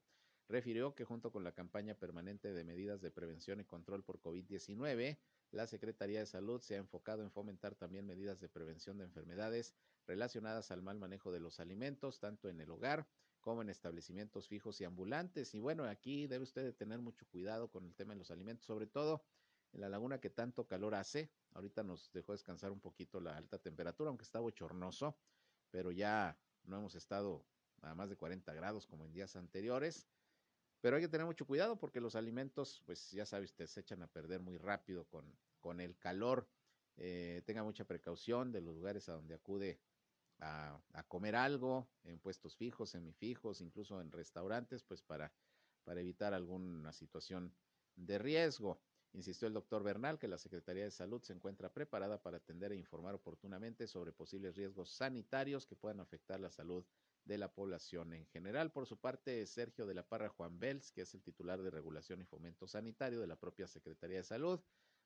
Refirió 0.50 0.96
que 0.96 1.04
junto 1.04 1.32
con 1.32 1.44
la 1.44 1.52
campaña 1.52 1.94
permanente 1.94 2.54
de 2.54 2.64
medidas 2.64 3.02
de 3.02 3.12
prevención 3.12 3.60
y 3.60 3.66
control 3.66 4.04
por 4.04 4.22
COVID-19, 4.22 5.18
la 5.52 5.68
Secretaría 5.68 6.20
de 6.20 6.26
Salud 6.26 6.62
se 6.62 6.76
ha 6.76 6.78
enfocado 6.78 7.22
en 7.22 7.32
fomentar 7.32 7.76
también 7.76 8.06
medidas 8.06 8.40
de 8.40 8.50
prevención 8.50 8.98
de 8.98 9.06
enfermedades 9.06 9.76
relacionadas 10.06 10.72
al 10.72 10.82
mal 10.82 11.00
manejo 11.00 11.32
de 11.32 11.42
los 11.42 11.60
alimentos, 11.60 12.20
tanto 12.20 12.50
en 12.50 12.62
el 12.62 12.72
hogar 12.72 13.08
como 13.42 13.62
en 13.62 13.70
establecimientos 13.70 14.48
fijos 14.48 14.80
y 14.82 14.86
ambulantes. 14.86 15.54
Y 15.56 15.60
bueno, 15.60 15.86
aquí 15.86 16.28
debe 16.28 16.44
usted 16.44 16.76
tener 16.76 17.00
mucho 17.00 17.26
cuidado 17.28 17.70
con 17.70 17.86
el 17.86 17.96
tema 17.96 18.14
de 18.14 18.20
los 18.20 18.32
alimentos, 18.32 18.66
sobre 18.66 18.88
todo 18.88 19.24
en 19.74 19.82
la 19.82 19.90
laguna 19.90 20.20
que 20.20 20.30
tanto 20.30 20.68
calor 20.68 20.96
hace. 20.96 21.32
Ahorita 21.52 21.84
nos 21.84 22.12
dejó 22.12 22.34
descansar 22.34 22.72
un 22.72 22.80
poquito 22.80 23.20
la 23.20 23.38
alta 23.38 23.58
temperatura, 23.60 24.10
aunque 24.10 24.24
está 24.24 24.40
bochornoso, 24.40 25.18
pero 25.72 25.92
ya 25.92 26.40
no 26.64 26.78
hemos 26.78 26.96
estado 26.96 27.46
a 27.82 27.96
más 27.96 28.10
de 28.10 28.16
40 28.18 28.54
grados 28.54 28.86
como 28.88 29.06
en 29.06 29.14
días 29.14 29.36
anteriores. 29.36 30.08
Pero 30.82 30.96
hay 30.98 31.02
que 31.02 31.10
tener 31.10 31.26
mucho 31.26 31.46
cuidado 31.48 31.80
porque 31.80 32.02
los 32.02 32.16
alimentos, 32.16 32.82
pues 32.86 33.12
ya 33.12 33.26
sabe 33.26 33.46
usted, 33.46 33.66
se 33.68 33.82
echan 33.82 34.02
a 34.04 34.08
perder 34.08 34.40
muy 34.42 34.58
rápido 34.58 35.06
con, 35.06 35.38
con 35.60 35.82
el 35.82 35.98
calor. 35.98 36.50
eh, 36.98 37.44
tenga 37.46 37.64
mucha 37.64 37.86
precaución 37.86 38.52
de 38.52 38.62
los 38.62 38.76
lugares 38.76 39.08
a 39.10 39.14
donde 39.14 39.36
acude 39.36 39.80
a, 40.40 41.04
comer 41.08 41.36
algo, 41.36 41.88
en 42.04 42.20
puestos 42.20 42.56
fijos, 42.56 42.92
semifijos, 42.92 43.62
incluso 43.62 44.02
en 44.02 44.12
restaurantes, 44.12 44.84
pues 44.84 45.02
para, 45.02 45.34
para 45.84 46.02
evitar 46.02 46.34
alguna 46.34 46.92
situación 46.94 47.54
de 47.96 48.18
riesgo. 48.18 48.80
Insistió 49.14 49.48
el 49.48 49.54
doctor 49.54 49.84
Bernal 49.84 50.20
que 50.20 50.28
la 50.28 50.38
Secretaría 50.38 50.84
de 50.84 50.92
Salud 50.92 51.22
se 51.24 51.34
encuentra 51.34 51.74
preparada 51.74 52.22
para 52.22 52.38
atender 52.38 52.72
e 52.72 52.76
informar 52.76 53.16
oportunamente 53.16 53.88
sobre 53.88 54.12
posibles 54.12 54.56
riesgos 54.56 54.92
sanitarios 54.92 55.66
que 55.66 55.76
puedan 55.76 56.00
afectar 56.00 56.40
la 56.40 56.52
salud 56.52 56.86
de 57.26 57.38
la 57.38 57.54
población 57.54 58.14
en 58.14 58.26
general. 58.28 58.72
Por 58.72 58.86
su 58.86 58.98
parte, 58.98 59.46
Sergio 59.48 59.86
de 59.86 59.94
la 59.94 60.08
Parra 60.08 60.30
Juan 60.30 60.60
Bels, 60.60 60.92
que 60.92 61.02
es 61.02 61.14
el 61.14 61.22
titular 61.22 61.62
de 61.62 61.72
Regulación 61.72 62.22
y 62.22 62.26
Fomento 62.26 62.68
Sanitario 62.68 63.20
de 63.20 63.28
la 63.28 63.36
propia 63.36 63.68
Secretaría 63.68 64.18
de 64.18 64.24
Salud, 64.24 64.62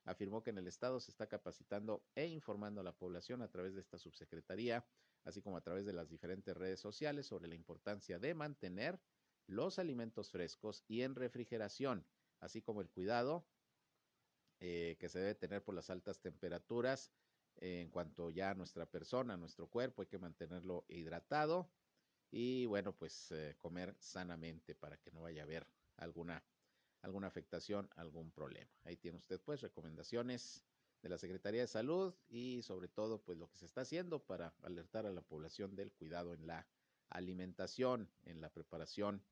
afirmó 0.06 0.44
que 0.44 0.50
en 0.50 0.58
el 0.58 0.68
Estado 0.68 1.00
se 1.00 1.12
está 1.12 1.28
capacitando 1.28 2.04
e 2.16 2.28
informando 2.28 2.82
a 2.82 2.84
la 2.84 2.96
población 2.96 3.42
a 3.42 3.50
través 3.50 3.74
de 3.74 3.82
esta 3.82 3.98
subsecretaría, 3.98 4.86
así 5.24 5.42
como 5.42 5.58
a 5.58 5.62
través 5.62 5.86
de 5.86 5.94
las 5.94 6.10
diferentes 6.10 6.56
redes 6.56 6.80
sociales 6.80 7.28
sobre 7.28 7.48
la 7.48 7.56
importancia 7.56 8.20
de 8.20 8.34
mantener 8.34 9.00
los 9.48 9.80
alimentos 9.80 10.32
frescos 10.32 10.84
y 10.88 11.02
en 11.02 11.16
refrigeración, 11.16 12.06
así 12.40 12.62
como 12.62 12.82
el 12.82 12.90
cuidado 12.90 13.46
eh, 14.60 14.98
que 15.00 15.10
se 15.10 15.20
debe 15.20 15.36
tener 15.36 15.64
por 15.64 15.76
las 15.76 15.90
altas 15.90 16.20
temperaturas 16.22 17.12
en 17.58 17.90
cuanto 17.90 18.30
ya 18.30 18.52
a 18.52 18.56
nuestra 18.56 18.86
persona, 18.86 19.38
nuestro 19.38 19.68
cuerpo, 19.68 20.02
hay 20.02 20.08
que 20.08 20.18
mantenerlo 20.18 20.86
hidratado 20.88 21.70
y 22.32 22.66
bueno, 22.66 22.96
pues 22.96 23.32
eh, 23.32 23.56
comer 23.58 23.96
sanamente 24.00 24.74
para 24.74 24.98
que 24.98 25.12
no 25.12 25.22
vaya 25.22 25.42
a 25.42 25.46
haber 25.46 25.68
alguna, 25.98 26.44
alguna 27.02 27.28
afectación, 27.28 27.90
algún 27.96 28.32
problema. 28.32 28.70
Ahí 28.84 28.98
tiene 28.98 29.18
usted 29.18 29.42
pues 29.42 29.62
recomendaciones 29.62 30.64
de 31.02 31.10
la 31.10 31.18
Secretaría 31.18 31.62
de 31.62 31.68
Salud 31.68 32.14
y 32.30 32.62
sobre 32.62 32.88
todo 32.88 33.22
pues 33.22 33.38
lo 33.38 33.50
que 33.50 33.58
se 33.58 33.66
está 33.66 33.82
haciendo 33.82 34.20
para 34.24 34.54
alertar 34.62 35.06
a 35.06 35.12
la 35.12 35.22
población 35.22 35.76
del 35.76 35.92
cuidado 35.92 36.34
en 36.34 36.46
la 36.48 36.68
alimentación, 37.10 38.10
en 38.24 38.40
la 38.40 38.50
preparación 38.50 39.24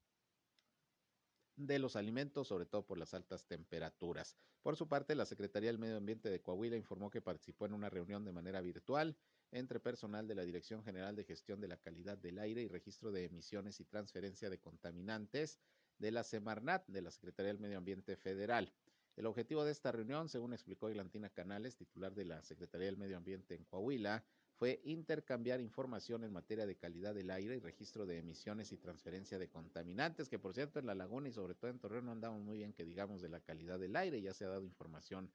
de 1.55 1.77
los 1.77 1.95
alimentos, 1.95 2.47
sobre 2.47 2.65
todo 2.65 2.85
por 2.85 2.97
las 2.97 3.13
altas 3.13 3.45
temperaturas. 3.45 4.35
Por 4.61 4.75
su 4.77 4.87
parte, 4.87 5.13
la 5.13 5.25
Secretaría 5.25 5.69
del 5.69 5.77
Medio 5.77 5.97
Ambiente 5.97 6.29
de 6.29 6.41
Coahuila 6.41 6.77
informó 6.77 7.09
que 7.09 7.21
participó 7.21 7.65
en 7.65 7.73
una 7.73 7.89
reunión 7.89 8.23
de 8.23 8.31
manera 8.31 8.61
virtual 8.61 9.17
entre 9.51 9.79
personal 9.79 10.27
de 10.27 10.35
la 10.35 10.43
Dirección 10.43 10.83
General 10.83 11.15
de 11.15 11.23
Gestión 11.23 11.59
de 11.59 11.67
la 11.67 11.77
Calidad 11.77 12.17
del 12.17 12.39
Aire 12.39 12.61
y 12.61 12.67
Registro 12.67 13.11
de 13.11 13.25
Emisiones 13.25 13.79
y 13.79 13.85
Transferencia 13.85 14.49
de 14.49 14.59
Contaminantes 14.59 15.59
de 15.99 16.11
la 16.11 16.23
Semarnat, 16.23 16.87
de 16.87 17.01
la 17.01 17.11
Secretaría 17.11 17.51
del 17.51 17.61
Medio 17.61 17.77
Ambiente 17.77 18.15
Federal. 18.15 18.73
El 19.15 19.25
objetivo 19.25 19.65
de 19.65 19.71
esta 19.71 19.91
reunión, 19.91 20.29
según 20.29 20.53
explicó 20.53 20.89
Iglantina 20.89 21.29
Canales, 21.29 21.75
titular 21.75 22.15
de 22.15 22.25
la 22.25 22.41
Secretaría 22.41 22.87
del 22.87 22.97
Medio 22.97 23.17
Ambiente 23.17 23.53
en 23.53 23.65
Coahuila, 23.65 24.23
fue 24.55 24.81
intercambiar 24.83 25.61
información 25.61 26.23
en 26.23 26.33
materia 26.33 26.65
de 26.65 26.75
calidad 26.75 27.13
del 27.13 27.29
aire 27.29 27.55
y 27.55 27.59
registro 27.59 28.05
de 28.05 28.17
emisiones 28.17 28.71
y 28.71 28.77
transferencia 28.77 29.39
de 29.39 29.49
contaminantes, 29.49 30.27
que 30.27 30.39
por 30.39 30.53
cierto 30.53 30.79
en 30.79 30.85
la 30.85 30.95
laguna 30.95 31.29
y 31.29 31.33
sobre 31.33 31.55
todo 31.55 31.71
en 31.71 31.79
Torreón 31.79 32.05
no 32.05 32.11
andamos 32.11 32.41
muy 32.41 32.57
bien 32.57 32.73
que 32.73 32.83
digamos 32.85 33.21
de 33.21 33.29
la 33.29 33.39
calidad 33.39 33.79
del 33.79 33.95
aire, 33.95 34.21
ya 34.21 34.33
se 34.33 34.45
ha 34.45 34.49
dado 34.49 34.63
información 34.63 35.31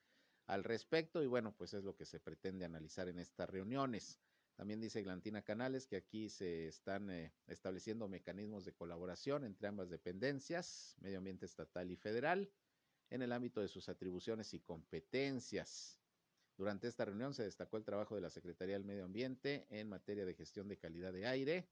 al 0.46 0.64
respecto 0.64 1.22
y 1.22 1.26
bueno, 1.26 1.54
pues 1.56 1.74
es 1.74 1.84
lo 1.84 1.96
que 1.96 2.04
se 2.04 2.20
pretende 2.20 2.64
analizar 2.64 3.08
en 3.08 3.18
estas 3.18 3.48
reuniones. 3.48 4.18
También 4.57 4.80
dice 4.80 5.02
Glantina 5.02 5.42
Canales 5.42 5.86
que 5.86 5.96
aquí 5.96 6.28
se 6.28 6.68
están 6.68 7.11
eh, 7.11 7.32
estableciendo 7.48 8.09
mecanismos 8.09 8.64
de 8.64 8.72
colaboración 8.72 9.44
entre 9.44 9.66
ambas 9.66 9.90
dependencias, 9.90 10.96
medio 11.00 11.18
ambiente 11.18 11.44
estatal 11.44 11.90
y 11.90 11.96
federal, 11.96 12.50
en 13.11 13.22
el 13.22 13.32
ámbito 13.32 13.61
de 13.61 13.68
sus 13.68 13.88
atribuciones 13.88 14.55
y 14.55 14.61
competencias. 14.61 16.00
Durante 16.57 16.86
esta 16.86 17.05
reunión 17.05 17.34
se 17.34 17.42
destacó 17.42 17.76
el 17.76 17.84
trabajo 17.84 18.14
de 18.14 18.20
la 18.20 18.30
Secretaría 18.30 18.74
del 18.74 18.84
Medio 18.84 19.05
Ambiente 19.05 19.66
en 19.70 19.88
materia 19.88 20.24
de 20.24 20.34
gestión 20.34 20.68
de 20.68 20.78
calidad 20.78 21.12
de 21.12 21.26
aire, 21.26 21.68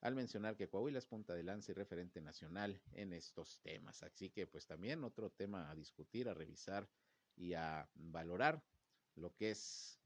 al 0.00 0.14
mencionar 0.14 0.56
que 0.56 0.68
Coahuila 0.68 0.98
es 0.98 1.06
punta 1.06 1.34
de 1.34 1.42
lanza 1.42 1.70
y 1.70 1.74
referente 1.74 2.20
nacional 2.20 2.80
en 2.92 3.12
estos 3.12 3.60
temas. 3.60 4.02
Así 4.02 4.30
que 4.30 4.46
pues 4.46 4.66
también 4.66 5.04
otro 5.04 5.30
tema 5.30 5.70
a 5.70 5.74
discutir, 5.74 6.28
a 6.28 6.34
revisar 6.34 6.88
y 7.36 7.52
a 7.52 7.88
valorar 7.94 8.64
lo 9.14 9.34
que 9.36 9.50
es 9.50 10.01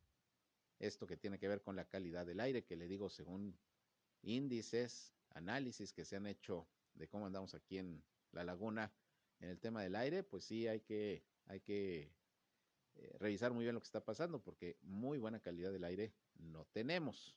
esto 0.78 1.06
que 1.06 1.16
tiene 1.16 1.38
que 1.38 1.48
ver 1.48 1.62
con 1.62 1.76
la 1.76 1.86
calidad 1.86 2.26
del 2.26 2.40
aire, 2.40 2.64
que 2.64 2.76
le 2.76 2.88
digo 2.88 3.08
según 3.08 3.58
índices, 4.22 5.14
análisis 5.30 5.92
que 5.92 6.04
se 6.04 6.16
han 6.16 6.26
hecho 6.26 6.68
de 6.94 7.08
cómo 7.08 7.26
andamos 7.26 7.54
aquí 7.54 7.78
en 7.78 8.02
la 8.32 8.44
laguna 8.44 8.92
en 9.40 9.50
el 9.50 9.60
tema 9.60 9.82
del 9.82 9.96
aire, 9.96 10.22
pues 10.22 10.44
sí 10.44 10.66
hay 10.66 10.80
que, 10.80 11.24
hay 11.46 11.60
que 11.60 12.10
eh, 12.94 13.16
revisar 13.18 13.52
muy 13.52 13.64
bien 13.64 13.74
lo 13.74 13.80
que 13.80 13.86
está 13.86 14.04
pasando, 14.04 14.42
porque 14.42 14.78
muy 14.82 15.18
buena 15.18 15.40
calidad 15.40 15.72
del 15.72 15.84
aire 15.84 16.14
no 16.36 16.64
tenemos. 16.66 17.36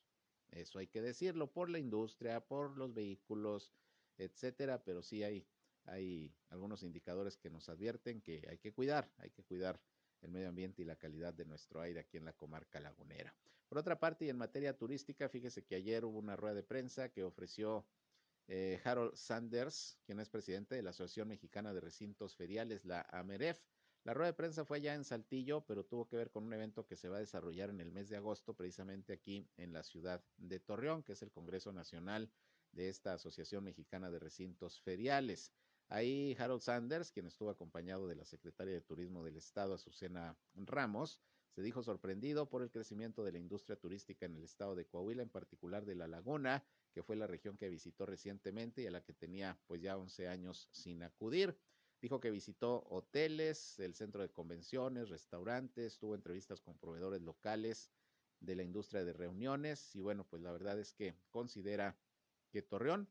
Eso 0.52 0.80
hay 0.80 0.88
que 0.88 1.02
decirlo 1.02 1.52
por 1.52 1.70
la 1.70 1.80
industria, 1.80 2.46
por 2.46 2.78
los 2.78 2.94
vehículos, 2.94 3.74
etcétera, 4.18 4.84
pero 4.84 5.02
sí 5.02 5.24
hay, 5.24 5.46
hay 5.84 6.34
algunos 6.50 6.84
indicadores 6.84 7.38
que 7.38 7.50
nos 7.50 7.70
advierten 7.70 8.22
que 8.22 8.46
hay 8.50 8.58
que 8.58 8.74
cuidar, 8.74 9.12
hay 9.18 9.30
que 9.30 9.44
cuidar 9.44 9.80
el 10.22 10.32
medio 10.32 10.50
ambiente 10.50 10.82
y 10.82 10.86
la 10.86 10.96
calidad 10.96 11.34
de 11.34 11.46
nuestro 11.46 11.82
aire 11.82 12.00
aquí 12.00 12.18
en 12.18 12.26
la 12.26 12.34
comarca 12.34 12.80
lagunera. 12.80 13.34
Por 13.68 13.78
otra 13.78 14.00
parte, 14.00 14.26
y 14.26 14.30
en 14.30 14.38
materia 14.38 14.78
turística, 14.78 15.30
fíjese 15.30 15.64
que 15.64 15.76
ayer 15.76 16.04
hubo 16.06 16.18
una 16.18 16.36
rueda 16.36 16.56
de 16.56 16.64
prensa 16.64 17.10
que 17.10 17.24
ofreció 17.24 17.86
eh, 18.48 18.82
Harold 18.84 19.16
Sanders, 19.16 20.00
quien 20.06 20.20
es 20.20 20.30
presidente 20.30 20.76
de 20.76 20.82
la 20.82 20.90
Asociación 20.90 21.28
Mexicana 21.28 21.74
de 21.74 21.82
Recintos 21.82 22.36
Feriales, 22.36 22.84
la 22.84 23.02
AMEREF, 23.12 23.62
la 24.06 24.14
rueda 24.14 24.32
de 24.32 24.38
prensa 24.38 24.66
fue 24.66 24.82
ya 24.82 24.96
en 24.96 25.04
Saltillo, 25.04 25.62
pero 25.66 25.86
tuvo 25.86 26.08
que 26.08 26.16
ver 26.16 26.32
con 26.32 26.46
un 26.46 26.54
evento 26.54 26.86
que 26.86 26.96
se 26.96 27.10
va 27.10 27.18
a 27.18 27.20
desarrollar 27.20 27.70
en 27.70 27.82
el 27.82 27.92
mes 27.92 28.10
de 28.10 28.18
agosto, 28.18 28.56
precisamente 28.56 29.14
aquí 29.14 29.48
en 29.58 29.74
la 29.74 29.84
ciudad 29.84 30.24
de 30.38 30.60
Torreón, 30.60 31.04
que 31.04 31.14
es 31.14 31.22
el 31.22 31.32
Congreso 31.32 31.74
Nacional 31.74 32.32
de 32.72 32.90
esta 32.90 33.14
Asociación 33.14 33.64
Mexicana 33.64 34.10
de 34.10 34.20
Recintos 34.20 34.82
Feriales. 34.82 35.52
Ahí 35.90 36.36
Harold 36.38 36.62
Sanders, 36.62 37.12
quien 37.12 37.26
estuvo 37.26 37.50
acompañado 37.50 38.08
de 38.08 38.16
la 38.16 38.24
secretaria 38.24 38.76
de 38.76 38.82
Turismo 38.82 39.24
del 39.24 39.38
Estado, 39.38 39.74
Azucena 39.74 40.38
Ramos, 40.54 41.20
se 41.50 41.64
dijo 41.64 41.82
sorprendido 41.82 42.48
por 42.48 42.62
el 42.62 42.70
crecimiento 42.70 43.24
de 43.24 43.32
la 43.32 43.40
industria 43.40 43.76
turística 43.76 44.28
en 44.28 44.36
el 44.36 44.44
estado 44.44 44.76
de 44.76 44.86
Coahuila, 44.86 45.24
en 45.24 45.30
particular 45.30 45.86
de 45.86 45.96
La 45.96 46.08
Laguna, 46.08 46.64
que 46.94 47.02
fue 47.02 47.16
la 47.16 47.26
región 47.26 47.58
que 47.58 47.70
visitó 47.70 48.06
recientemente 48.06 48.84
y 48.84 48.86
a 48.88 48.92
la 48.92 49.04
que 49.04 49.14
tenía 49.14 49.60
pues 49.66 49.82
ya 49.82 49.98
11 49.98 50.28
años 50.28 50.70
sin 50.72 51.02
acudir. 51.02 51.58
Dijo 52.02 52.20
que 52.20 52.30
visitó 52.30 52.86
hoteles, 52.90 53.80
el 53.80 53.96
centro 53.96 54.22
de 54.22 54.30
convenciones, 54.30 55.10
restaurantes, 55.10 55.98
tuvo 55.98 56.14
entrevistas 56.14 56.62
con 56.62 56.78
proveedores 56.78 57.24
locales 57.24 57.92
de 58.40 58.56
la 58.56 58.64
industria 58.64 59.04
de 59.04 59.14
reuniones 59.14 59.96
y 59.96 60.02
bueno, 60.02 60.24
pues 60.24 60.44
la 60.44 60.52
verdad 60.52 60.80
es 60.80 60.94
que 60.94 61.16
considera 61.32 61.98
que 62.52 62.62
Torreón 62.62 63.10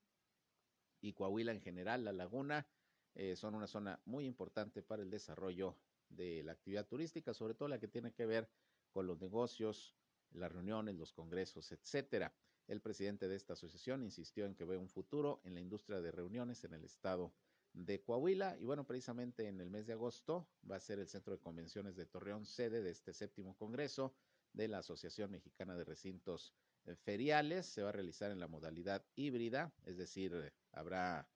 y 1.01 1.13
Coahuila 1.13 1.53
en 1.53 1.61
general, 1.61 2.05
la 2.05 2.13
laguna, 2.13 2.67
eh, 3.15 3.37
son 3.37 3.55
una 3.55 3.67
zona 3.67 4.01
muy 4.05 4.27
importante 4.27 4.83
para 4.83 5.03
el 5.03 5.11
desarrollo 5.11 5.77
de 6.09 6.43
la 6.43 6.53
actividad 6.53 6.87
turística, 6.87 7.35
sobre 7.35 7.55
todo 7.55 7.69
la 7.69 7.81
que 7.81 7.89
tiene 7.89 8.13
que 8.13 8.27
ver 8.27 8.49
con 8.93 9.07
los 9.07 9.21
negocios, 9.21 9.97
las 10.33 10.53
reuniones, 10.53 10.97
los 10.97 11.13
congresos, 11.13 11.73
etcétera. 11.73 12.35
El 12.67 12.81
presidente 12.81 13.29
de 13.29 13.37
esta 13.37 13.55
asociación 13.55 14.03
insistió 14.03 14.45
en 14.45 14.55
que 14.55 14.65
ve 14.65 14.77
un 14.77 14.89
futuro 14.89 15.41
en 15.45 15.55
la 15.55 15.61
industria 15.61 16.01
de 16.01 16.11
reuniones 16.11 16.65
en 16.65 16.75
el 16.75 16.85
estado 16.85 17.33
de 17.73 18.03
Coahuila. 18.03 18.57
Y 18.59 18.65
bueno, 18.65 18.87
precisamente 18.87 19.47
en 19.49 19.61
el 19.61 19.71
mes 19.71 19.87
de 19.87 19.95
agosto 19.95 20.49
va 20.71 20.77
a 20.77 20.81
ser 20.81 20.99
el 20.99 21.09
Centro 21.09 21.33
de 21.33 21.41
Convenciones 21.41 21.97
de 21.97 22.07
Torreón 22.07 22.45
sede 22.45 22.83
de 22.83 22.91
este 22.91 23.13
séptimo 23.13 23.57
Congreso 23.57 24.15
de 24.53 24.69
la 24.69 24.79
Asociación 24.79 25.31
Mexicana 25.31 25.77
de 25.77 25.85
Recintos 25.85 26.55
Feriales. 26.97 27.67
Se 27.67 27.83
va 27.83 27.91
a 27.91 27.93
realizar 27.93 28.31
en 28.31 28.41
la 28.41 28.49
modalidad 28.49 29.05
híbrida, 29.17 29.73
es 29.85 29.97
decir, 29.97 30.53
habrá 30.73 31.29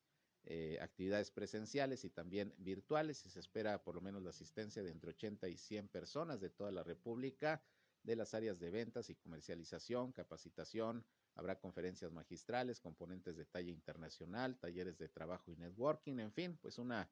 eh, 0.44 0.78
actividades 0.80 1.30
presenciales 1.30 2.04
y 2.04 2.10
también 2.10 2.54
virtuales 2.58 3.24
y 3.26 3.30
se 3.30 3.40
espera 3.40 3.82
por 3.82 3.94
lo 3.94 4.00
menos 4.00 4.22
la 4.22 4.30
asistencia 4.30 4.82
de 4.82 4.90
entre 4.90 5.10
80 5.10 5.48
y 5.48 5.56
100 5.56 5.88
personas 5.88 6.40
de 6.40 6.50
toda 6.50 6.72
la 6.72 6.82
República 6.82 7.62
de 8.02 8.16
las 8.16 8.34
áreas 8.34 8.58
de 8.58 8.70
ventas 8.70 9.08
y 9.10 9.14
comercialización, 9.14 10.10
capacitación, 10.10 11.04
Habrá 11.34 11.58
conferencias 11.58 12.12
magistrales, 12.12 12.80
componentes 12.80 13.36
de 13.36 13.46
talla 13.46 13.70
internacional, 13.70 14.58
talleres 14.58 14.98
de 14.98 15.08
trabajo 15.08 15.50
y 15.50 15.56
networking, 15.56 16.18
en 16.18 16.32
fin, 16.32 16.58
pues 16.60 16.78
una 16.78 17.10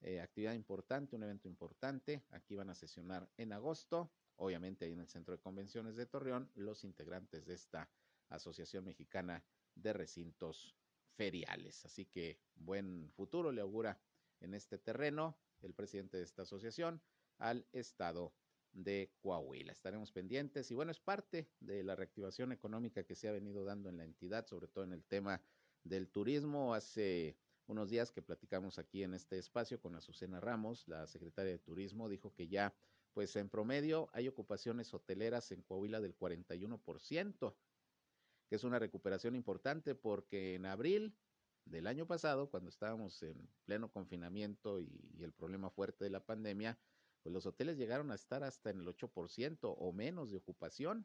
eh, 0.00 0.20
actividad 0.20 0.54
importante, 0.54 1.16
un 1.16 1.22
evento 1.22 1.48
importante. 1.48 2.22
Aquí 2.30 2.54
van 2.54 2.70
a 2.70 2.74
sesionar 2.74 3.28
en 3.36 3.52
agosto, 3.52 4.10
obviamente 4.38 4.84
ahí 4.84 4.92
en 4.92 5.00
el 5.00 5.08
Centro 5.08 5.36
de 5.36 5.42
Convenciones 5.42 5.96
de 5.96 6.06
Torreón, 6.06 6.50
los 6.54 6.84
integrantes 6.84 7.46
de 7.46 7.54
esta 7.54 7.90
Asociación 8.28 8.84
Mexicana 8.84 9.44
de 9.74 9.92
Recintos 9.92 10.74
Feriales. 11.16 11.84
Así 11.84 12.06
que 12.06 12.40
buen 12.54 13.10
futuro 13.12 13.52
le 13.52 13.60
augura 13.60 14.00
en 14.40 14.54
este 14.54 14.78
terreno 14.78 15.36
el 15.60 15.74
presidente 15.74 16.16
de 16.16 16.22
esta 16.22 16.42
asociación 16.42 17.02
al 17.38 17.66
Estado 17.72 18.32
de 18.72 19.12
Coahuila. 19.20 19.72
Estaremos 19.72 20.12
pendientes 20.12 20.70
y 20.70 20.74
bueno, 20.74 20.92
es 20.92 21.00
parte 21.00 21.48
de 21.60 21.82
la 21.82 21.96
reactivación 21.96 22.52
económica 22.52 23.04
que 23.04 23.14
se 23.14 23.28
ha 23.28 23.32
venido 23.32 23.64
dando 23.64 23.88
en 23.88 23.96
la 23.96 24.04
entidad, 24.04 24.46
sobre 24.46 24.68
todo 24.68 24.84
en 24.84 24.92
el 24.92 25.04
tema 25.04 25.42
del 25.84 26.08
turismo. 26.08 26.74
Hace 26.74 27.36
unos 27.66 27.90
días 27.90 28.12
que 28.12 28.22
platicamos 28.22 28.78
aquí 28.78 29.02
en 29.02 29.14
este 29.14 29.38
espacio 29.38 29.80
con 29.80 29.94
Azucena 29.96 30.40
Ramos, 30.40 30.86
la 30.86 31.06
secretaria 31.06 31.52
de 31.52 31.58
Turismo, 31.58 32.08
dijo 32.08 32.32
que 32.32 32.48
ya 32.48 32.74
pues 33.18 33.34
en 33.34 33.48
promedio 33.48 34.08
hay 34.12 34.28
ocupaciones 34.28 34.94
hoteleras 34.94 35.50
en 35.50 35.62
Coahuila 35.62 36.00
del 36.00 36.16
41%, 36.16 37.56
que 38.48 38.54
es 38.54 38.62
una 38.62 38.78
recuperación 38.78 39.34
importante 39.34 39.96
porque 39.96 40.54
en 40.54 40.66
abril 40.66 41.18
del 41.64 41.88
año 41.88 42.06
pasado, 42.06 42.48
cuando 42.48 42.70
estábamos 42.70 43.20
en 43.24 43.50
pleno 43.64 43.90
confinamiento 43.90 44.78
y, 44.78 45.16
el 45.18 45.32
problema 45.32 45.68
fuerte 45.68 46.04
de 46.04 46.10
la 46.10 46.24
pandemia, 46.24 46.78
pues 47.24 47.32
los 47.32 47.44
hoteles 47.44 47.76
llegaron 47.76 48.12
a 48.12 48.14
estar 48.14 48.44
hasta 48.44 48.70
en 48.70 48.82
el 48.82 48.86
8% 48.86 49.58
o 49.62 49.92
menos 49.92 50.30
de 50.30 50.36
ocupación. 50.36 51.04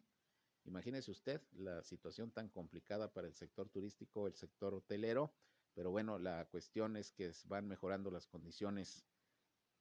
Imagínese 0.66 1.10
usted 1.10 1.42
la 1.54 1.82
situación 1.82 2.30
tan 2.30 2.48
complicada 2.48 3.12
para 3.12 3.26
el 3.26 3.34
sector 3.34 3.70
turístico, 3.70 4.28
el 4.28 4.36
sector 4.36 4.76
hotelero, 4.76 5.34
pero 5.74 5.90
bueno, 5.90 6.20
la 6.20 6.46
cuestión 6.46 6.96
es 6.96 7.12
que 7.12 7.32
van 7.46 7.68
mejorando 7.68 8.12
las 8.12 8.28
condiciones 8.28 9.04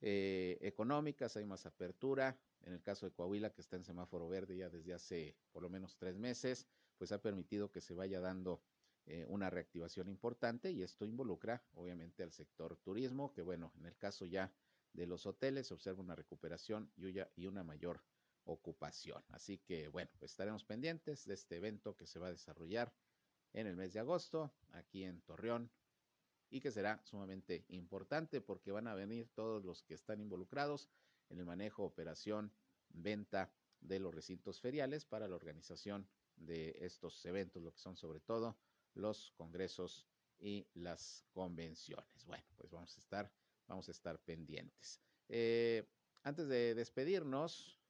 eh, 0.02 0.58
económicas, 0.60 1.36
hay 1.36 1.46
más 1.46 1.64
apertura. 1.64 2.36
En 2.64 2.72
el 2.72 2.82
caso 2.82 3.06
de 3.06 3.12
Coahuila, 3.12 3.50
que 3.50 3.60
está 3.60 3.76
en 3.76 3.84
semáforo 3.84 4.28
verde 4.28 4.56
ya 4.56 4.68
desde 4.68 4.92
hace 4.92 5.36
por 5.52 5.62
lo 5.62 5.70
menos 5.70 5.96
tres 5.96 6.18
meses, 6.18 6.66
pues 6.98 7.12
ha 7.12 7.22
permitido 7.22 7.70
que 7.70 7.80
se 7.80 7.94
vaya 7.94 8.20
dando 8.20 8.62
eh, 9.06 9.24
una 9.28 9.48
reactivación 9.48 10.08
importante 10.08 10.70
y 10.70 10.82
esto 10.82 11.04
involucra 11.04 11.64
obviamente 11.74 12.22
al 12.22 12.32
sector 12.32 12.76
turismo, 12.76 13.32
que 13.32 13.42
bueno, 13.42 13.72
en 13.78 13.86
el 13.86 13.96
caso 13.96 14.26
ya 14.26 14.52
de 14.92 15.06
los 15.06 15.24
hoteles 15.26 15.68
se 15.68 15.74
observa 15.74 16.02
una 16.02 16.14
recuperación 16.14 16.92
y 17.36 17.46
una 17.46 17.64
mayor 17.64 18.04
ocupación. 18.44 19.22
Así 19.28 19.58
que 19.58 19.88
bueno, 19.88 20.10
pues 20.18 20.32
estaremos 20.32 20.64
pendientes 20.64 21.24
de 21.26 21.34
este 21.34 21.56
evento 21.56 21.96
que 21.96 22.06
se 22.06 22.18
va 22.18 22.26
a 22.26 22.32
desarrollar 22.32 22.92
en 23.52 23.66
el 23.66 23.76
mes 23.76 23.92
de 23.92 24.00
agosto 24.00 24.52
aquí 24.70 25.04
en 25.04 25.20
Torreón 25.22 25.70
y 26.52 26.60
que 26.60 26.70
será 26.70 27.00
sumamente 27.02 27.64
importante 27.70 28.40
porque 28.40 28.70
van 28.70 28.86
a 28.86 28.94
venir 28.94 29.28
todos 29.34 29.64
los 29.64 29.82
que 29.82 29.94
están 29.94 30.20
involucrados 30.20 30.88
en 31.30 31.40
el 31.40 31.44
manejo, 31.44 31.82
operación, 31.82 32.52
venta 32.90 33.52
de 33.80 33.98
los 33.98 34.14
recintos 34.14 34.60
feriales 34.60 35.04
para 35.04 35.26
la 35.26 35.34
organización 35.34 36.06
de 36.36 36.76
estos 36.78 37.24
eventos, 37.24 37.62
lo 37.62 37.72
que 37.72 37.80
son 37.80 37.96
sobre 37.96 38.20
todo 38.20 38.56
los 38.94 39.32
congresos 39.32 40.06
y 40.38 40.68
las 40.74 41.24
convenciones. 41.32 42.24
Bueno, 42.26 42.44
pues 42.56 42.70
vamos 42.70 42.96
a 42.96 43.00
estar, 43.00 43.32
vamos 43.66 43.88
a 43.88 43.90
estar 43.90 44.20
pendientes. 44.20 45.00
Eh, 45.28 45.88
antes 46.22 46.46
de 46.46 46.74
despedirnos, 46.74 47.82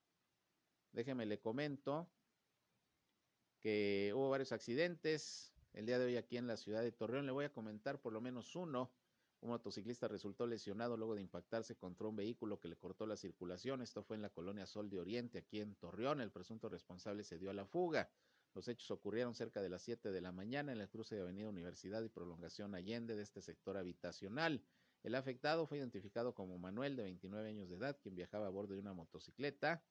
Déjeme 0.93 1.25
le 1.25 1.41
comento 1.41 2.13
que 3.61 4.13
hubo 4.15 4.29
varios 4.29 4.53
accidentes 4.53 5.52
el 5.73 5.87
día 5.87 5.99
de 5.99 6.07
hoy 6.07 6.17
aquí 6.17 6.37
en 6.37 6.47
la 6.47 6.57
ciudad 6.57 6.83
de 6.83 6.93
Torreón. 6.93 7.27
Le 7.27 7.33
voy 7.33 7.45
a 7.45 7.53
comentar 7.53 8.01
por 8.01 8.13
lo 8.13 8.21
menos 8.21 8.57
uno. 8.57 8.91
Un 9.41 9.51
motociclista 9.51 10.07
resultó 10.07 10.47
lesionado 10.47 10.97
luego 10.97 11.15
de 11.15 11.21
impactarse 11.21 11.77
contra 11.77 12.07
un 12.07 12.17
vehículo 12.17 12.61
que 12.61 12.69
le 12.69 12.77
cortó 12.77 13.07
la 13.07 13.17
circulación. 13.17 13.83
Esto 13.83 14.03
fue 14.03 14.17
en 14.17 14.23
la 14.23 14.31
colonia 14.31 14.67
Sol 14.67 14.89
de 14.89 15.01
Oriente, 15.01 15.39
aquí 15.39 15.61
en 15.61 15.75
Torreón. 15.75 16.21
El 16.21 16.31
presunto 16.31 16.69
responsable 16.69 17.25
se 17.25 17.39
dio 17.39 17.51
a 17.51 17.55
la 17.55 17.67
fuga. 17.67 18.09
Los 18.55 18.69
hechos 18.69 18.91
ocurrieron 18.91 19.35
cerca 19.35 19.61
de 19.61 19.69
las 19.69 19.83
7 19.83 20.13
de 20.13 20.21
la 20.21 20.31
mañana 20.31 20.73
en 20.73 20.81
el 20.81 20.89
cruce 20.89 21.15
de 21.17 21.23
Avenida 21.23 21.49
Universidad 21.49 22.03
y 22.03 22.09
Prolongación 22.09 22.75
Allende 22.75 23.17
de 23.17 23.23
este 23.23 23.41
sector 23.41 23.77
habitacional. 23.77 24.63
El 25.03 25.15
afectado 25.17 25.67
fue 25.67 25.79
identificado 25.79 26.35
como 26.35 26.59
Manuel, 26.59 26.95
de 26.97 27.03
29 27.05 27.49
años 27.49 27.69
de 27.69 27.77
edad, 27.77 27.99
quien 28.01 28.15
viajaba 28.15 28.47
a 28.47 28.51
bordo 28.51 28.75
de 28.75 28.81
una 28.81 28.93
motocicleta 28.93 29.83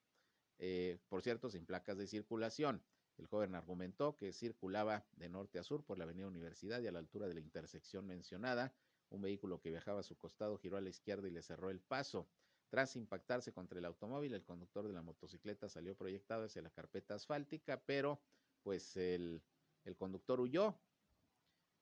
eh, 0.61 0.99
por 1.09 1.23
cierto, 1.23 1.49
sin 1.49 1.65
placas 1.65 1.97
de 1.97 2.07
circulación. 2.07 2.83
El 3.21 3.27
joven 3.27 3.53
argumentó 3.53 4.17
que 4.17 4.33
circulaba 4.33 5.05
de 5.15 5.29
norte 5.29 5.59
a 5.59 5.63
sur 5.63 5.83
por 5.83 5.99
la 5.99 6.05
avenida 6.05 6.27
Universidad 6.27 6.81
y 6.81 6.87
a 6.87 6.91
la 6.91 6.97
altura 6.97 7.27
de 7.27 7.35
la 7.35 7.39
intersección 7.39 8.07
mencionada. 8.07 8.73
Un 9.11 9.21
vehículo 9.21 9.61
que 9.61 9.69
viajaba 9.69 9.99
a 9.99 10.03
su 10.03 10.17
costado 10.17 10.57
giró 10.57 10.77
a 10.77 10.81
la 10.81 10.89
izquierda 10.89 11.27
y 11.27 11.31
le 11.31 11.43
cerró 11.43 11.69
el 11.69 11.79
paso. 11.79 12.27
Tras 12.69 12.95
impactarse 12.95 13.53
contra 13.53 13.77
el 13.77 13.85
automóvil, 13.85 14.33
el 14.33 14.43
conductor 14.43 14.87
de 14.87 14.93
la 14.93 15.03
motocicleta 15.03 15.69
salió 15.69 15.95
proyectado 15.95 16.45
hacia 16.45 16.63
la 16.63 16.71
carpeta 16.71 17.13
asfáltica, 17.13 17.79
pero 17.85 18.19
pues 18.63 18.97
el, 18.97 19.43
conductor 19.99 20.39
huyó. 20.39 20.75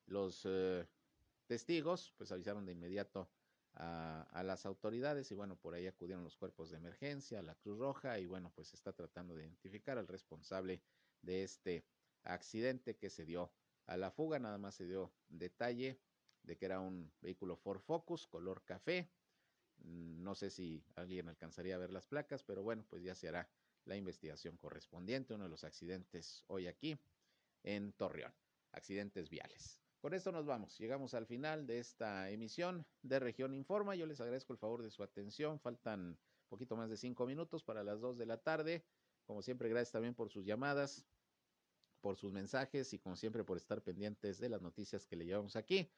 Los 0.08 0.42
eh, 0.44 0.86
testigos 1.46 2.12
pues 2.18 2.32
avisaron 2.32 2.66
de 2.66 2.72
inmediato 2.72 3.30
a, 3.74 4.42
las 4.44 4.66
autoridades 4.66 5.30
y 5.30 5.34
bueno, 5.34 5.56
por 5.56 5.72
ahí 5.72 5.86
acudieron 5.86 6.22
los 6.22 6.36
cuerpos 6.36 6.70
de 6.70 6.76
emergencia, 6.76 7.40
la 7.40 7.54
Cruz 7.54 7.78
Roja 7.78 8.18
y 8.18 8.26
bueno, 8.26 8.52
pues 8.54 8.74
está 8.74 8.92
tratando 8.92 9.34
de 9.34 9.44
identificar 9.44 9.96
al 9.96 10.06
responsable 10.06 10.82
de 11.22 11.42
este 11.42 11.84
accidente 12.24 12.96
que 12.96 13.10
se 13.10 13.24
dio 13.24 13.52
a 13.86 13.96
la 13.96 14.10
fuga, 14.10 14.38
nada 14.38 14.58
más 14.58 14.74
se 14.74 14.86
dio 14.86 15.12
detalle 15.28 16.00
de 16.42 16.56
que 16.56 16.66
era 16.66 16.80
un 16.80 17.12
vehículo 17.20 17.56
Ford 17.56 17.80
Focus 17.80 18.26
color 18.26 18.64
café. 18.64 19.10
Mm, 19.78 20.22
no 20.22 20.34
sé 20.34 20.50
si 20.50 20.84
alguien 20.94 21.28
alcanzaría 21.28 21.74
a 21.74 21.78
ver 21.78 21.90
las 21.90 22.06
placas, 22.06 22.42
pero 22.42 22.62
bueno, 22.62 22.84
pues 22.88 23.02
ya 23.02 23.14
se 23.14 23.28
hará 23.28 23.48
la 23.84 23.96
investigación 23.96 24.56
correspondiente, 24.56 25.34
uno 25.34 25.44
de 25.44 25.50
los 25.50 25.64
accidentes 25.64 26.44
hoy 26.46 26.66
aquí 26.66 26.98
en 27.62 27.92
Torreón, 27.92 28.32
accidentes 28.72 29.28
viales. 29.28 29.80
Con 30.00 30.14
esto 30.14 30.32
nos 30.32 30.46
vamos. 30.46 30.78
Llegamos 30.78 31.12
al 31.12 31.26
final 31.26 31.66
de 31.66 31.78
esta 31.78 32.30
emisión 32.30 32.86
de 33.02 33.18
Región 33.18 33.52
Informa. 33.52 33.94
Yo 33.94 34.06
les 34.06 34.20
agradezco 34.20 34.54
el 34.54 34.58
favor 34.58 34.82
de 34.82 34.90
su 34.90 35.02
atención. 35.02 35.60
Faltan 35.60 36.18
poquito 36.48 36.74
más 36.74 36.88
de 36.88 36.96
cinco 36.96 37.26
minutos 37.26 37.62
para 37.62 37.84
las 37.84 38.00
dos 38.00 38.16
de 38.16 38.24
la 38.24 38.38
tarde. 38.38 38.82
Como 39.30 39.42
siempre, 39.42 39.68
gracias 39.68 39.92
también 39.92 40.12
por 40.12 40.28
sus 40.28 40.44
llamadas, 40.44 41.06
por 42.00 42.16
sus 42.16 42.32
mensajes 42.32 42.92
y 42.92 42.98
como 42.98 43.14
siempre 43.14 43.44
por 43.44 43.58
estar 43.58 43.80
pendientes 43.80 44.40
de 44.40 44.48
las 44.48 44.60
noticias 44.60 45.06
que 45.06 45.14
le 45.14 45.24
llevamos 45.24 45.54
aquí 45.54 45.88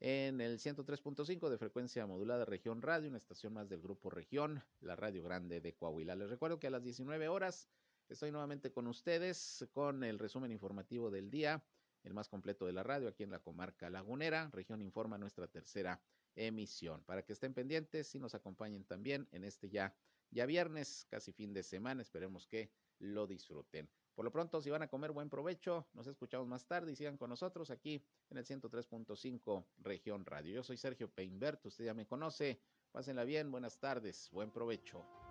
en 0.00 0.40
el 0.40 0.58
103.5 0.58 1.50
de 1.50 1.56
frecuencia 1.56 2.04
modulada 2.04 2.44
Región 2.44 2.82
Radio, 2.82 3.10
una 3.10 3.18
estación 3.18 3.52
más 3.52 3.68
del 3.68 3.80
Grupo 3.80 4.10
Región, 4.10 4.60
la 4.80 4.96
Radio 4.96 5.22
Grande 5.22 5.60
de 5.60 5.72
Coahuila. 5.72 6.16
Les 6.16 6.28
recuerdo 6.28 6.58
que 6.58 6.66
a 6.66 6.70
las 6.70 6.82
19 6.82 7.28
horas 7.28 7.68
estoy 8.08 8.32
nuevamente 8.32 8.72
con 8.72 8.88
ustedes 8.88 9.68
con 9.72 10.02
el 10.02 10.18
resumen 10.18 10.50
informativo 10.50 11.12
del 11.12 11.30
día 11.30 11.62
el 12.02 12.12
más 12.12 12.28
completo 12.28 12.66
de 12.66 12.72
la 12.72 12.82
radio 12.82 13.06
aquí 13.06 13.22
en 13.22 13.30
la 13.30 13.38
comarca 13.38 13.88
lagunera. 13.88 14.50
Región 14.52 14.82
Informa, 14.82 15.16
nuestra 15.16 15.46
tercera 15.46 16.00
emisión. 16.34 17.04
Para 17.04 17.24
que 17.24 17.34
estén 17.34 17.54
pendientes 17.54 18.14
y 18.16 18.18
nos 18.18 18.34
acompañen 18.34 18.84
también 18.84 19.28
en 19.30 19.44
este 19.44 19.70
ya, 19.70 19.94
ya 20.34 20.46
viernes, 20.46 21.06
casi 21.08 21.32
fin 21.32 21.54
de 21.54 21.62
semana. 21.62 22.02
Esperemos 22.02 22.46
que 22.46 22.70
lo 22.98 23.26
disfruten. 23.26 23.88
Por 24.14 24.24
lo 24.24 24.30
pronto, 24.30 24.60
si 24.60 24.70
van 24.70 24.82
a 24.82 24.88
comer, 24.88 25.12
buen 25.12 25.30
provecho. 25.30 25.88
Nos 25.94 26.06
escuchamos 26.06 26.46
más 26.46 26.66
tarde 26.66 26.92
y 26.92 26.96
sigan 26.96 27.16
con 27.16 27.30
nosotros 27.30 27.70
aquí 27.70 28.04
en 28.30 28.38
el 28.38 28.44
103.5 28.44 29.64
Región 29.78 30.24
Radio. 30.24 30.54
Yo 30.54 30.62
soy 30.62 30.76
Sergio 30.76 31.08
Peinbert, 31.08 31.64
usted 31.66 31.84
ya 31.84 31.94
me 31.94 32.06
conoce. 32.06 32.60
Pásenla 32.92 33.24
bien, 33.24 33.50
buenas 33.50 33.78
tardes, 33.80 34.28
buen 34.30 34.52
provecho. 34.52 35.23